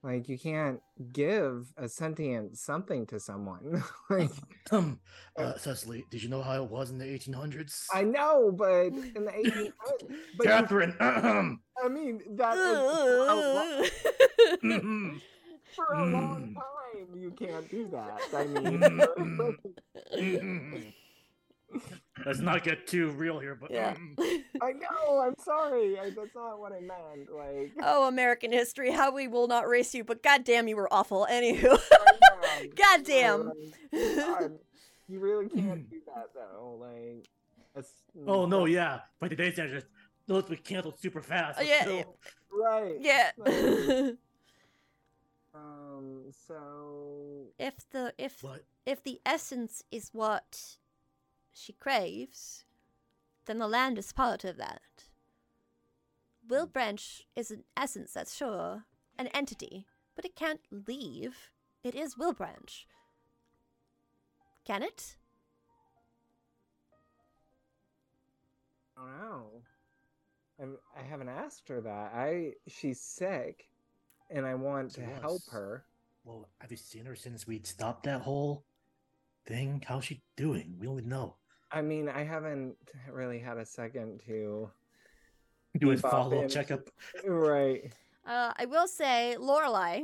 Like 0.02 0.28
you 0.28 0.38
can't 0.38 0.80
give 1.12 1.72
a 1.76 1.88
sentient 1.88 2.56
something 2.56 3.04
to 3.06 3.18
someone. 3.18 3.82
like 4.10 4.30
Um, 4.70 5.00
uh, 5.36 5.56
Cecily, 5.56 6.04
did 6.10 6.22
you 6.22 6.28
know 6.28 6.42
how 6.42 6.62
it 6.62 6.70
was 6.70 6.90
in 6.90 6.98
the 6.98 7.04
1800s? 7.06 7.86
I 7.92 8.04
know, 8.04 8.52
but 8.52 8.86
in 9.16 9.24
the 9.24 9.32
1800s, 9.32 9.72
but 10.36 10.44
you- 10.46 10.50
Catherine, 10.50 10.94
ahem, 11.00 11.60
I 11.82 11.88
mean 11.88 12.20
that 12.36 12.56
is 12.56 12.76
how 13.28 13.54
long- 13.54 13.88
mhm, 14.62 15.20
for 15.74 15.94
a 15.94 16.06
long 16.06 16.42
Mm. 16.42 16.54
time 16.54 17.20
you 17.20 17.30
can't 17.32 17.68
do 17.70 17.88
that. 17.92 18.20
I 18.34 18.44
mean, 18.46 18.80
Mm. 18.80 19.56
mhm. 20.16 20.92
Let's 22.26 22.40
not 22.40 22.62
get 22.64 22.86
too 22.86 23.10
real 23.10 23.38
here, 23.38 23.54
but 23.54 23.70
Yeah. 23.70 23.94
mm, 23.94 24.44
I 24.62 24.72
know. 24.72 25.18
I'm 25.20 25.34
sorry. 25.44 25.98
I, 25.98 26.10
that's 26.10 26.34
not 26.34 26.58
what 26.58 26.72
I 26.72 26.80
meant. 26.80 27.32
Like, 27.32 27.72
oh, 27.82 28.08
American 28.08 28.52
history, 28.52 28.90
how 28.90 29.12
we 29.12 29.28
will 29.28 29.46
not 29.48 29.68
race 29.68 29.94
you, 29.94 30.04
but 30.04 30.22
goddamn, 30.22 30.68
you 30.68 30.76
were 30.76 30.92
awful. 30.92 31.26
Anywho. 31.30 31.78
I 31.92 32.62
know. 32.62 32.68
Goddamn. 32.76 33.52
God, 33.92 34.58
you 35.08 35.20
really 35.20 35.48
can't 35.48 35.88
do 35.90 36.00
that 36.14 36.28
though. 36.34 36.78
Like, 36.80 37.28
that's, 37.74 37.92
oh 38.26 38.46
no, 38.46 38.64
yeah, 38.66 39.00
but 39.20 39.28
today's 39.30 39.56
just 39.56 39.86
those 40.26 40.48
were 40.48 40.56
canceled 40.56 40.98
super 41.00 41.22
fast. 41.22 41.58
Oh, 41.60 41.62
yeah, 41.62 41.82
still, 41.82 41.96
yeah. 41.96 42.04
right. 42.52 42.96
yeah. 43.00 44.10
Um. 45.54 46.24
So. 46.46 47.46
if 47.58 47.88
the 47.90 48.12
if 48.18 48.42
what? 48.42 48.64
if 48.86 49.02
the 49.02 49.20
essence 49.26 49.82
is 49.90 50.10
what 50.12 50.77
she 51.58 51.72
craves, 51.72 52.64
then 53.46 53.58
the 53.58 53.68
land 53.68 53.98
is 53.98 54.12
part 54.12 54.44
of 54.44 54.56
that. 54.56 54.82
Wilbranch 56.46 57.22
hmm. 57.34 57.40
is 57.40 57.50
an 57.50 57.64
essence, 57.76 58.12
that's 58.12 58.36
sure, 58.36 58.84
an 59.18 59.28
entity, 59.28 59.86
but 60.14 60.24
it 60.24 60.36
can't 60.36 60.60
leave. 60.70 61.50
It 61.84 61.94
is 61.94 62.16
Wilbranch. 62.16 62.86
Can 64.64 64.82
it? 64.82 65.16
I 68.96 69.00
don't 69.00 69.18
know. 69.18 69.46
I'm, 70.60 70.76
I 70.96 71.02
haven't 71.02 71.28
asked 71.28 71.68
her 71.68 71.80
that. 71.80 72.12
I 72.14 72.52
she's 72.66 73.00
sick, 73.00 73.68
and 74.30 74.44
I 74.44 74.54
want 74.54 74.90
to 74.92 75.00
She 75.00 75.06
help 75.22 75.42
her. 75.50 75.84
well, 76.24 76.48
have 76.58 76.70
you 76.70 76.76
seen 76.76 77.04
her 77.06 77.14
since 77.14 77.46
we 77.46 77.60
stopped 77.62 78.04
that 78.04 78.22
whole 78.22 78.64
thing? 79.46 79.82
How's 79.86 80.04
she 80.04 80.20
doing? 80.36 80.74
We 80.78 80.86
don't 80.86 81.06
know. 81.06 81.36
I 81.70 81.82
mean, 81.82 82.08
I 82.08 82.24
haven't 82.24 82.76
really 83.10 83.38
had 83.38 83.58
a 83.58 83.66
second 83.66 84.20
to. 84.26 84.70
Do 85.78 85.90
a 85.90 85.96
Keep 85.96 86.04
up 86.04 86.10
follow 86.10 86.42
up 86.42 86.48
checkup. 86.48 86.88
Right. 87.24 87.92
Uh, 88.26 88.52
I 88.56 88.64
will 88.64 88.88
say, 88.88 89.36
Lorelei. 89.38 90.02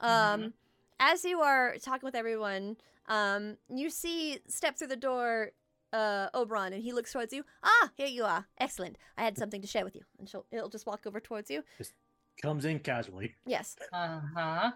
Um, 0.00 0.52
as 1.00 1.24
you 1.24 1.40
are 1.40 1.76
talking 1.82 2.06
with 2.06 2.14
everyone, 2.14 2.76
um, 3.08 3.56
you 3.68 3.90
see 3.90 4.38
step 4.46 4.76
through 4.78 4.88
the 4.88 4.96
door, 4.96 5.52
uh, 5.92 6.28
Oberon, 6.34 6.72
and 6.72 6.82
he 6.82 6.92
looks 6.92 7.12
towards 7.12 7.32
you. 7.32 7.44
Ah, 7.62 7.90
here 7.96 8.06
you 8.06 8.24
are. 8.24 8.46
Excellent. 8.58 8.96
I 9.16 9.24
had 9.24 9.38
something 9.38 9.62
to 9.62 9.66
share 9.66 9.84
with 9.84 9.94
you, 9.94 10.02
and 10.18 10.28
she'll 10.28 10.44
it'll 10.50 10.68
just 10.68 10.86
walk 10.86 11.06
over 11.06 11.20
towards 11.20 11.50
you. 11.50 11.62
Just 11.78 11.94
comes 12.42 12.64
in 12.64 12.78
casually. 12.80 13.34
Yes. 13.46 13.76
Uh 13.92 14.20
huh. 14.36 14.70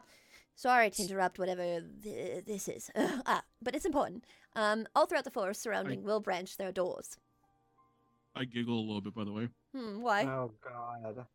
Sorry 0.58 0.90
to 0.90 1.02
interrupt 1.02 1.38
whatever 1.38 1.82
th- 2.02 2.44
this 2.44 2.66
is. 2.66 2.90
ah, 2.96 3.42
but 3.62 3.76
it's 3.76 3.84
important. 3.84 4.24
Um, 4.56 4.88
all 4.96 5.06
throughout 5.06 5.22
the 5.22 5.30
forest 5.30 5.62
surrounding 5.62 6.02
Wilbranch, 6.02 6.56
there 6.56 6.66
are 6.66 6.72
doors. 6.72 7.16
I 8.34 8.44
giggle 8.44 8.74
a 8.76 8.82
little 8.82 9.00
bit, 9.00 9.14
by 9.14 9.22
the 9.22 9.30
way. 9.30 9.48
Hmm. 9.72 10.00
Why? 10.00 10.24
Oh 10.24 10.50
God. 10.60 11.26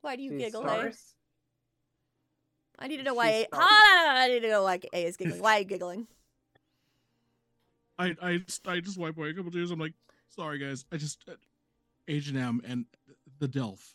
why 0.00 0.14
do 0.14 0.22
you 0.22 0.30
She 0.30 0.38
giggle? 0.38 0.62
A? 0.62 0.68
starts- 0.68 1.14
I 2.78 2.86
need 2.86 2.98
to 2.98 3.02
know 3.02 3.14
she 3.14 3.16
why. 3.16 3.28
A- 3.30 3.46
starts- 3.46 3.66
ah, 3.68 4.14
I 4.22 4.28
need 4.28 4.40
to 4.40 4.48
know 4.48 4.62
why 4.62 4.80
A 4.92 5.06
is 5.06 5.16
giggling. 5.16 5.42
Why 5.42 5.56
are 5.56 5.58
you 5.58 5.64
giggling? 5.64 6.06
I 7.98 8.14
I 8.22 8.36
just, 8.36 8.68
I 8.68 8.78
just 8.78 8.96
wipe 8.96 9.16
away 9.16 9.30
a 9.30 9.34
couple 9.34 9.50
tears. 9.50 9.72
I'm 9.72 9.80
like, 9.80 9.94
sorry 10.28 10.58
guys. 10.58 10.84
I 10.92 10.98
just 10.98 11.24
uh, 11.28 11.34
Agent 12.06 12.38
M 12.38 12.62
and 12.64 12.86
the 13.40 13.48
Delph. 13.48 13.94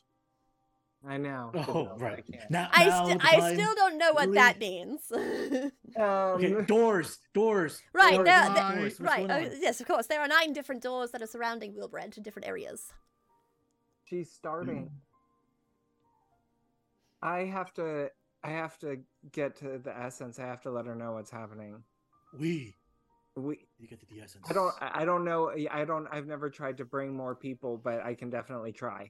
I 1.08 1.18
know. 1.18 1.52
Oh, 1.56 1.86
but 1.98 2.02
right. 2.02 2.24
I. 2.34 2.38
Now, 2.50 2.70
I, 2.74 2.86
now 2.86 3.06
sti- 3.06 3.14
the 3.18 3.24
I 3.26 3.54
still 3.54 3.76
don't 3.76 3.98
know 3.98 4.12
what 4.12 4.26
Really? 4.26 4.36
that 4.36 4.60
means. 4.60 5.02
Um, 5.98 6.04
Okay, 6.04 6.54
doors, 6.68 7.18
doors. 7.34 7.82
right, 7.94 8.16
doors, 8.16 8.26
there, 8.26 8.50
Why? 8.50 8.54
there- 8.74 8.82
doors, 8.82 9.00
right. 9.00 9.28
going 9.28 9.46
Uh, 9.48 9.50
yes, 9.60 9.80
of 9.80 9.88
course. 9.88 10.06
There 10.08 10.20
are 10.22 10.28
nine 10.28 10.54
different 10.54 10.84
doors 10.84 11.10
that 11.12 11.22
are 11.24 11.28
surrounding 11.28 11.74
Wilbranch 11.74 12.18
in 12.18 12.24
different 12.24 12.48
areas. 12.48 12.92
she's 14.06 14.32
starting. 14.32 14.92
I 17.22 17.40
have 17.46 17.74
to. 17.76 18.10
I 18.44 18.50
have 18.52 18.78
to 18.80 18.98
get 19.32 19.56
to 19.58 19.80
the 19.84 19.98
essence. 19.98 20.40
I 20.40 20.46
have 20.46 20.62
to 20.62 20.72
let 20.72 20.86
her 20.86 20.96
know 20.96 21.14
what's 21.14 21.32
happening. 21.32 21.84
We. 22.38 22.76
We. 23.36 23.68
You 23.80 23.88
get 23.88 24.00
to 24.02 24.06
the 24.06 24.22
essence. 24.22 24.46
I 24.50 24.54
don't. 24.54 24.74
I 24.82 25.02
I 25.02 25.06
don't 25.06 25.26
know. 25.26 25.52
I 25.72 25.84
don't. 25.86 26.08
I've 26.12 26.28
never 26.28 26.50
tried 26.50 26.78
to 26.78 26.86
bring 26.86 27.16
more 27.16 27.34
people, 27.36 27.78
but 27.78 28.04
I 28.06 28.14
can 28.14 28.30
definitely 28.30 28.72
try. 28.72 29.10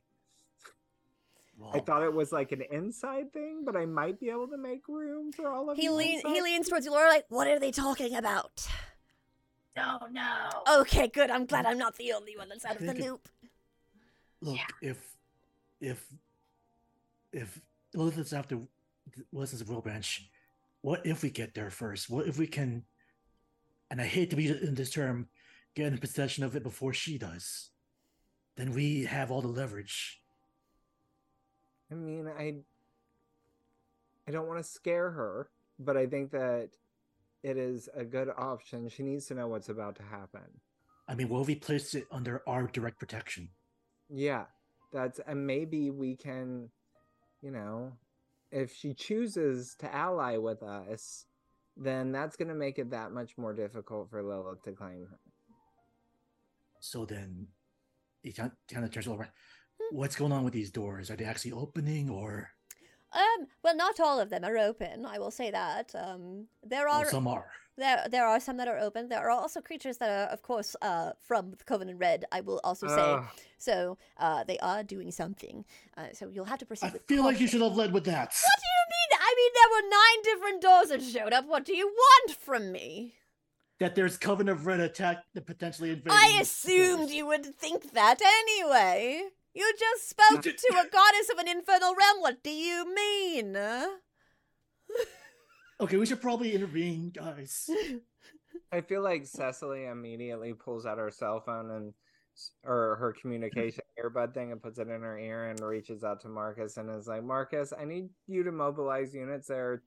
I 1.74 1.80
thought 1.80 2.04
it 2.04 2.14
was 2.14 2.32
like 2.32 2.52
an 2.52 2.62
inside 2.72 3.34
thing, 3.34 3.64
but 3.66 3.76
I 3.76 3.86
might 3.86 4.20
be 4.20 4.30
able 4.30 4.48
to 4.50 4.58
make 4.58 4.88
room 4.88 5.32
for 5.32 5.52
all 5.52 5.70
of 5.70 5.78
He 5.78 5.86
you. 5.86 5.94
lean, 5.94 6.22
he 6.26 6.42
leans 6.42 6.70
towards 6.70 6.86
you, 6.86 6.92
Laura, 6.92 7.10
like, 7.10 7.26
what 7.30 7.48
are 7.48 7.60
they 7.60 7.72
talking 7.72 8.16
about? 8.16 8.68
No, 9.76 10.00
no. 10.12 10.50
Okay, 10.82 11.08
good. 11.08 11.30
I'm 11.32 11.46
glad 11.46 11.66
I'm 11.66 11.78
not 11.78 11.96
the 11.98 12.14
only 12.14 12.38
one 12.38 12.50
that's 12.50 12.64
out 12.66 12.76
of 12.76 12.82
the 12.82 12.92
it- 12.96 13.00
loop. 13.02 13.28
look, 14.42 14.60
if, 14.82 15.16
if, 15.82 16.06
if 17.34 17.60
Lilith's 17.94 18.34
after 18.34 18.60
listens 19.32 19.62
to 19.64 19.68
Wilbranch, 19.68 20.22
what 20.82 21.06
if 21.06 21.24
we 21.24 21.30
get 21.32 21.54
there 21.56 21.70
first? 21.72 22.10
What 22.10 22.28
if 22.28 22.38
we 22.38 22.46
can? 22.48 22.84
And 23.90 24.00
I 24.02 24.06
hate 24.06 24.30
to 24.30 24.36
be 24.36 24.48
in 24.50 24.76
this 24.76 24.92
term, 24.92 25.28
get 25.76 25.88
in 25.92 25.98
possession 25.98 26.44
of 26.44 26.56
it 26.56 26.62
before 26.64 26.94
she 26.94 27.18
does. 27.18 27.70
Then 28.58 28.74
we 28.74 29.06
have 29.06 29.32
all 29.32 29.42
the 29.42 29.48
leverage. 29.48 30.22
I 31.92 31.96
mean, 31.96 32.28
I. 32.28 32.56
I 34.28 34.32
don't 34.32 34.48
want 34.48 34.60
to 34.60 34.70
scare 34.70 35.10
her, 35.10 35.50
but 35.80 35.96
I 35.96 36.06
think 36.06 36.32
that 36.32 36.72
it 37.44 37.58
is 37.58 37.88
a 37.96 38.04
good 38.04 38.28
option. 38.38 38.90
She 38.90 39.02
needs 39.02 39.26
to 39.28 39.36
know 39.36 39.48
what's 39.48 39.70
about 39.70 39.96
to 39.96 40.04
happen. 40.04 40.42
I 41.08 41.16
mean, 41.16 41.32
if 41.32 41.48
we 41.48 41.56
place 41.56 41.96
it 41.96 42.08
under 42.12 42.44
our 42.46 42.68
direct 42.68 43.00
protection? 43.00 43.48
Yeah, 44.10 44.44
that's 44.92 45.22
and 45.26 45.48
maybe 45.48 45.92
we 45.92 46.18
can, 46.18 46.70
you 47.42 47.52
know, 47.52 47.94
if 48.52 48.76
she 48.76 48.94
chooses 48.94 49.76
to 49.80 49.96
ally 49.96 50.36
with 50.36 50.62
us, 50.62 51.26
then 51.78 52.12
that's 52.12 52.36
going 52.36 52.50
to 52.50 52.56
make 52.56 52.80
it 52.80 52.90
that 52.92 53.14
much 53.14 53.38
more 53.38 53.54
difficult 53.54 54.10
for 54.10 54.22
Lilith 54.22 54.64
to 54.64 54.74
claim 54.74 55.08
her. 55.10 55.20
So 56.82 57.06
then, 57.06 57.48
he 58.24 58.34
kind 58.34 58.52
of 58.76 58.92
turns 58.92 59.08
over. 59.08 59.30
What's 59.92 60.16
going 60.16 60.32
on 60.32 60.44
with 60.44 60.54
these 60.54 60.72
doors? 60.72 61.10
Are 61.10 61.16
they 61.16 61.26
actually 61.26 61.54
opening, 61.54 62.10
or 62.10 62.52
Um, 63.14 63.48
well, 63.64 63.76
not 63.76 64.00
all 64.00 64.20
of 64.20 64.30
them 64.30 64.44
are 64.44 64.58
open. 64.58 65.06
I 65.06 65.18
will 65.20 65.32
say 65.32 65.50
that. 65.52 65.94
Um, 65.96 66.48
there 66.64 66.86
well, 66.88 67.02
are 67.02 67.10
some 67.10 67.28
are? 67.28 67.48
there 67.78 68.06
there 68.12 68.26
are 68.26 68.40
some 68.40 68.58
that 68.58 68.68
are 68.68 68.78
open. 68.80 69.08
There 69.10 69.20
are 69.20 69.30
also 69.30 69.62
creatures 69.62 69.98
that 70.00 70.10
are, 70.10 70.32
of 70.34 70.42
course, 70.42 70.76
uh, 70.82 71.12
from 71.22 71.52
the 71.52 71.64
Covenant 71.64 72.00
Red. 72.00 72.26
I 72.32 72.42
will 72.42 72.60
also 72.64 72.88
say. 72.88 73.02
Ugh, 73.02 73.26
So, 73.60 73.98
uh, 74.18 74.44
they 74.44 74.60
are 74.60 74.84
doing 74.84 75.10
something. 75.12 75.66
Uh, 75.98 76.10
so 76.14 76.28
you'll 76.30 76.46
have 76.46 76.60
to 76.60 76.66
proceed. 76.66 76.88
I 76.88 76.92
with 76.94 77.08
feel 77.08 77.24
like 77.24 77.40
you 77.40 77.48
should 77.48 77.62
have 77.62 77.76
led 77.76 77.92
with 77.94 78.04
that. 78.06 78.30
What 78.48 78.60
do 78.64 78.68
you 78.76 78.84
mean? 78.96 79.10
I 79.20 79.32
mean, 79.40 79.52
there 79.60 79.72
were 79.76 79.88
nine 80.02 80.20
different 80.30 80.62
doors 80.62 80.88
that 80.90 81.02
showed 81.04 81.34
up. 81.34 81.48
What 81.48 81.66
do 81.66 81.76
you 81.76 81.88
want 81.88 82.32
from 82.38 82.72
me? 82.72 83.16
That 83.80 83.96
there's 83.96 84.18
Covenant 84.18 84.60
of 84.60 84.66
Red 84.66 84.80
attack 84.80 85.24
that 85.34 85.46
potentially 85.46 85.90
invading. 85.92 86.12
I 86.12 86.40
assumed 86.42 87.08
doors. 87.08 87.14
you 87.14 87.26
would 87.28 87.56
think 87.56 87.94
that 87.94 88.20
anyway. 88.22 89.30
You 89.58 89.74
just 89.80 90.10
spoke 90.10 90.44
Did- 90.44 90.60
to 90.60 90.74
a 90.78 90.88
goddess 90.88 91.30
of 91.32 91.40
an 91.40 91.48
infernal 91.48 91.96
realm. 91.96 92.22
What 92.22 92.44
do 92.44 92.52
you 92.52 92.94
mean? 92.94 93.58
Okay, 95.80 95.98
we 95.98 96.06
should 96.06 96.22
probably 96.22 96.54
intervene, 96.54 97.10
guys. 97.10 97.68
I 98.72 98.82
feel 98.82 99.02
like 99.02 99.26
Cecily 99.26 99.86
immediately 99.86 100.54
pulls 100.54 100.86
out 100.86 101.00
her 101.00 101.10
cell 101.10 101.40
phone 101.40 101.72
and 101.72 101.94
or 102.64 102.98
her 102.98 103.14
communication 103.20 103.82
earbud 104.04 104.36
thing 104.36 104.52
and 104.52 104.62
puts 104.62 104.78
it 104.78 104.90
in 104.90 105.02
her 105.02 105.18
ear 105.18 105.50
and 105.50 105.60
reaches 105.60 106.04
out 106.04 106.22
to 106.22 106.30
Marcus 106.30 106.78
and 106.78 106.90
is 106.92 107.08
like, 107.08 107.24
"Marcus, 107.24 107.74
I 107.80 107.86
need 107.86 108.10
you 108.28 108.44
to 108.44 108.52
mobilize 108.52 109.14
units. 109.14 109.48
There, 109.48 109.72
are 109.72 109.84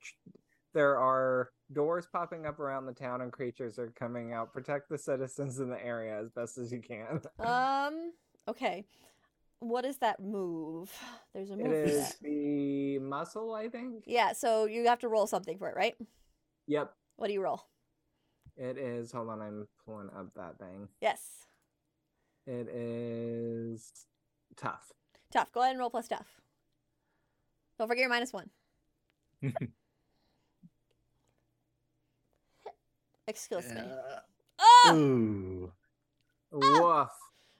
there 0.74 0.98
are 0.98 1.50
doors 1.72 2.08
popping 2.10 2.44
up 2.44 2.58
around 2.58 2.86
the 2.86 2.92
town 2.92 3.20
and 3.20 3.32
creatures 3.32 3.78
are 3.78 3.92
coming 3.96 4.32
out. 4.32 4.52
Protect 4.52 4.88
the 4.88 4.98
citizens 4.98 5.60
in 5.60 5.70
the 5.70 5.84
area 5.84 6.20
as 6.20 6.30
best 6.30 6.58
as 6.58 6.72
you 6.72 6.80
can." 6.80 7.20
Um. 7.38 8.12
Okay. 8.48 8.84
What 9.60 9.84
is 9.84 9.98
that 9.98 10.20
move? 10.20 10.90
There's 11.34 11.50
a 11.50 11.56
move. 11.56 11.66
It 11.66 11.70
for 11.70 11.92
is 11.92 12.08
that. 12.08 12.16
the 12.22 12.98
muscle, 12.98 13.52
I 13.54 13.68
think. 13.68 14.04
Yeah. 14.06 14.32
So 14.32 14.64
you 14.64 14.86
have 14.88 14.98
to 15.00 15.08
roll 15.08 15.26
something 15.26 15.58
for 15.58 15.68
it, 15.68 15.76
right? 15.76 15.94
Yep, 16.66 16.92
What 17.16 17.26
do 17.28 17.32
you 17.32 17.42
roll? 17.42 17.62
it 18.56 18.76
is. 18.78 19.10
Hold 19.12 19.28
on, 19.30 19.40
I'm 19.40 19.66
pulling 19.84 20.08
up 20.16 20.32
that 20.36 20.58
thing. 20.58 20.88
Yes. 21.00 21.46
It 22.46 22.68
is 22.68 23.90
tough. 24.56 24.92
Tough. 25.32 25.50
Go 25.52 25.60
ahead 25.60 25.70
and 25.72 25.78
roll 25.80 25.90
plus 25.90 26.08
tough. 26.08 26.40
Don't 27.78 27.88
forget 27.88 28.00
your 28.02 28.10
minus 28.10 28.32
one. 28.32 28.50
Excuse 33.26 33.68
me. 33.70 33.80
Uh, 33.80 34.20
Oh, 34.62 34.94
ooh. 34.94 35.72
Woof. 36.52 37.08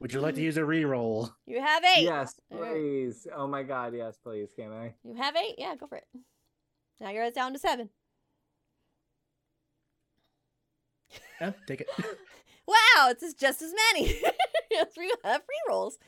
Would 0.01 0.13
you 0.15 0.21
like 0.21 0.35
to 0.37 0.41
use 0.43 0.57
a 0.57 0.61
reroll? 0.63 1.31
you 1.47 1.61
have 1.61 1.85
eight. 1.85 2.05
Yes, 2.05 2.35
Alright. 2.53 2.73
please. 2.73 3.27
Oh 3.37 3.47
my 3.47 3.63
god, 3.63 3.95
yes, 3.95 4.17
please. 4.23 4.49
Can 4.57 4.73
I? 4.73 4.95
You 5.05 5.15
have 5.15 5.37
eight. 5.37 5.57
Yeah, 5.59 5.75
go 5.77 5.87
for 5.87 5.97
it. 5.97 6.07
Now 7.01 7.11
you're 7.11 7.31
down 7.31 7.53
to 7.53 7.59
seven. 7.59 7.91
Yeah, 11.41 11.53
take 11.67 11.83
it. 11.83 11.89
Wow, 12.67 13.09
it's 13.11 13.21
just- 13.23 13.39
just 13.41 13.63
as 13.63 13.73
many. 13.93 14.15
yes, 14.71 14.87
we 14.97 15.13
have 15.25 15.43
free 15.45 15.61
rolls. 15.69 15.99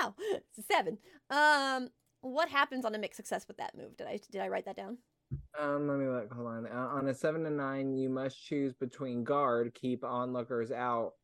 Wow, 0.00 0.14
it's 0.20 0.64
seven. 0.70 0.98
Um, 1.30 1.88
what 2.20 2.48
happens 2.48 2.84
on 2.84 2.94
a 2.94 2.98
mixed 2.98 3.16
success 3.16 3.48
with 3.48 3.56
that 3.56 3.76
move? 3.76 3.96
Did 3.96 4.06
I 4.06 4.20
did 4.30 4.40
I 4.40 4.46
write 4.48 4.66
that 4.66 4.76
down? 4.76 4.98
Um, 5.58 5.88
let 5.88 5.98
me 5.98 6.06
look. 6.06 6.32
Hold 6.32 6.46
on. 6.46 6.66
Uh, 6.68 6.70
on 6.92 7.08
a 7.08 7.14
seven 7.14 7.42
to 7.42 7.50
nine, 7.50 7.96
you 7.96 8.08
must 8.08 8.40
choose 8.40 8.72
between 8.74 9.24
guard, 9.24 9.74
keep 9.74 10.04
onlookers 10.04 10.70
out, 10.70 11.14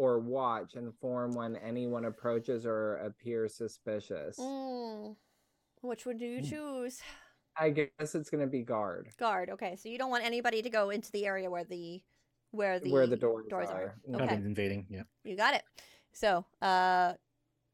or 0.00 0.18
watch, 0.18 0.76
and 0.76 0.94
form 0.98 1.32
when 1.34 1.56
anyone 1.56 2.06
approaches 2.06 2.64
or 2.64 2.96
appears 2.96 3.54
suspicious. 3.54 4.38
Mm. 4.38 5.14
Which 5.82 6.06
one 6.06 6.16
do 6.16 6.24
you 6.24 6.40
Mm. 6.40 6.48
choose? 6.48 7.02
I 7.54 7.68
guess 7.68 8.14
it's 8.14 8.30
gonna 8.30 8.46
be 8.46 8.62
guard, 8.62 9.10
Guard. 9.18 9.50
Okay, 9.50 9.76
so 9.76 9.90
you 9.90 9.98
don't 9.98 10.08
want 10.10 10.24
anybody 10.24 10.62
to 10.62 10.70
go 10.70 10.88
into 10.88 11.12
the 11.12 11.26
area 11.26 11.50
where 11.50 11.64
the 11.64 12.02
where 12.52 12.80
the 12.80 12.90
where 12.90 13.06
the 13.06 13.16
doors, 13.16 13.44
doors 13.50 13.68
are. 13.68 13.94
are. 14.08 14.22
Okay. 14.22 14.34
Invading. 14.36 14.86
Yeah. 14.88 15.02
You 15.22 15.36
got 15.36 15.52
it. 15.54 15.64
So, 16.12 16.46
uh, 16.62 17.14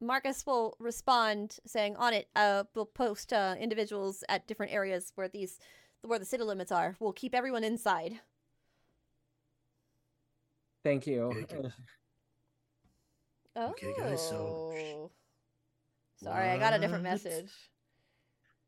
Marcus 0.01 0.45
will 0.45 0.75
respond 0.79 1.59
saying 1.65 1.95
on 1.95 2.13
it, 2.13 2.27
uh, 2.35 2.65
we'll 2.75 2.85
post 2.85 3.31
uh, 3.31 3.55
individuals 3.57 4.25
at 4.27 4.47
different 4.47 4.73
areas 4.73 5.13
where 5.15 5.29
these 5.29 5.59
where 6.01 6.19
the 6.19 6.25
city 6.25 6.43
limits 6.43 6.73
are. 6.73 6.97
We'll 6.99 7.13
keep 7.13 7.33
everyone 7.33 7.63
inside. 7.63 8.19
Thank 10.83 11.07
you. 11.07 11.45
Okay. 13.57 13.65
Oh. 13.65 13.69
Okay, 13.71 13.93
guys, 13.97 14.21
so- 14.21 15.11
Sorry, 16.23 16.49
I 16.49 16.57
got 16.57 16.73
a 16.73 16.79
different 16.79 17.03
message. 17.03 17.51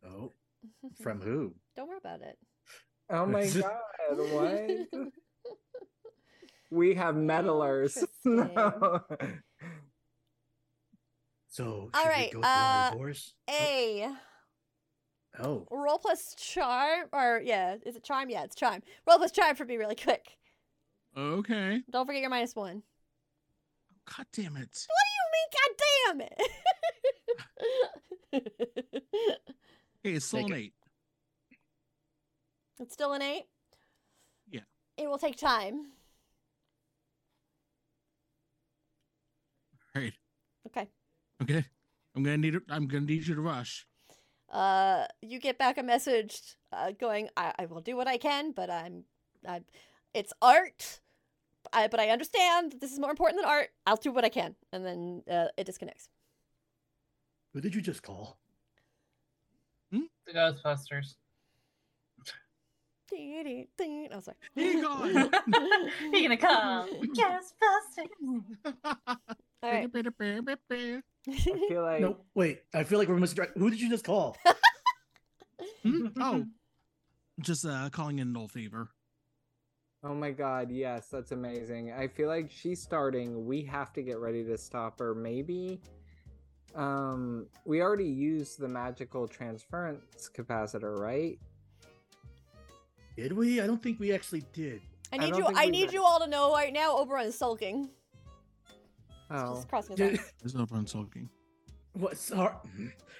Oh, 0.05 0.33
from 1.01 1.19
who? 1.25 1.53
Don't 1.75 1.87
worry 1.87 1.97
about 1.97 2.21
it. 2.21 2.37
Oh 3.09 3.25
my 3.25 3.47
god, 3.49 4.17
what? 4.31 5.11
We 6.69 6.93
have 6.95 7.15
meddlers. 7.17 8.03
no. 8.23 9.01
So, 11.49 11.89
all 11.93 12.05
right, 12.05 12.29
we 12.33 12.41
go 12.41 12.41
through 12.41 12.51
our 12.51 12.87
uh, 12.87 12.91
doors? 12.91 13.33
A 13.49 14.09
Oh, 15.41 15.65
roll 15.71 15.97
plus 15.97 16.35
charm, 16.37 17.07
or 17.11 17.41
yeah, 17.43 17.75
is 17.85 17.95
it 17.95 18.03
charm? 18.03 18.29
Yeah, 18.29 18.43
it's 18.43 18.55
charm. 18.55 18.81
Roll 19.07 19.17
plus 19.17 19.31
charm 19.31 19.55
for 19.55 19.65
me, 19.65 19.77
really 19.77 19.95
quick. 19.95 20.37
Okay. 21.17 21.81
Don't 21.89 22.05
forget 22.05 22.21
your 22.21 22.29
minus 22.29 22.55
one. 22.55 22.83
God 24.17 24.25
damn 24.33 24.57
it. 24.57 24.87
What 24.87 25.05
do 25.05 25.11
you 25.15 25.25
mean? 25.35 25.49
God 25.53 25.71
damn 26.07 26.21
it! 26.21 26.41
Hey, 30.01 30.13
it's 30.13 30.25
still 30.25 30.39
Take 30.39 30.47
an 30.47 30.53
it. 30.53 30.57
eight. 30.59 30.73
it's 32.79 32.93
still 32.93 33.11
an 33.11 33.21
eight. 33.21 33.47
Yeah. 34.49 34.61
It 34.97 35.09
will 35.09 35.17
take 35.17 35.35
time. 35.35 35.87
Right. 39.93 40.13
Okay. 40.67 40.87
Okay. 41.41 41.65
I'm 42.15 42.23
gonna 42.23 42.37
need. 42.37 42.55
I'm 42.69 42.87
gonna 42.87 43.05
need 43.05 43.27
you 43.27 43.35
to 43.35 43.41
rush. 43.41 43.85
Uh, 44.49 45.05
you 45.21 45.37
get 45.39 45.57
back 45.57 45.77
a 45.77 45.83
message 45.83 46.55
uh, 46.71 46.91
going, 46.91 47.27
I, 47.37 47.53
I 47.59 47.65
will 47.65 47.81
do 47.81 47.95
what 47.97 48.07
I 48.07 48.17
can, 48.17 48.51
but 48.51 48.69
I'm, 48.69 49.03
I'm, 49.47 49.65
it's 50.13 50.33
art. 50.41 51.01
I, 51.73 51.87
but 51.87 51.99
I 51.99 52.09
understand 52.09 52.71
that 52.73 52.81
this 52.81 52.91
is 52.91 52.99
more 52.99 53.09
important 53.11 53.41
than 53.41 53.49
art. 53.49 53.69
I'll 53.85 53.95
do 53.97 54.11
what 54.11 54.25
I 54.25 54.29
can, 54.29 54.55
and 54.71 54.85
then 54.85 55.23
uh, 55.29 55.47
it 55.57 55.65
disconnects. 55.65 56.09
who 57.53 57.61
did 57.61 57.73
you 57.75 57.81
just 57.81 58.03
call? 58.03 58.37
The 59.91 60.33
Ghostbusters. 60.35 61.15
Oh, 63.11 64.19
sorry. 64.19 64.37
Egon! 64.55 65.15
You're 65.15 65.29
gonna 66.21 66.37
come. 66.37 66.89
Ghostbusters. 67.15 68.43
All 68.85 69.17
right. 69.63 69.89
I 69.91 71.35
feel 71.67 71.81
like 71.81 72.01
No, 72.01 72.17
wait. 72.35 72.61
I 72.73 72.83
feel 72.83 72.99
like 72.99 73.07
we're 73.07 73.17
missing. 73.17 73.39
Who 73.57 73.69
did 73.71 73.81
you 73.81 73.89
just 73.89 74.05
call? 74.05 74.37
Hmm? 75.83 76.07
Oh, 76.21 76.45
just 77.41 77.65
uh, 77.65 77.89
calling 77.91 78.19
in 78.19 78.31
null 78.31 78.47
fever. 78.47 78.89
Oh 80.03 80.13
my 80.13 80.31
god, 80.31 80.71
yes, 80.71 81.07
that's 81.07 81.31
amazing. 81.33 81.91
I 81.91 82.07
feel 82.07 82.29
like 82.29 82.49
she's 82.49 82.81
starting. 82.81 83.45
We 83.45 83.63
have 83.63 83.91
to 83.93 84.01
get 84.01 84.19
ready 84.19 84.43
to 84.45 84.57
stop 84.57 84.99
her. 84.99 85.13
Maybe 85.13 85.81
um 86.75 87.47
we 87.65 87.81
already 87.81 88.05
used 88.07 88.59
the 88.59 88.67
magical 88.67 89.27
transference 89.27 90.29
capacitor, 90.35 90.97
right? 90.97 91.37
Did 93.17 93.33
we? 93.33 93.59
I 93.59 93.67
don't 93.67 93.81
think 93.83 93.99
we 93.99 94.13
actually 94.13 94.43
did. 94.53 94.81
I 95.11 95.15
I 95.15 95.19
need 95.19 95.29
don't 95.31 95.39
you. 95.39 95.57
I 95.57 95.65
need 95.69 95.85
met. 95.87 95.93
you 95.93 96.03
all 96.03 96.19
to 96.19 96.27
know 96.27 96.53
right 96.53 96.71
now. 96.71 96.95
Oberon 96.97 97.25
is 97.27 97.37
sulking. 97.37 97.89
Oh. 99.31 99.55
Just 99.55 99.67
crossing 99.67 99.97
his 99.97 100.09
Did, 100.11 100.19
arms. 100.19 100.33
There's 100.41 100.55
no 100.55 100.65
one 100.65 100.87
sulking. 100.87 101.29
what? 101.93 102.17
Sorry. 102.17 102.53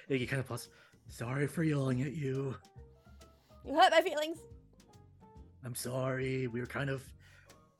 Iggy 0.08 0.28
kind 0.28 0.40
of 0.40 0.46
plus. 0.46 0.68
Sorry 1.08 1.46
for 1.46 1.62
yelling 1.64 2.00
at 2.02 2.12
you. 2.14 2.54
You 3.66 3.74
hurt 3.74 3.90
my 3.90 4.00
feelings. 4.00 4.38
I'm 5.64 5.74
sorry. 5.74 6.46
We 6.46 6.60
were 6.60 6.66
kind 6.66 6.90
of 6.90 7.02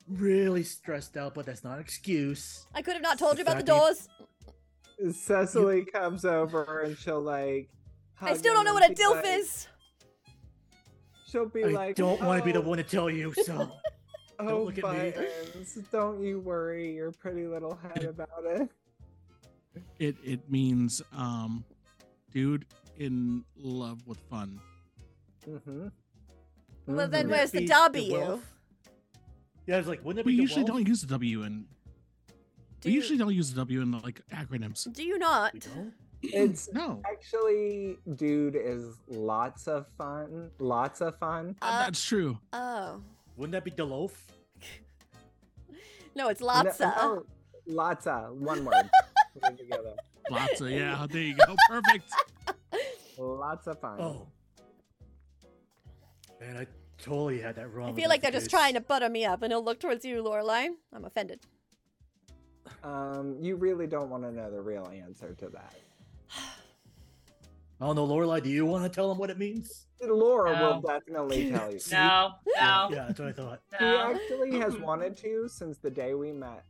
really 0.07 0.63
stressed 0.63 1.17
out, 1.17 1.33
but 1.33 1.45
that's 1.45 1.63
not 1.63 1.75
an 1.75 1.81
excuse. 1.81 2.65
I 2.75 2.81
could 2.81 2.93
have 2.93 3.01
not 3.01 3.17
told 3.19 3.37
you 3.37 3.43
about 3.43 3.57
the 3.57 3.63
doors. 3.63 4.07
Cecily 5.13 5.83
comes 5.85 6.25
over 6.25 6.81
and 6.81 6.95
she'll 6.97 7.21
like 7.21 7.69
I 8.21 8.35
still 8.35 8.53
don't 8.53 8.65
know 8.65 8.73
what 8.75 8.85
a 8.85 8.89
be 8.93 8.95
dilf 8.95 9.15
like- 9.15 9.25
is. 9.39 9.67
She'll 11.27 11.47
be 11.49 11.63
I 11.63 11.67
like, 11.67 11.95
don't 11.95 12.21
want 12.21 12.39
to 12.39 12.45
be 12.45 12.51
the 12.51 12.59
"Oh, 12.59 12.67
one 12.67 12.77
to 12.77 12.83
tell 12.83 13.09
you, 13.09 13.33
so. 13.45 13.71
Oh, 14.43 14.63
look 14.63 14.77
at 14.79 14.83
me." 14.83 15.11
buttons, 15.11 15.77
don't 15.91 16.19
you 16.23 16.39
worry 16.39 16.95
your 16.95 17.11
pretty 17.11 17.45
little 17.45 17.75
head 17.83 18.03
about 18.05 18.43
it. 18.45 18.69
It 19.99 20.15
it 20.23 20.49
means 20.51 21.01
um, 21.15 21.63
dude 22.33 22.65
in 22.97 23.43
love 23.55 24.05
with 24.07 24.17
fun. 24.31 24.59
Mm-hmm. 25.47 25.87
Well, 26.87 27.07
then 27.07 27.27
Wouldn't 27.27 27.29
where's 27.31 27.51
the 27.51 27.65
W? 27.65 28.13
wealth? 28.17 28.53
Yeah, 29.67 29.75
I 29.75 29.77
was 29.79 29.87
like, 29.87 30.03
wouldn't 30.03 30.19
it 30.21 30.25
We 30.25 30.33
be 30.33 30.37
the 30.37 30.41
usually 30.41 30.63
wealth? 30.63 30.77
don't 30.77 30.87
use 30.87 31.01
the 31.01 31.07
W 31.07 31.43
in. 31.43 31.65
Do 32.81 32.89
we 32.89 32.91
you- 32.91 32.99
usually 32.99 33.17
don't 33.19 33.33
use 33.33 33.49
the 33.51 33.57
W 33.57 33.81
in 33.81 33.91
like 33.91 34.21
acronyms. 34.31 34.91
Do 34.91 35.03
you 35.03 35.17
not? 35.19 35.55
It's 36.23 36.71
No, 36.71 37.01
actually, 37.11 37.97
dude, 38.15 38.55
is 38.55 38.95
lots 39.07 39.67
of 39.67 39.87
fun. 39.97 40.51
Lots 40.59 41.01
of 41.01 41.15
fun. 41.17 41.55
uh, 41.61 41.85
that's 41.85 42.03
true. 42.03 42.37
Oh. 42.53 43.01
Wouldn't 43.37 43.53
that 43.53 43.63
be 43.63 43.71
the 43.71 43.85
loaf? 43.85 44.25
No, 46.15 46.27
it's 46.27 46.41
No- 46.41 46.47
Lotsa. 46.47 46.79
no, 46.97 47.25
lots 47.67 48.05
of 48.05 48.35
one 48.35 48.65
word. 48.65 48.89
Put 49.41 49.57
together. 49.57 49.93
Lots 50.29 50.59
of 50.59 50.69
yeah. 50.69 51.07
There 51.09 51.21
you 51.21 51.35
go. 51.35 51.55
Perfect. 51.69 52.11
Lots 53.17 53.67
of 53.67 53.79
fun. 53.79 53.97
Oh. 54.01 54.27
Man, 56.41 56.57
I 56.57 56.65
totally 57.01 57.39
had 57.39 57.55
that 57.55 57.71
wrong. 57.73 57.91
I 57.91 57.93
feel 57.95 58.09
like 58.09 58.21
they're 58.21 58.31
just 58.31 58.49
trying 58.49 58.73
to 58.73 58.81
butter 58.81 59.09
me 59.09 59.25
up, 59.25 59.43
and 59.43 59.53
he'll 59.53 59.63
look 59.63 59.79
towards 59.79 60.03
you, 60.03 60.21
Lorelei. 60.23 60.69
I'm 60.91 61.05
offended. 61.05 61.39
Um, 62.83 63.37
you 63.39 63.55
really 63.55 63.85
don't 63.87 64.09
want 64.09 64.23
to 64.23 64.31
know 64.31 64.49
the 64.49 64.61
real 64.61 64.91
answer 64.93 65.33
to 65.35 65.49
that. 65.49 65.75
Oh 67.79 67.93
no, 67.93 68.03
Lorelei, 68.05 68.39
do 68.39 68.49
you 68.49 68.65
want 68.65 68.83
to 68.83 68.89
tell 68.89 69.09
them 69.09 69.17
what 69.17 69.29
it 69.31 69.39
means? 69.39 69.87
Laura 70.03 70.53
No. 70.55 70.71
will 70.73 70.81
definitely 70.81 71.49
tell 71.55 71.71
you. 71.71 71.79
See? 71.79 71.95
No, 71.95 72.31
no, 72.59 72.89
Yeah, 72.91 73.05
that's 73.07 73.19
what 73.19 73.29
I 73.29 73.31
thought. 73.31 73.61
He 73.79 73.85
no. 73.85 74.11
actually 74.13 74.59
has 74.59 74.77
wanted 74.77 75.17
to 75.17 75.47
since 75.47 75.77
the 75.79 75.89
day 75.89 76.13
we 76.13 76.31
met. 76.31 76.63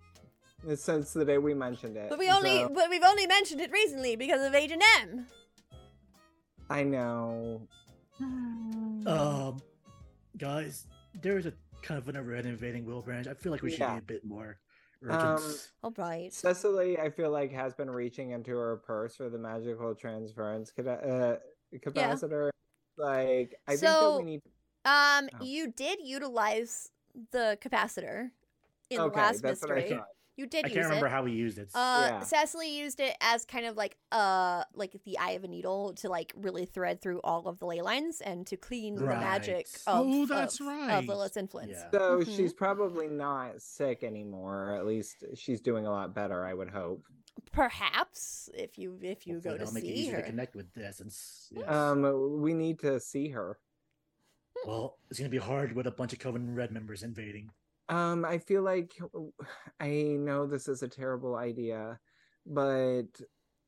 Since 0.76 1.12
the 1.14 1.26
day 1.26 1.38
we 1.38 1.54
mentioned 1.54 1.98
it. 1.98 2.10
But 2.10 2.20
we 2.20 2.30
only, 2.30 2.60
so- 2.62 2.70
but 2.70 2.90
we've 2.90 3.04
only 3.04 3.28
mentioned 3.28 3.60
it 3.62 3.72
recently 3.72 4.16
because 4.16 4.46
of 4.46 4.54
Agent 4.56 4.84
M. 5.02 5.28
I 6.70 6.84
know. 6.84 7.68
Um, 9.08 9.62
guys, 10.38 10.88
there 11.22 11.38
is 11.38 11.46
a 11.46 11.54
kind 11.82 11.98
of 11.98 12.08
an 12.08 12.24
red 12.26 12.46
invading 12.46 12.86
Wilbranch. 12.86 13.28
I 13.28 13.34
feel 13.34 13.52
like 13.52 13.62
we 13.62 13.72
should 13.72 13.80
Yeah. 13.80 13.94
be 13.96 14.00
a 14.00 14.02
bit 14.04 14.24
more 14.26 14.60
urgent. 15.04 15.22
Um, 15.22 15.54
All 15.84 15.94
right. 15.98 16.32
Cecily, 16.32 17.00
I 17.00 17.10
feel 17.10 17.32
like 17.32 17.52
has 17.52 17.74
been 17.74 17.90
reaching 17.90 18.32
into 18.32 18.52
her 18.56 18.78
purse 18.78 19.16
for 19.16 19.30
the 19.30 19.38
magical 19.40 19.96
transference 19.96 20.72
capa- 20.72 21.40
uh, 21.74 21.78
capacitor. 21.80 22.50
Like, 22.98 23.56
I 23.68 23.72
think 23.72 23.82
that 23.82 24.18
we 24.18 24.24
need. 24.24 24.42
Um, 24.86 25.30
Oh. 25.40 25.44
you 25.44 25.72
did 25.72 26.00
utilize 26.02 26.92
the 27.32 27.58
capacitor 27.62 28.32
in 28.90 28.98
the 28.98 29.08
last 29.08 29.42
that's 29.42 29.62
what 29.62 29.72
I 29.72 29.76
mystery. 29.76 30.00
Thought. 30.42 30.54
You 30.56 30.62
did 30.62 30.66
I 30.66 30.70
can't 30.70 30.86
remember 30.86 31.08
it. 31.08 31.10
how 31.12 31.24
we 31.24 31.32
used 31.32 31.58
it. 31.58 31.70
Uh, 31.74 32.08
Yeah. 32.10 32.20
Cecily 32.22 32.78
used 32.78 33.00
it 33.00 33.16
as 33.22 33.46
kind 33.46 33.66
of 33.66 33.78
like 33.78 33.98
uh 34.12 34.64
like 34.74 34.96
the 35.06 35.18
eye 35.20 35.32
of 35.32 35.44
a 35.44 35.48
needle 35.48 35.94
to 35.96 36.10
like 36.10 36.34
really 36.36 36.66
thread 36.66 37.02
through 37.02 37.20
all 37.24 37.48
of 37.48 37.60
the 37.60 37.66
ley 37.66 37.82
lines 37.82 38.22
and 38.22 38.46
to 38.48 38.58
clean 38.58 38.96
the 38.96 39.06
magic 39.06 39.68
of, 39.88 40.06
Oh, 40.08 40.26
that's 40.26 40.60
of, 40.60 40.68
right. 40.68 40.92
of 40.98 41.06
Lilith's 41.08 41.38
influence. 41.38 41.72
Yeah. 41.74 41.92
So 41.92 42.20
Mhm. 42.22 42.36
she's 42.36 42.54
probably 42.54 43.08
not 43.08 43.62
sick 43.62 44.04
anymore. 44.04 44.72
Or 44.72 44.76
at 44.76 44.86
least 44.86 45.24
she's 45.36 45.62
doing 45.62 45.86
a 45.86 45.92
lot 45.92 46.14
better. 46.14 46.46
I 46.46 46.54
would 46.54 46.70
hope. 46.70 47.04
Perhaps 47.52 48.50
if 48.54 48.78
you 48.78 48.98
if 49.02 49.28
you 49.28 49.36
Hopefully 49.36 49.42
go 49.42 49.52
to 49.52 49.58
that'll 49.60 49.74
make 49.74 49.84
it 49.84 49.88
see 49.88 49.94
easier 49.94 50.16
her. 50.18 50.22
to 50.22 50.28
connect 50.28 50.56
with 50.56 50.74
the 50.74 50.86
essence. 50.86 51.48
Yes. 51.52 51.68
Um, 51.70 52.42
we 52.42 52.54
need 52.54 52.80
to 52.80 53.00
see 53.00 53.30
her. 53.30 53.60
well, 54.66 54.98
it's 55.10 55.18
gonna 55.18 55.30
be 55.30 55.38
hard 55.38 55.74
with 55.74 55.88
a 55.88 55.92
bunch 55.92 56.14
of 56.14 56.20
Coven 56.20 56.54
Red 56.56 56.72
members 56.72 57.04
invading. 57.04 57.50
Um, 57.90 58.24
I 58.24 58.38
feel 58.38 58.62
like 58.62 58.94
I 59.80 59.90
know 60.18 60.46
this 60.48 60.68
is 60.68 60.84
a 60.84 60.88
terrible 60.88 61.36
idea, 61.36 62.00
but 62.46 63.08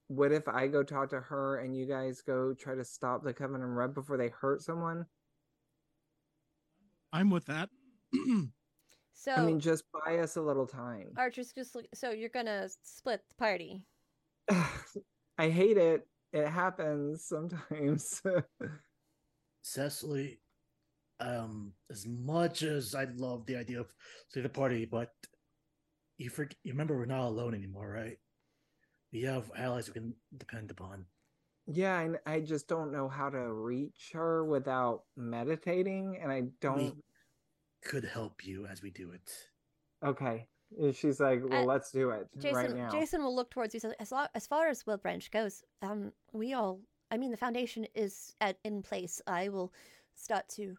what 0.07 0.31
if 0.31 0.47
I 0.47 0.67
go 0.67 0.83
talk 0.83 1.09
to 1.09 1.19
her 1.19 1.57
and 1.57 1.75
you 1.75 1.85
guys 1.85 2.21
go 2.21 2.53
try 2.53 2.75
to 2.75 2.85
stop 2.85 3.23
the 3.23 3.33
Covenant 3.33 3.71
Red 3.71 3.93
before 3.93 4.17
they 4.17 4.29
hurt 4.29 4.61
someone? 4.61 5.05
I'm 7.11 7.29
with 7.29 7.45
that. 7.45 7.69
So 9.15 9.31
I 9.31 9.45
mean, 9.45 9.59
just 9.59 9.85
buy 9.93 10.17
us 10.17 10.35
a 10.35 10.41
little 10.41 10.67
time. 10.67 11.13
Archer's 11.15 11.53
just 11.53 11.75
look, 11.75 11.85
so 11.93 12.11
you're 12.11 12.27
gonna 12.27 12.67
split 12.81 13.21
the 13.29 13.35
party. 13.35 13.83
I 15.37 15.49
hate 15.49 15.77
it. 15.77 16.05
It 16.33 16.49
happens 16.49 17.23
sometimes. 17.25 18.21
Cecily, 19.61 20.39
um, 21.23 21.73
as 21.91 22.05
much 22.07 22.63
as 22.63 22.93
I 22.95 23.05
love 23.15 23.45
the 23.45 23.55
idea 23.55 23.79
of 23.79 23.87
say 24.29 24.41
the 24.41 24.49
party, 24.49 24.85
but 24.85 25.09
you 26.17 26.29
forget 26.29 26.55
you 26.63 26.73
remember 26.73 26.97
we're 26.97 27.05
not 27.05 27.27
alone 27.27 27.53
anymore, 27.55 27.89
right? 27.89 28.17
We 29.11 29.21
have 29.23 29.51
allies 29.57 29.87
we 29.87 29.93
can 29.93 30.13
depend 30.37 30.71
upon. 30.71 31.05
yeah, 31.67 31.99
and 32.01 32.17
I 32.25 32.39
just 32.41 32.67
don't 32.67 32.91
know 32.91 33.07
how 33.07 33.29
to 33.29 33.53
reach 33.53 34.09
her 34.13 34.43
without 34.43 35.03
meditating, 35.15 36.19
and 36.21 36.31
I 36.31 36.43
don't. 36.61 36.95
Could 37.85 38.05
help 38.05 38.45
you 38.45 38.65
as 38.65 38.81
we 38.81 38.91
do 38.91 39.11
it. 39.11 39.29
Okay. 40.05 40.47
And 40.79 40.95
She's 40.95 41.19
like, 41.19 41.41
well, 41.43 41.61
Uh, 41.63 41.65
let's 41.65 41.91
do 41.91 42.09
it 42.11 42.27
Jason 42.39 42.55
right 42.55 42.75
now. 42.75 42.89
Jason 42.89 43.21
will 43.21 43.35
look 43.35 43.51
towards 43.51 43.73
you. 43.73 43.79
Says, 43.81 43.93
as, 43.99 44.11
lo- 44.11 44.25
as 44.33 44.47
far 44.47 44.67
as 44.69 44.83
Wilbranch 44.85 45.29
goes, 45.31 45.63
um, 45.81 46.11
we 46.31 46.53
all. 46.53 46.79
I 47.11 47.17
mean, 47.17 47.29
the 47.29 47.37
foundation 47.37 47.85
is 47.93 48.33
at 48.41 48.57
in 48.63 48.81
place. 48.81 49.21
I 49.27 49.49
will 49.49 49.73
start 50.15 50.47
to. 50.55 50.75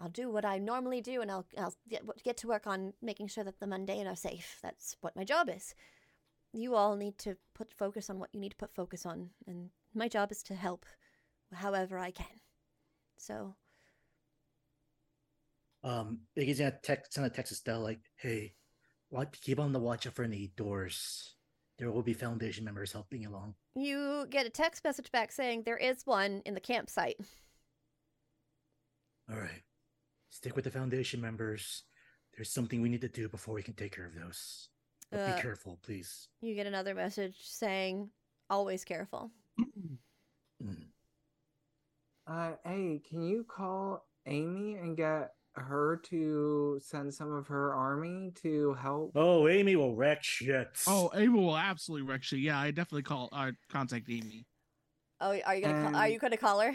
I'll 0.00 0.08
do 0.08 0.30
what 0.30 0.44
I 0.44 0.58
normally 0.58 1.00
do, 1.00 1.20
and 1.22 1.30
I'll 1.30 1.46
I'll 1.56 1.74
get 1.88 2.02
get 2.22 2.36
to 2.38 2.48
work 2.48 2.66
on 2.66 2.94
making 3.00 3.28
sure 3.28 3.44
that 3.44 3.60
the 3.60 3.66
mundane 3.66 4.06
are 4.06 4.16
safe. 4.16 4.58
That's 4.62 4.96
what 5.00 5.16
my 5.16 5.24
job 5.24 5.48
is. 5.48 5.74
You 6.52 6.74
all 6.74 6.96
need 6.96 7.18
to 7.18 7.36
put 7.54 7.72
focus 7.74 8.10
on 8.10 8.18
what 8.18 8.30
you 8.32 8.40
need 8.40 8.50
to 8.50 8.56
put 8.56 8.74
focus 8.74 9.06
on, 9.06 9.30
and 9.46 9.70
my 9.94 10.08
job 10.08 10.32
is 10.32 10.42
to 10.44 10.54
help, 10.54 10.86
however 11.52 11.98
I 11.98 12.10
can. 12.10 12.40
So 13.16 13.54
Um, 15.84 16.20
Iggy's 16.36 16.58
gonna 16.58 16.72
text 16.82 17.12
send 17.12 17.26
a 17.26 17.30
text 17.30 17.50
to 17.50 17.56
Stella 17.56 17.82
like, 17.82 18.00
"Hey, 18.16 18.54
what? 19.10 19.38
Keep 19.42 19.60
on 19.60 19.72
the 19.72 19.78
watch 19.78 20.06
out 20.06 20.14
for 20.14 20.24
any 20.24 20.48
doors. 20.56 21.36
There 21.76 21.90
will 21.92 22.02
be 22.02 22.14
Foundation 22.14 22.64
members 22.64 22.92
helping 22.92 23.26
along." 23.26 23.54
you 23.76 24.26
get 24.30 24.46
a 24.46 24.50
text 24.50 24.84
message 24.84 25.10
back 25.10 25.32
saying 25.32 25.64
there 25.64 25.76
is 25.76 26.06
one 26.06 26.40
in 26.46 26.54
the 26.54 26.60
campsite. 26.60 27.18
All 29.28 29.36
right, 29.38 29.62
stick 30.34 30.56
with 30.56 30.64
the 30.64 30.70
Foundation 30.70 31.20
members. 31.20 31.84
There's 32.36 32.50
something 32.52 32.82
we 32.82 32.88
need 32.88 33.00
to 33.02 33.08
do 33.08 33.28
before 33.28 33.54
we 33.54 33.62
can 33.62 33.74
take 33.74 33.94
care 33.94 34.06
of 34.06 34.14
those. 34.14 34.68
But 35.10 35.20
Uh, 35.20 35.36
be 35.36 35.42
careful, 35.42 35.78
please. 35.82 36.28
You 36.40 36.54
get 36.56 36.66
another 36.66 36.94
message 36.94 37.36
saying, 37.42 38.10
"Always 38.50 38.84
careful." 38.84 39.30
Mm. 39.58 39.98
Uh, 42.26 42.52
hey, 42.64 43.02
can 43.06 43.20
you 43.22 43.44
call 43.44 44.06
Amy 44.24 44.76
and 44.76 44.96
get 44.96 45.34
her 45.56 46.00
to 46.04 46.80
send 46.82 47.12
some 47.12 47.30
of 47.30 47.46
her 47.48 47.74
army 47.74 48.32
to 48.36 48.72
help? 48.80 49.12
Oh, 49.14 49.46
Amy 49.46 49.76
will 49.76 49.94
wreck 49.94 50.24
shit. 50.24 50.68
oh, 50.86 51.10
Amy 51.14 51.28
will 51.38 51.54
absolutely 51.54 52.08
wreck 52.10 52.22
shit. 52.22 52.38
Yeah, 52.38 52.58
I 52.58 52.70
definitely 52.70 53.02
call. 53.02 53.28
Uh, 53.30 53.52
contact 53.68 54.08
Amy. 54.08 54.46
Oh, 55.20 55.38
are 55.38 55.54
you 55.54 55.62
gonna 55.62 55.82
call, 55.82 55.96
are 55.96 56.08
you 56.08 56.18
gonna 56.18 56.38
call 56.38 56.60
her? 56.60 56.74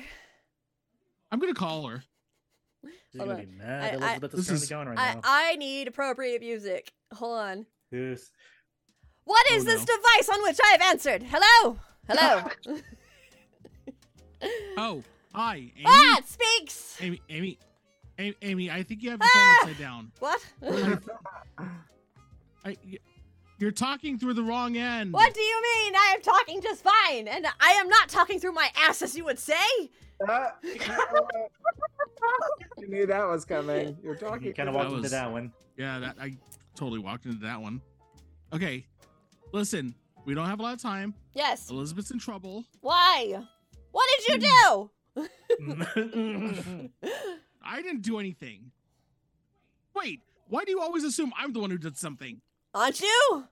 I'm 1.31 1.39
gonna 1.39 1.55
call 1.55 1.87
her. 1.87 2.03
She's 3.11 3.19
gonna 3.19 3.33
on. 3.33 3.39
be 3.39 3.45
mad. 3.57 3.83
I- 3.83 3.87
I- 3.87 3.91
Elizabeth 3.97 4.31
This 4.31 4.39
is 4.41 4.47
currently 4.47 4.63
is- 4.63 4.69
going 4.69 4.87
right 4.89 4.99
I 4.99 5.13
now. 5.15 5.21
I 5.23 5.55
need 5.55 5.87
appropriate 5.87 6.41
music. 6.41 6.91
Hold 7.13 7.39
on. 7.39 7.65
Yes. 7.91 8.31
What 9.25 9.45
Oh, 9.51 9.53
this 9.63 9.65
no. 9.65 9.95
device 9.95 10.29
on 10.29 10.41
which 10.43 10.59
I 10.63 10.67
have 10.71 10.81
answered? 10.81 11.23
Hello, 11.23 11.77
hello. 12.07 12.49
Oh, 14.77 15.03
hi, 15.35 15.55
Amy. 15.75 15.83
ah, 15.85 16.17
it 16.19 16.25
speaks. 16.27 16.97
Amy, 17.01 17.21
Amy, 17.29 17.59
Amy, 18.17 18.35
Amy, 18.41 18.71
I 18.71 18.83
think 18.83 19.03
you 19.03 19.09
have 19.11 19.19
the 19.19 19.25
phone 19.25 19.43
Ah! 19.43 19.57
upside 19.63 19.77
down. 19.77 20.11
What? 20.19 20.45
I, 22.65 22.77
y- 22.85 22.97
you're 23.57 23.71
talking 23.71 24.17
through 24.17 24.35
the 24.35 24.43
wrong 24.43 24.77
end. 24.77 25.11
what 25.11 25.33
do 25.33 25.41
you 25.41 25.61
mean? 25.61 25.93
I 25.95 26.13
am 26.15 26.21
talking 26.21 26.61
just 26.61 26.83
fine, 26.85 27.27
and 27.27 27.45
I 27.59 27.71
am 27.71 27.89
not 27.89 28.07
talking 28.07 28.39
through 28.39 28.53
my 28.53 28.69
ass, 28.77 29.01
as 29.01 29.13
you 29.17 29.25
would 29.25 29.39
say. 29.39 29.55
Ah, 30.27 30.53
you 32.77 32.87
knew 32.87 33.05
that 33.05 33.27
was 33.27 33.45
coming. 33.45 33.97
You're 34.03 34.15
talking. 34.15 34.47
You 34.47 34.53
kind 34.53 34.69
of 34.69 34.73
That 34.73 34.79
walked 34.79 34.89
into 34.91 35.01
was- 35.03 35.11
that 35.11 35.31
one. 35.31 35.51
Yeah, 35.77 35.99
that 35.99 36.17
I 36.19 36.35
totally 36.75 36.99
walked 36.99 37.25
into 37.25 37.39
that 37.45 37.61
one. 37.61 37.81
Okay, 38.53 38.85
listen, 39.53 39.95
we 40.25 40.33
don't 40.33 40.45
have 40.47 40.59
a 40.59 40.63
lot 40.63 40.73
of 40.73 40.81
time. 40.81 41.13
Yes. 41.33 41.69
Elizabeth's 41.69 42.11
in 42.11 42.19
trouble. 42.19 42.65
Why? 42.81 43.37
What 43.91 44.07
did 44.17 44.27
you 44.43 44.49
do? 44.49 44.89
I 47.63 47.81
didn't 47.81 48.01
do 48.01 48.19
anything. 48.19 48.71
Wait, 49.95 50.21
why 50.47 50.63
do 50.65 50.71
you 50.71 50.81
always 50.81 51.03
assume 51.03 51.31
I'm 51.37 51.53
the 51.53 51.59
one 51.59 51.69
who 51.71 51.77
did 51.77 51.97
something? 51.97 52.41
Aren't 52.73 53.01
you? 53.01 53.45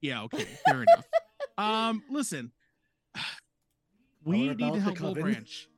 Yeah, 0.00 0.22
okay, 0.24 0.44
fair 0.66 0.82
enough. 0.82 1.04
Um, 1.56 2.04
listen, 2.08 2.52
we 4.24 4.46
need 4.48 4.58
to 4.58 4.78
help 4.78 5.00
Will 5.00 5.08
coven? 5.14 5.22
Branch. 5.24 5.68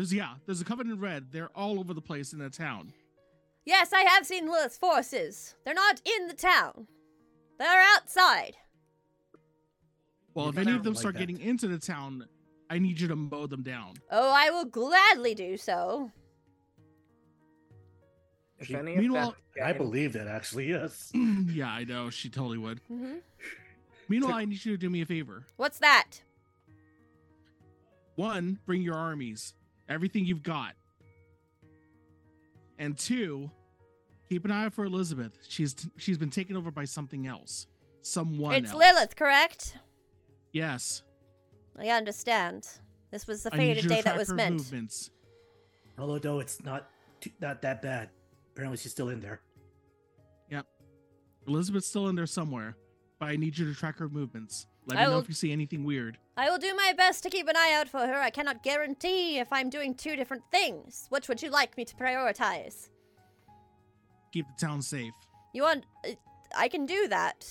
There's 0.00 0.14
yeah, 0.14 0.36
there's 0.46 0.62
a 0.62 0.64
Covenant 0.64 0.98
Red. 0.98 1.26
They're 1.30 1.50
all 1.54 1.78
over 1.78 1.92
the 1.92 2.00
place 2.00 2.32
in 2.32 2.38
the 2.38 2.48
town. 2.48 2.94
Yes, 3.66 3.92
I 3.92 4.00
have 4.00 4.24
seen 4.24 4.46
Lilith's 4.50 4.78
forces. 4.78 5.56
They're 5.62 5.74
not 5.74 6.00
in 6.06 6.26
the 6.26 6.32
town. 6.32 6.86
They're 7.58 7.82
outside. 7.94 8.56
Well, 10.32 10.46
You 10.46 10.52
if 10.52 10.56
any 10.58 10.72
of 10.72 10.84
them 10.84 10.94
like 10.94 11.00
start 11.00 11.16
that. 11.16 11.20
getting 11.20 11.38
into 11.38 11.68
the 11.68 11.76
town, 11.76 12.24
I 12.70 12.78
need 12.78 12.98
you 12.98 13.08
to 13.08 13.14
mow 13.16 13.46
them 13.46 13.62
down. 13.62 13.96
Oh, 14.10 14.32
I 14.34 14.48
will 14.48 14.64
gladly 14.64 15.34
do 15.34 15.58
so. 15.58 16.10
If 18.58 18.68
She- 18.68 18.76
any 18.76 18.94
of 18.94 19.00
meanwhile, 19.00 19.36
that 19.56 19.66
I 19.66 19.74
believe 19.74 20.14
that 20.14 20.28
actually, 20.28 20.70
yes. 20.70 21.12
yeah, 21.46 21.68
I 21.68 21.84
know 21.84 22.08
she 22.08 22.30
totally 22.30 22.56
would. 22.56 22.80
hmm 22.88 23.16
Meanwhile, 24.08 24.32
I 24.32 24.46
need 24.46 24.64
you 24.64 24.72
to 24.72 24.78
do 24.78 24.88
me 24.88 25.02
a 25.02 25.06
favor. 25.06 25.44
What's 25.58 25.78
that? 25.80 26.22
One, 28.16 28.60
bring 28.64 28.80
your 28.80 28.94
armies, 28.96 29.52
everything 29.90 30.24
you've 30.24 30.42
got. 30.42 30.74
And 32.78 32.96
two, 32.96 33.50
keep 34.28 34.46
an 34.46 34.50
eye 34.50 34.64
out 34.64 34.72
for 34.72 34.84
Elizabeth. 34.84 35.36
She's 35.46 35.74
she's 35.98 36.16
been 36.16 36.30
taken 36.30 36.56
over 36.56 36.70
by 36.70 36.86
something 36.86 37.26
else. 37.26 37.66
Someone 38.00 38.54
it's 38.54 38.70
else. 38.70 38.78
Lilith, 38.80 39.16
correct? 39.16 39.76
Yes. 40.52 41.02
I 41.78 41.88
understand. 41.88 42.66
This 43.10 43.26
was 43.26 43.42
the 43.42 43.52
I 43.52 43.58
need 43.58 43.64
fated 43.64 43.84
you 43.84 43.88
to 43.90 43.94
day 43.96 44.00
that 44.02 44.02
track 44.04 44.18
was 44.18 44.28
her 44.28 44.34
meant. 44.34 44.56
movements. 44.56 45.10
Although 45.98 46.38
it's 46.38 46.62
not 46.64 46.88
too, 47.20 47.30
not 47.40 47.60
that 47.62 47.82
bad. 47.82 48.08
Apparently, 48.52 48.78
she's 48.78 48.92
still 48.92 49.10
in 49.10 49.20
there. 49.20 49.40
Yep. 50.50 50.66
Elizabeth's 51.46 51.86
still 51.86 52.08
in 52.08 52.16
there 52.16 52.26
somewhere, 52.26 52.76
but 53.18 53.26
I 53.26 53.36
need 53.36 53.58
you 53.58 53.66
to 53.66 53.78
track 53.78 53.98
her 53.98 54.08
movements. 54.08 54.66
Let 54.86 54.98
I 54.98 55.02
me 55.02 55.06
know 55.06 55.12
will- 55.16 55.22
if 55.22 55.28
you 55.28 55.34
see 55.34 55.52
anything 55.52 55.84
weird. 55.84 56.18
I 56.36 56.48
will 56.50 56.58
do 56.58 56.74
my 56.74 56.94
best 56.96 57.22
to 57.24 57.30
keep 57.30 57.48
an 57.48 57.56
eye 57.56 57.74
out 57.78 57.88
for 57.88 58.06
her. 58.06 58.14
I 58.20 58.30
cannot 58.30 58.62
guarantee 58.62 59.38
if 59.38 59.52
I'm 59.52 59.68
doing 59.68 59.94
two 59.94 60.16
different 60.16 60.42
things. 60.50 61.06
Which 61.10 61.28
would 61.28 61.42
you 61.42 61.50
like 61.50 61.76
me 61.76 61.84
to 61.84 61.94
prioritize? 61.94 62.88
Keep 64.32 64.46
the 64.48 64.66
town 64.66 64.80
safe. 64.80 65.12
You 65.52 65.62
want. 65.64 65.84
I 66.56 66.68
can 66.68 66.86
do 66.86 67.08
that. 67.08 67.46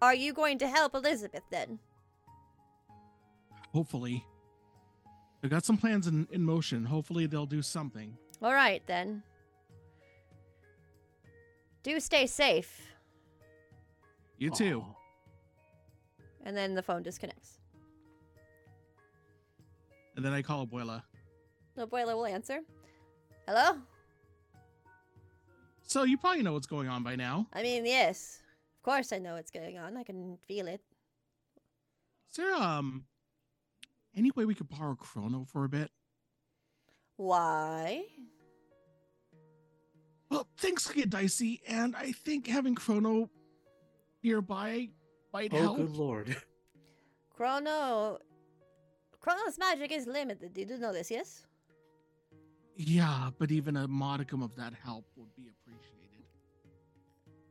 Are 0.00 0.14
you 0.14 0.32
going 0.32 0.58
to 0.58 0.68
help 0.68 0.94
Elizabeth 0.94 1.42
then? 1.50 1.80
Hopefully. 3.74 4.24
I've 5.44 5.50
got 5.50 5.64
some 5.64 5.76
plans 5.76 6.06
in, 6.06 6.26
in 6.32 6.42
motion. 6.44 6.84
Hopefully 6.84 7.26
they'll 7.26 7.46
do 7.46 7.62
something. 7.62 8.16
All 8.42 8.52
right 8.54 8.82
then. 8.86 9.22
Do 11.82 12.00
stay 12.00 12.26
safe. 12.26 12.80
You 14.38 14.50
too. 14.50 14.84
Aw. 14.86 14.94
And 16.48 16.56
then 16.56 16.74
the 16.74 16.82
phone 16.82 17.02
disconnects. 17.02 17.58
And 20.16 20.24
then 20.24 20.32
I 20.32 20.40
call 20.40 20.66
Abuela. 20.66 21.02
Boiler 21.90 22.16
will 22.16 22.24
answer. 22.24 22.60
Hello? 23.46 23.76
So 25.82 26.04
you 26.04 26.16
probably 26.16 26.42
know 26.42 26.54
what's 26.54 26.66
going 26.66 26.88
on 26.88 27.02
by 27.02 27.16
now. 27.16 27.46
I 27.52 27.62
mean, 27.62 27.84
yes. 27.84 28.40
Of 28.78 28.82
course 28.82 29.12
I 29.12 29.18
know 29.18 29.34
what's 29.34 29.50
going 29.50 29.76
on. 29.76 29.98
I 29.98 30.04
can 30.04 30.38
feel 30.48 30.68
it. 30.68 30.80
Is 32.30 32.36
there 32.36 32.54
um 32.54 33.04
any 34.16 34.30
way 34.30 34.46
we 34.46 34.54
could 34.54 34.70
borrow 34.70 34.94
Chrono 34.94 35.44
for 35.44 35.66
a 35.66 35.68
bit? 35.68 35.90
Why? 37.18 38.04
Well, 40.30 40.48
things 40.56 40.86
get 40.88 41.10
dicey, 41.10 41.60
and 41.68 41.94
I 41.94 42.12
think 42.12 42.46
having 42.46 42.74
Chrono 42.74 43.28
nearby 44.22 44.88
might 45.38 45.54
Oh, 45.54 45.58
help. 45.58 45.76
good 45.76 45.96
lord. 45.96 46.36
Chrono. 47.36 48.18
Chrono's 49.20 49.58
magic 49.58 49.92
is 49.92 50.06
limited. 50.06 50.50
You 50.56 50.64
do 50.66 50.78
know 50.78 50.92
this, 50.92 51.10
yes? 51.10 51.46
Yeah, 52.76 53.30
but 53.38 53.50
even 53.50 53.76
a 53.76 53.86
modicum 53.88 54.42
of 54.42 54.54
that 54.56 54.72
help 54.84 55.04
would 55.16 55.34
be 55.36 55.46
appreciated. 55.54 56.24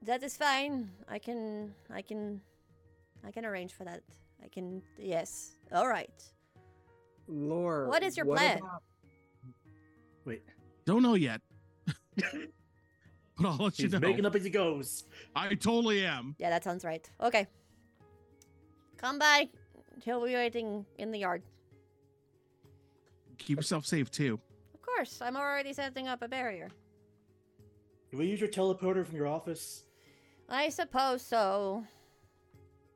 That 0.04 0.24
is 0.24 0.36
fine. 0.38 0.90
I 1.10 1.20
can, 1.20 1.74
I 1.94 2.02
can, 2.02 2.42
I 3.26 3.32
can 3.32 3.46
arrange 3.46 3.74
for 3.74 3.84
that. 3.86 4.02
I 4.44 4.48
can, 4.48 4.82
yes. 4.98 5.52
All 5.74 5.88
right. 5.88 6.12
Lore. 7.28 7.88
What 7.88 8.04
is 8.04 8.16
your 8.16 8.26
plan? 8.26 8.60
about- 8.60 8.84
Wait, 10.26 10.44
Don't 10.86 11.04
know 11.04 11.14
yet, 11.16 11.40
but 12.16 12.26
I'll 13.46 13.56
let 13.58 13.80
you 13.80 13.86
he's 13.86 13.94
know. 13.94 14.00
making 14.00 14.26
up 14.26 14.36
as 14.36 14.44
he 14.44 14.50
goes. 14.50 15.06
I 15.34 15.56
totally 15.56 16.06
am. 16.06 16.36
Yeah, 16.38 16.50
that 16.50 16.66
sounds 16.66 16.84
right. 16.84 17.10
Okay. 17.22 17.48
Come 18.98 19.20
by. 19.20 19.50
He'll 20.04 20.26
be 20.26 20.34
waiting 20.34 20.86
in 20.98 21.12
the 21.12 21.20
yard. 21.20 21.44
Keep 23.38 23.58
yourself 23.58 23.86
safe 23.86 24.12
too. 24.12 24.40
Of 24.74 24.82
course, 24.82 25.20
I'm 25.22 25.38
already 25.38 25.74
setting 25.74 26.08
up 26.08 26.22
a 26.22 26.28
barrier. 26.28 26.70
Can 28.10 28.20
we 28.20 28.28
use 28.28 28.40
your 28.40 28.50
teleporter 28.50 29.06
from 29.06 29.16
your 29.16 29.28
office? 29.28 29.84
I 30.50 30.70
suppose 30.70 31.22
so. 31.22 31.84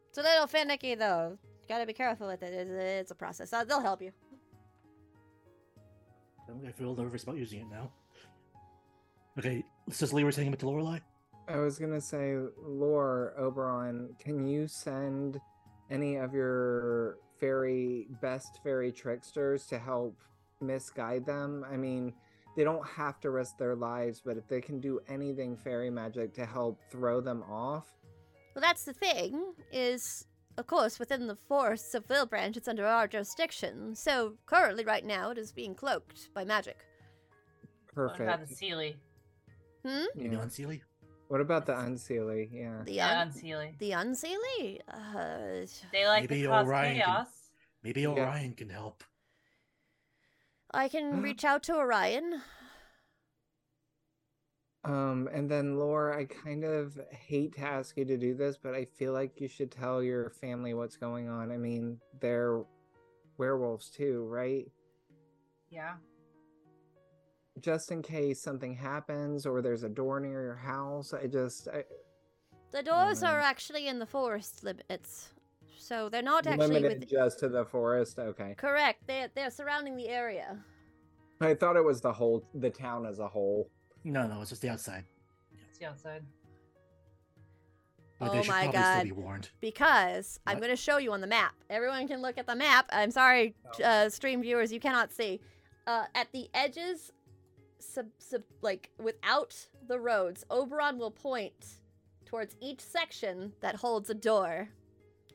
It's 0.09 0.17
a 0.17 0.21
little 0.21 0.47
finicky, 0.47 0.95
though. 0.95 1.37
You 1.43 1.67
Gotta 1.67 1.85
be 1.85 1.93
careful 1.93 2.27
with 2.27 2.43
it. 2.43 2.53
It's, 2.53 2.71
it's 2.71 3.11
a 3.11 3.15
process. 3.15 3.53
Uh, 3.53 3.63
they'll 3.63 3.81
help 3.81 4.01
you. 4.01 4.11
I 6.67 6.71
feel 6.71 6.95
nervous 6.95 7.23
about 7.23 7.37
using 7.37 7.61
it 7.61 7.67
now. 7.71 7.91
Okay, 9.39 9.63
says 9.89 10.11
Lee, 10.11 10.23
we're 10.23 10.31
sending 10.31 10.51
him 10.51 10.57
to 10.57 10.67
Lorelei. 10.67 10.99
I 11.47 11.57
was 11.57 11.79
gonna 11.79 12.01
say, 12.01 12.35
Lore 12.61 13.33
Oberon, 13.37 14.15
can 14.19 14.45
you 14.45 14.67
send 14.67 15.39
any 15.91 16.15
of 16.15 16.33
your 16.33 17.17
fairy 17.39 18.07
best 18.21 18.59
fairy 18.63 18.91
tricksters 18.91 19.65
to 19.67 19.77
help 19.77 20.17
misguide 20.61 21.25
them? 21.25 21.65
I 21.69 21.75
mean, 21.77 22.13
they 22.55 22.63
don't 22.63 22.85
have 22.87 23.19
to 23.21 23.29
risk 23.29 23.57
their 23.57 23.75
lives, 23.75 24.21
but 24.23 24.37
if 24.37 24.47
they 24.47 24.61
can 24.61 24.79
do 24.79 24.99
anything 25.07 25.55
fairy 25.57 25.89
magic 25.89 26.33
to 26.35 26.45
help 26.45 26.79
throw 26.89 27.21
them 27.21 27.43
off, 27.43 27.85
Well, 28.55 28.61
that's 28.61 28.83
the 28.83 28.93
thing, 28.93 29.53
is, 29.71 30.25
of 30.57 30.67
course, 30.67 30.99
within 30.99 31.27
the 31.27 31.37
forests 31.47 31.93
of 31.93 32.07
Wilbranch, 32.07 32.57
it's 32.57 32.67
under 32.67 32.85
our 32.85 33.07
jurisdiction. 33.07 33.95
So, 33.95 34.33
currently, 34.45 34.83
right 34.83 35.05
now, 35.05 35.31
it 35.31 35.37
is 35.37 35.51
being 35.53 35.73
cloaked 35.75 36.29
by 36.33 36.43
magic. 36.43 36.85
What 37.93 38.19
about 38.19 38.39
perfect. 38.39 38.49
the 38.49 38.55
Seelie? 38.55 38.95
Hmm? 39.85 40.05
You 40.15 40.23
Yeah. 40.25 40.31
know, 40.31 40.39
Unseelie? 40.39 40.81
What 41.31 41.39
about 41.39 41.65
the 41.65 41.71
unseelie? 41.71 42.49
Yeah. 42.51 42.81
The, 42.83 42.91
Yeah, 42.91 43.21
un- 43.21 43.31
Unseelie. 43.31 43.77
the 43.77 43.91
Unseelie? 43.91 44.81
Uh, 44.85 45.65
They 45.93 46.05
like 46.05 46.29
Maybe 46.29 46.41
to 46.41 46.47
cause 46.49 46.67
Orion 46.67 46.95
can- 46.97 47.05
chaos. 47.05 47.27
Maybe 47.83 48.01
Yeah. 48.01 48.09
Orion 48.09 48.53
can 48.53 48.69
help. 48.69 49.05
I 50.71 50.89
can 50.89 51.21
reach 51.23 51.45
out 51.45 51.63
to 51.63 51.75
Orion. 51.77 52.41
Um, 54.83 55.29
and 55.31 55.49
then 55.49 55.79
Lore, 55.79 56.13
I 56.13 56.25
kind 56.25 56.65
of 56.65 56.99
hate 57.11 57.53
to 57.55 57.61
ask 57.61 57.95
you 57.95 58.03
to 58.03 58.17
do 58.17 58.33
this, 58.33 58.57
but 58.57 58.73
I 58.75 58.83
feel 58.83 59.13
like 59.13 59.39
you 59.39 59.47
should 59.47 59.71
tell 59.71 60.03
your 60.03 60.31
family 60.31 60.73
what's 60.73 60.97
going 60.97 61.29
on. 61.29 61.49
I 61.49 61.55
mean, 61.55 62.01
they're 62.19 62.61
werewolves 63.37 63.89
too, 63.89 64.25
right? 64.25 64.69
Yeah. 65.69 65.95
Just 67.61 67.91
in 67.91 68.01
case 68.01 68.41
something 68.41 68.73
happens 68.73 69.45
or 69.45 69.61
there's 69.61 69.83
a 69.83 69.89
door 69.89 70.19
near 70.19 70.41
your 70.41 70.55
house. 70.55 71.13
I 71.13 71.27
just 71.27 71.67
I, 71.67 71.83
The 72.71 72.81
doors 72.83 73.21
no. 73.21 73.29
are 73.29 73.39
actually 73.39 73.87
in 73.87 73.99
the 73.99 74.05
forest 74.05 74.63
limits. 74.63 75.29
So, 75.77 76.09
they're 76.09 76.21
not 76.21 76.45
actually 76.47 76.67
limited 76.67 76.99
with. 77.01 77.09
just 77.09 77.39
to 77.39 77.49
the 77.49 77.65
forest. 77.65 78.19
Okay. 78.19 78.53
Correct. 78.55 79.05
They're, 79.07 79.29
they're 79.35 79.49
surrounding 79.49 79.95
the 79.97 80.07
area. 80.09 80.57
I 81.41 81.55
thought 81.55 81.75
it 81.75 81.83
was 81.83 82.01
the 82.01 82.13
whole 82.13 82.45
the 82.53 82.69
town 82.69 83.05
as 83.05 83.17
a 83.19 83.27
whole. 83.27 83.67
No, 84.03 84.27
no, 84.27 84.41
it's 84.41 84.51
just 84.51 84.61
the 84.61 84.69
outside. 84.69 85.03
It's 85.69 85.79
the 85.79 85.85
outside. 85.87 86.21
But 88.19 88.29
Oh 88.31 88.43
my 88.47 88.71
God. 88.71 88.99
still 88.99 89.15
be 89.15 89.21
warned. 89.21 89.49
because 89.59 90.39
I'm 90.45 90.59
going 90.59 90.69
to 90.69 90.75
show 90.75 90.97
you 90.97 91.11
on 91.13 91.21
the 91.21 91.27
map. 91.27 91.53
Everyone 91.71 92.07
can 92.07 92.21
look 92.21 92.37
at 92.37 92.45
the 92.45 92.55
map. 92.55 92.85
I'm 92.91 93.09
sorry, 93.11 93.55
Oh. 93.79 93.83
uh, 93.83 94.09
stream 94.09 94.41
viewers, 94.43 94.71
you 94.71 94.79
cannot 94.79 95.11
see. 95.11 95.41
Uh, 95.87 96.05
at 96.13 96.31
the 96.31 96.47
edges, 96.53 97.11
sub, 97.81 98.07
sub, 98.19 98.43
like 98.61 98.89
without 98.97 99.55
the 99.87 99.99
roads, 99.99 100.45
Oberon 100.49 100.97
will 100.97 101.11
point 101.11 101.65
towards 102.25 102.55
each 102.61 102.79
section 102.81 103.53
that 103.61 103.75
holds 103.75 104.09
a 104.09 104.13
door. 104.13 104.69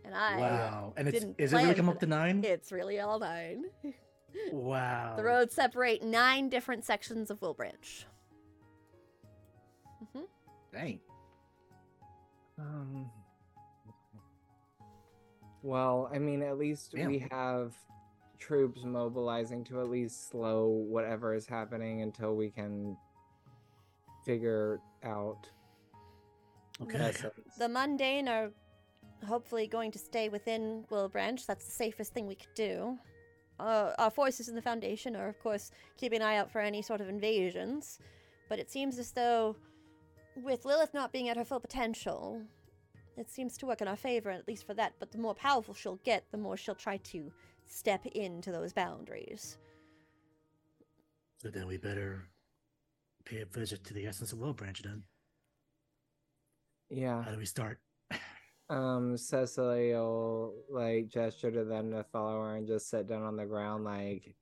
And 0.05 0.15
I, 0.15 0.39
Wow. 0.39 0.93
And 0.97 1.09
it's 1.09 1.19
didn't 1.19 1.35
is 1.39 1.53
it 1.53 1.57
really 1.57 1.67
plan 1.69 1.77
come 1.77 1.89
up 1.89 2.01
to 2.01 2.07
nine? 2.07 2.43
it's 2.45 2.71
really 2.73 3.01
all 3.01 3.19
nine. 3.19 3.65
wow. 4.53 5.15
The 5.17 5.25
roads 5.25 5.55
separate 5.55 6.03
nine 6.03 6.49
different 6.49 6.85
sections 6.85 7.31
of 7.31 7.41
Wilbranch. 7.41 8.05
hmm 10.13 10.21
Dang. 10.73 11.01
Um 12.59 13.11
Well, 15.63 16.09
I 16.15 16.19
mean, 16.19 16.43
at 16.43 16.57
least 16.59 16.93
Damn. 16.95 17.09
we 17.09 17.27
have 17.31 17.75
troops 18.47 18.85
mobilizing 18.85 19.65
to 19.65 19.81
at 19.81 19.89
least 19.89 20.31
slow 20.31 20.67
whatever 20.69 21.35
is 21.35 21.47
happening 21.47 22.03
until 22.03 22.37
we 22.37 22.51
can 22.51 22.97
figure 24.25 24.79
out 25.05 25.49
Okay. 26.81 26.99
essence. 26.99 27.57
The 27.59 27.69
mundane 27.69 28.29
are 28.29 28.51
hopefully 29.27 29.67
going 29.67 29.91
to 29.93 29.99
stay 29.99 30.29
within 30.29 30.85
Wilbranch. 30.91 31.47
That's 31.47 31.65
the 31.65 31.73
safest 31.73 32.13
thing 32.13 32.27
we 32.27 32.35
could 32.35 32.55
do. 32.55 32.99
Uh, 33.59 33.93
our 33.99 34.11
forces 34.11 34.49
in 34.49 34.55
the 34.55 34.63
Foundation 34.63 35.17
are, 35.17 35.29
of 35.29 35.39
course, 35.41 35.71
keeping 35.97 36.21
an 36.21 36.27
eye 36.29 36.37
out 36.37 36.51
for 36.51 36.61
any 36.61 36.83
sort 36.83 37.01
of 37.01 37.09
invasions. 37.09 37.99
But 38.49 38.59
it 38.59 38.71
seems 38.71 38.99
as 38.99 39.13
though, 39.13 39.57
with 40.37 40.67
Lilith 40.67 40.93
not 40.93 41.13
being 41.13 41.31
at 41.31 41.37
her 41.39 41.45
full 41.45 41.61
potential, 41.61 42.43
it 43.17 43.31
seems 43.31 43.57
to 43.59 43.67
work 43.67 43.81
in 43.81 43.89
our 43.89 43.97
favor, 43.97 44.31
at 44.31 44.47
least 44.47 44.67
for 44.67 44.75
that. 44.75 44.93
But 44.99 45.11
the 45.11 45.19
more 45.19 45.35
powerful 45.35 45.73
she'll 45.73 46.01
get, 46.05 46.31
the 46.31 46.37
more 46.37 46.59
she'll 46.59 46.75
try 46.75 46.99
to 46.99 47.33
step 47.67 48.07
into 48.07 48.53
those 48.53 48.73
boundaries. 48.73 49.59
So 51.39 51.49
then 51.49 51.67
we 51.67 51.77
better 51.77 52.29
pay 53.25 53.41
a 53.41 53.47
visit 53.47 53.85
to 53.85 53.95
the 53.95 54.07
essence 54.07 54.33
of 54.33 54.39
Wilbranch 54.39 54.83
then. 54.83 55.03
Yeah. 56.89 57.23
How 57.23 57.33
do 57.33 57.39
we 57.39 57.47
start? 57.47 57.79
Um, 58.69 59.17
Cecily 59.17 59.93
will 59.93 60.55
like 60.71 61.09
gesture 61.09 61.53
to 61.53 61.65
them 61.65 61.93
to 61.93 62.03
follow 62.05 62.43
her 62.43 62.57
and 62.57 62.67
just 62.67 62.91
sit 62.91 63.07
down 63.09 63.23
on 63.23 63.37
the 63.37 63.47
ground, 63.47 63.85
like 63.85 64.35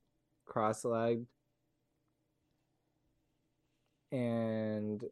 cross-legged. 0.46 1.26
And 4.12 5.05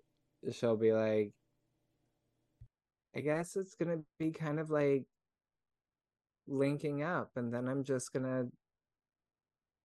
she'll 0.52 0.76
be 0.76 0.92
like, 0.92 1.32
I 3.14 3.20
guess 3.20 3.56
it's 3.56 3.74
gonna 3.74 4.00
be 4.18 4.30
kind 4.30 4.58
of 4.58 4.70
like 4.70 5.04
linking 6.46 7.02
up, 7.02 7.30
and 7.36 7.52
then 7.52 7.68
I'm 7.68 7.84
just 7.84 8.12
gonna 8.12 8.44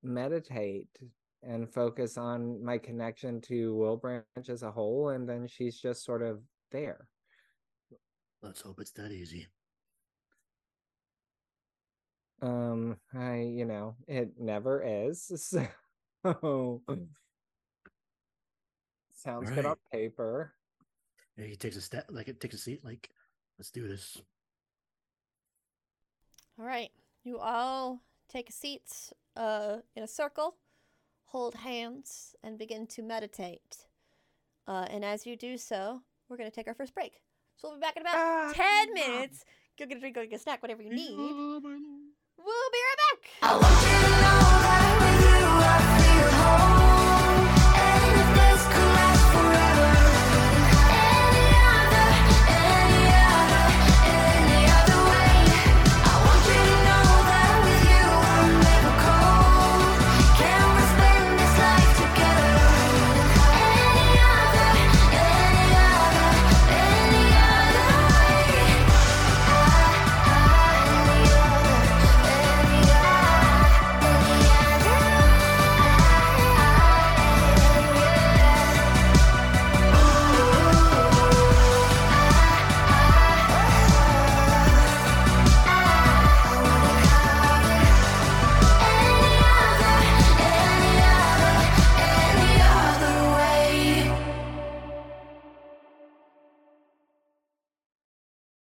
meditate 0.03 0.87
and 1.43 1.71
focus 1.71 2.17
on 2.17 2.63
my 2.63 2.77
connection 2.77 3.41
to 3.41 3.75
Wilbranch 3.75 4.49
as 4.49 4.63
a 4.63 4.71
whole, 4.71 5.09
and 5.09 5.27
then 5.27 5.47
she's 5.47 5.79
just 5.79 6.03
sort 6.03 6.21
of 6.21 6.41
there. 6.71 7.07
Let's 8.41 8.61
hope 8.61 8.79
it's 8.79 8.91
that 8.91 9.11
easy. 9.11 9.47
Um, 12.41 12.97
I, 13.15 13.37
you 13.37 13.65
know, 13.65 13.95
it 14.07 14.31
never 14.39 14.83
is. 14.83 15.55
So 16.23 16.81
sounds 19.13 19.49
good 19.51 19.65
on 19.65 19.75
paper. 19.91 20.53
Yeah, 21.37 21.45
he 21.45 21.55
takes 21.55 21.77
a 21.77 21.81
step, 21.81 22.05
like 22.09 22.27
it 22.27 22.41
takes 22.41 22.55
a 22.55 22.57
seat. 22.57 22.83
Like, 22.83 23.09
let's 23.57 23.71
do 23.71 23.87
this. 23.87 24.21
All 26.59 26.65
right, 26.65 26.89
you 27.23 27.37
all 27.37 28.01
take 28.29 28.49
a 28.49 28.53
seat 28.53 29.11
uh, 29.35 29.77
in 29.95 30.03
a 30.03 30.07
circle, 30.07 30.55
hold 31.25 31.53
hands, 31.55 32.35
and 32.43 32.57
begin 32.57 32.87
to 32.87 33.03
meditate. 33.03 33.85
Uh, 34.67 34.85
and 34.89 35.05
as 35.05 35.25
you 35.25 35.37
do 35.37 35.57
so, 35.57 36.01
we're 36.27 36.37
going 36.37 36.49
to 36.49 36.55
take 36.55 36.67
our 36.67 36.73
first 36.73 36.93
break. 36.95 37.21
So 37.57 37.67
we'll 37.69 37.77
be 37.77 37.81
back 37.81 37.95
in 37.95 38.01
about 38.01 38.15
Ah, 38.15 38.51
10 38.53 38.93
minutes. 38.93 39.45
Go 39.77 39.85
get 39.85 39.97
a 39.97 39.99
drink, 39.99 40.15
go 40.15 40.25
get 40.25 40.33
a 40.33 40.39
snack, 40.39 40.61
whatever 40.63 40.81
you 40.81 40.89
need. 40.93 41.11
Yeah. 41.11 41.59
We'll 42.37 42.71
be 42.71 42.79
right 42.79 42.95
back. 43.41 44.83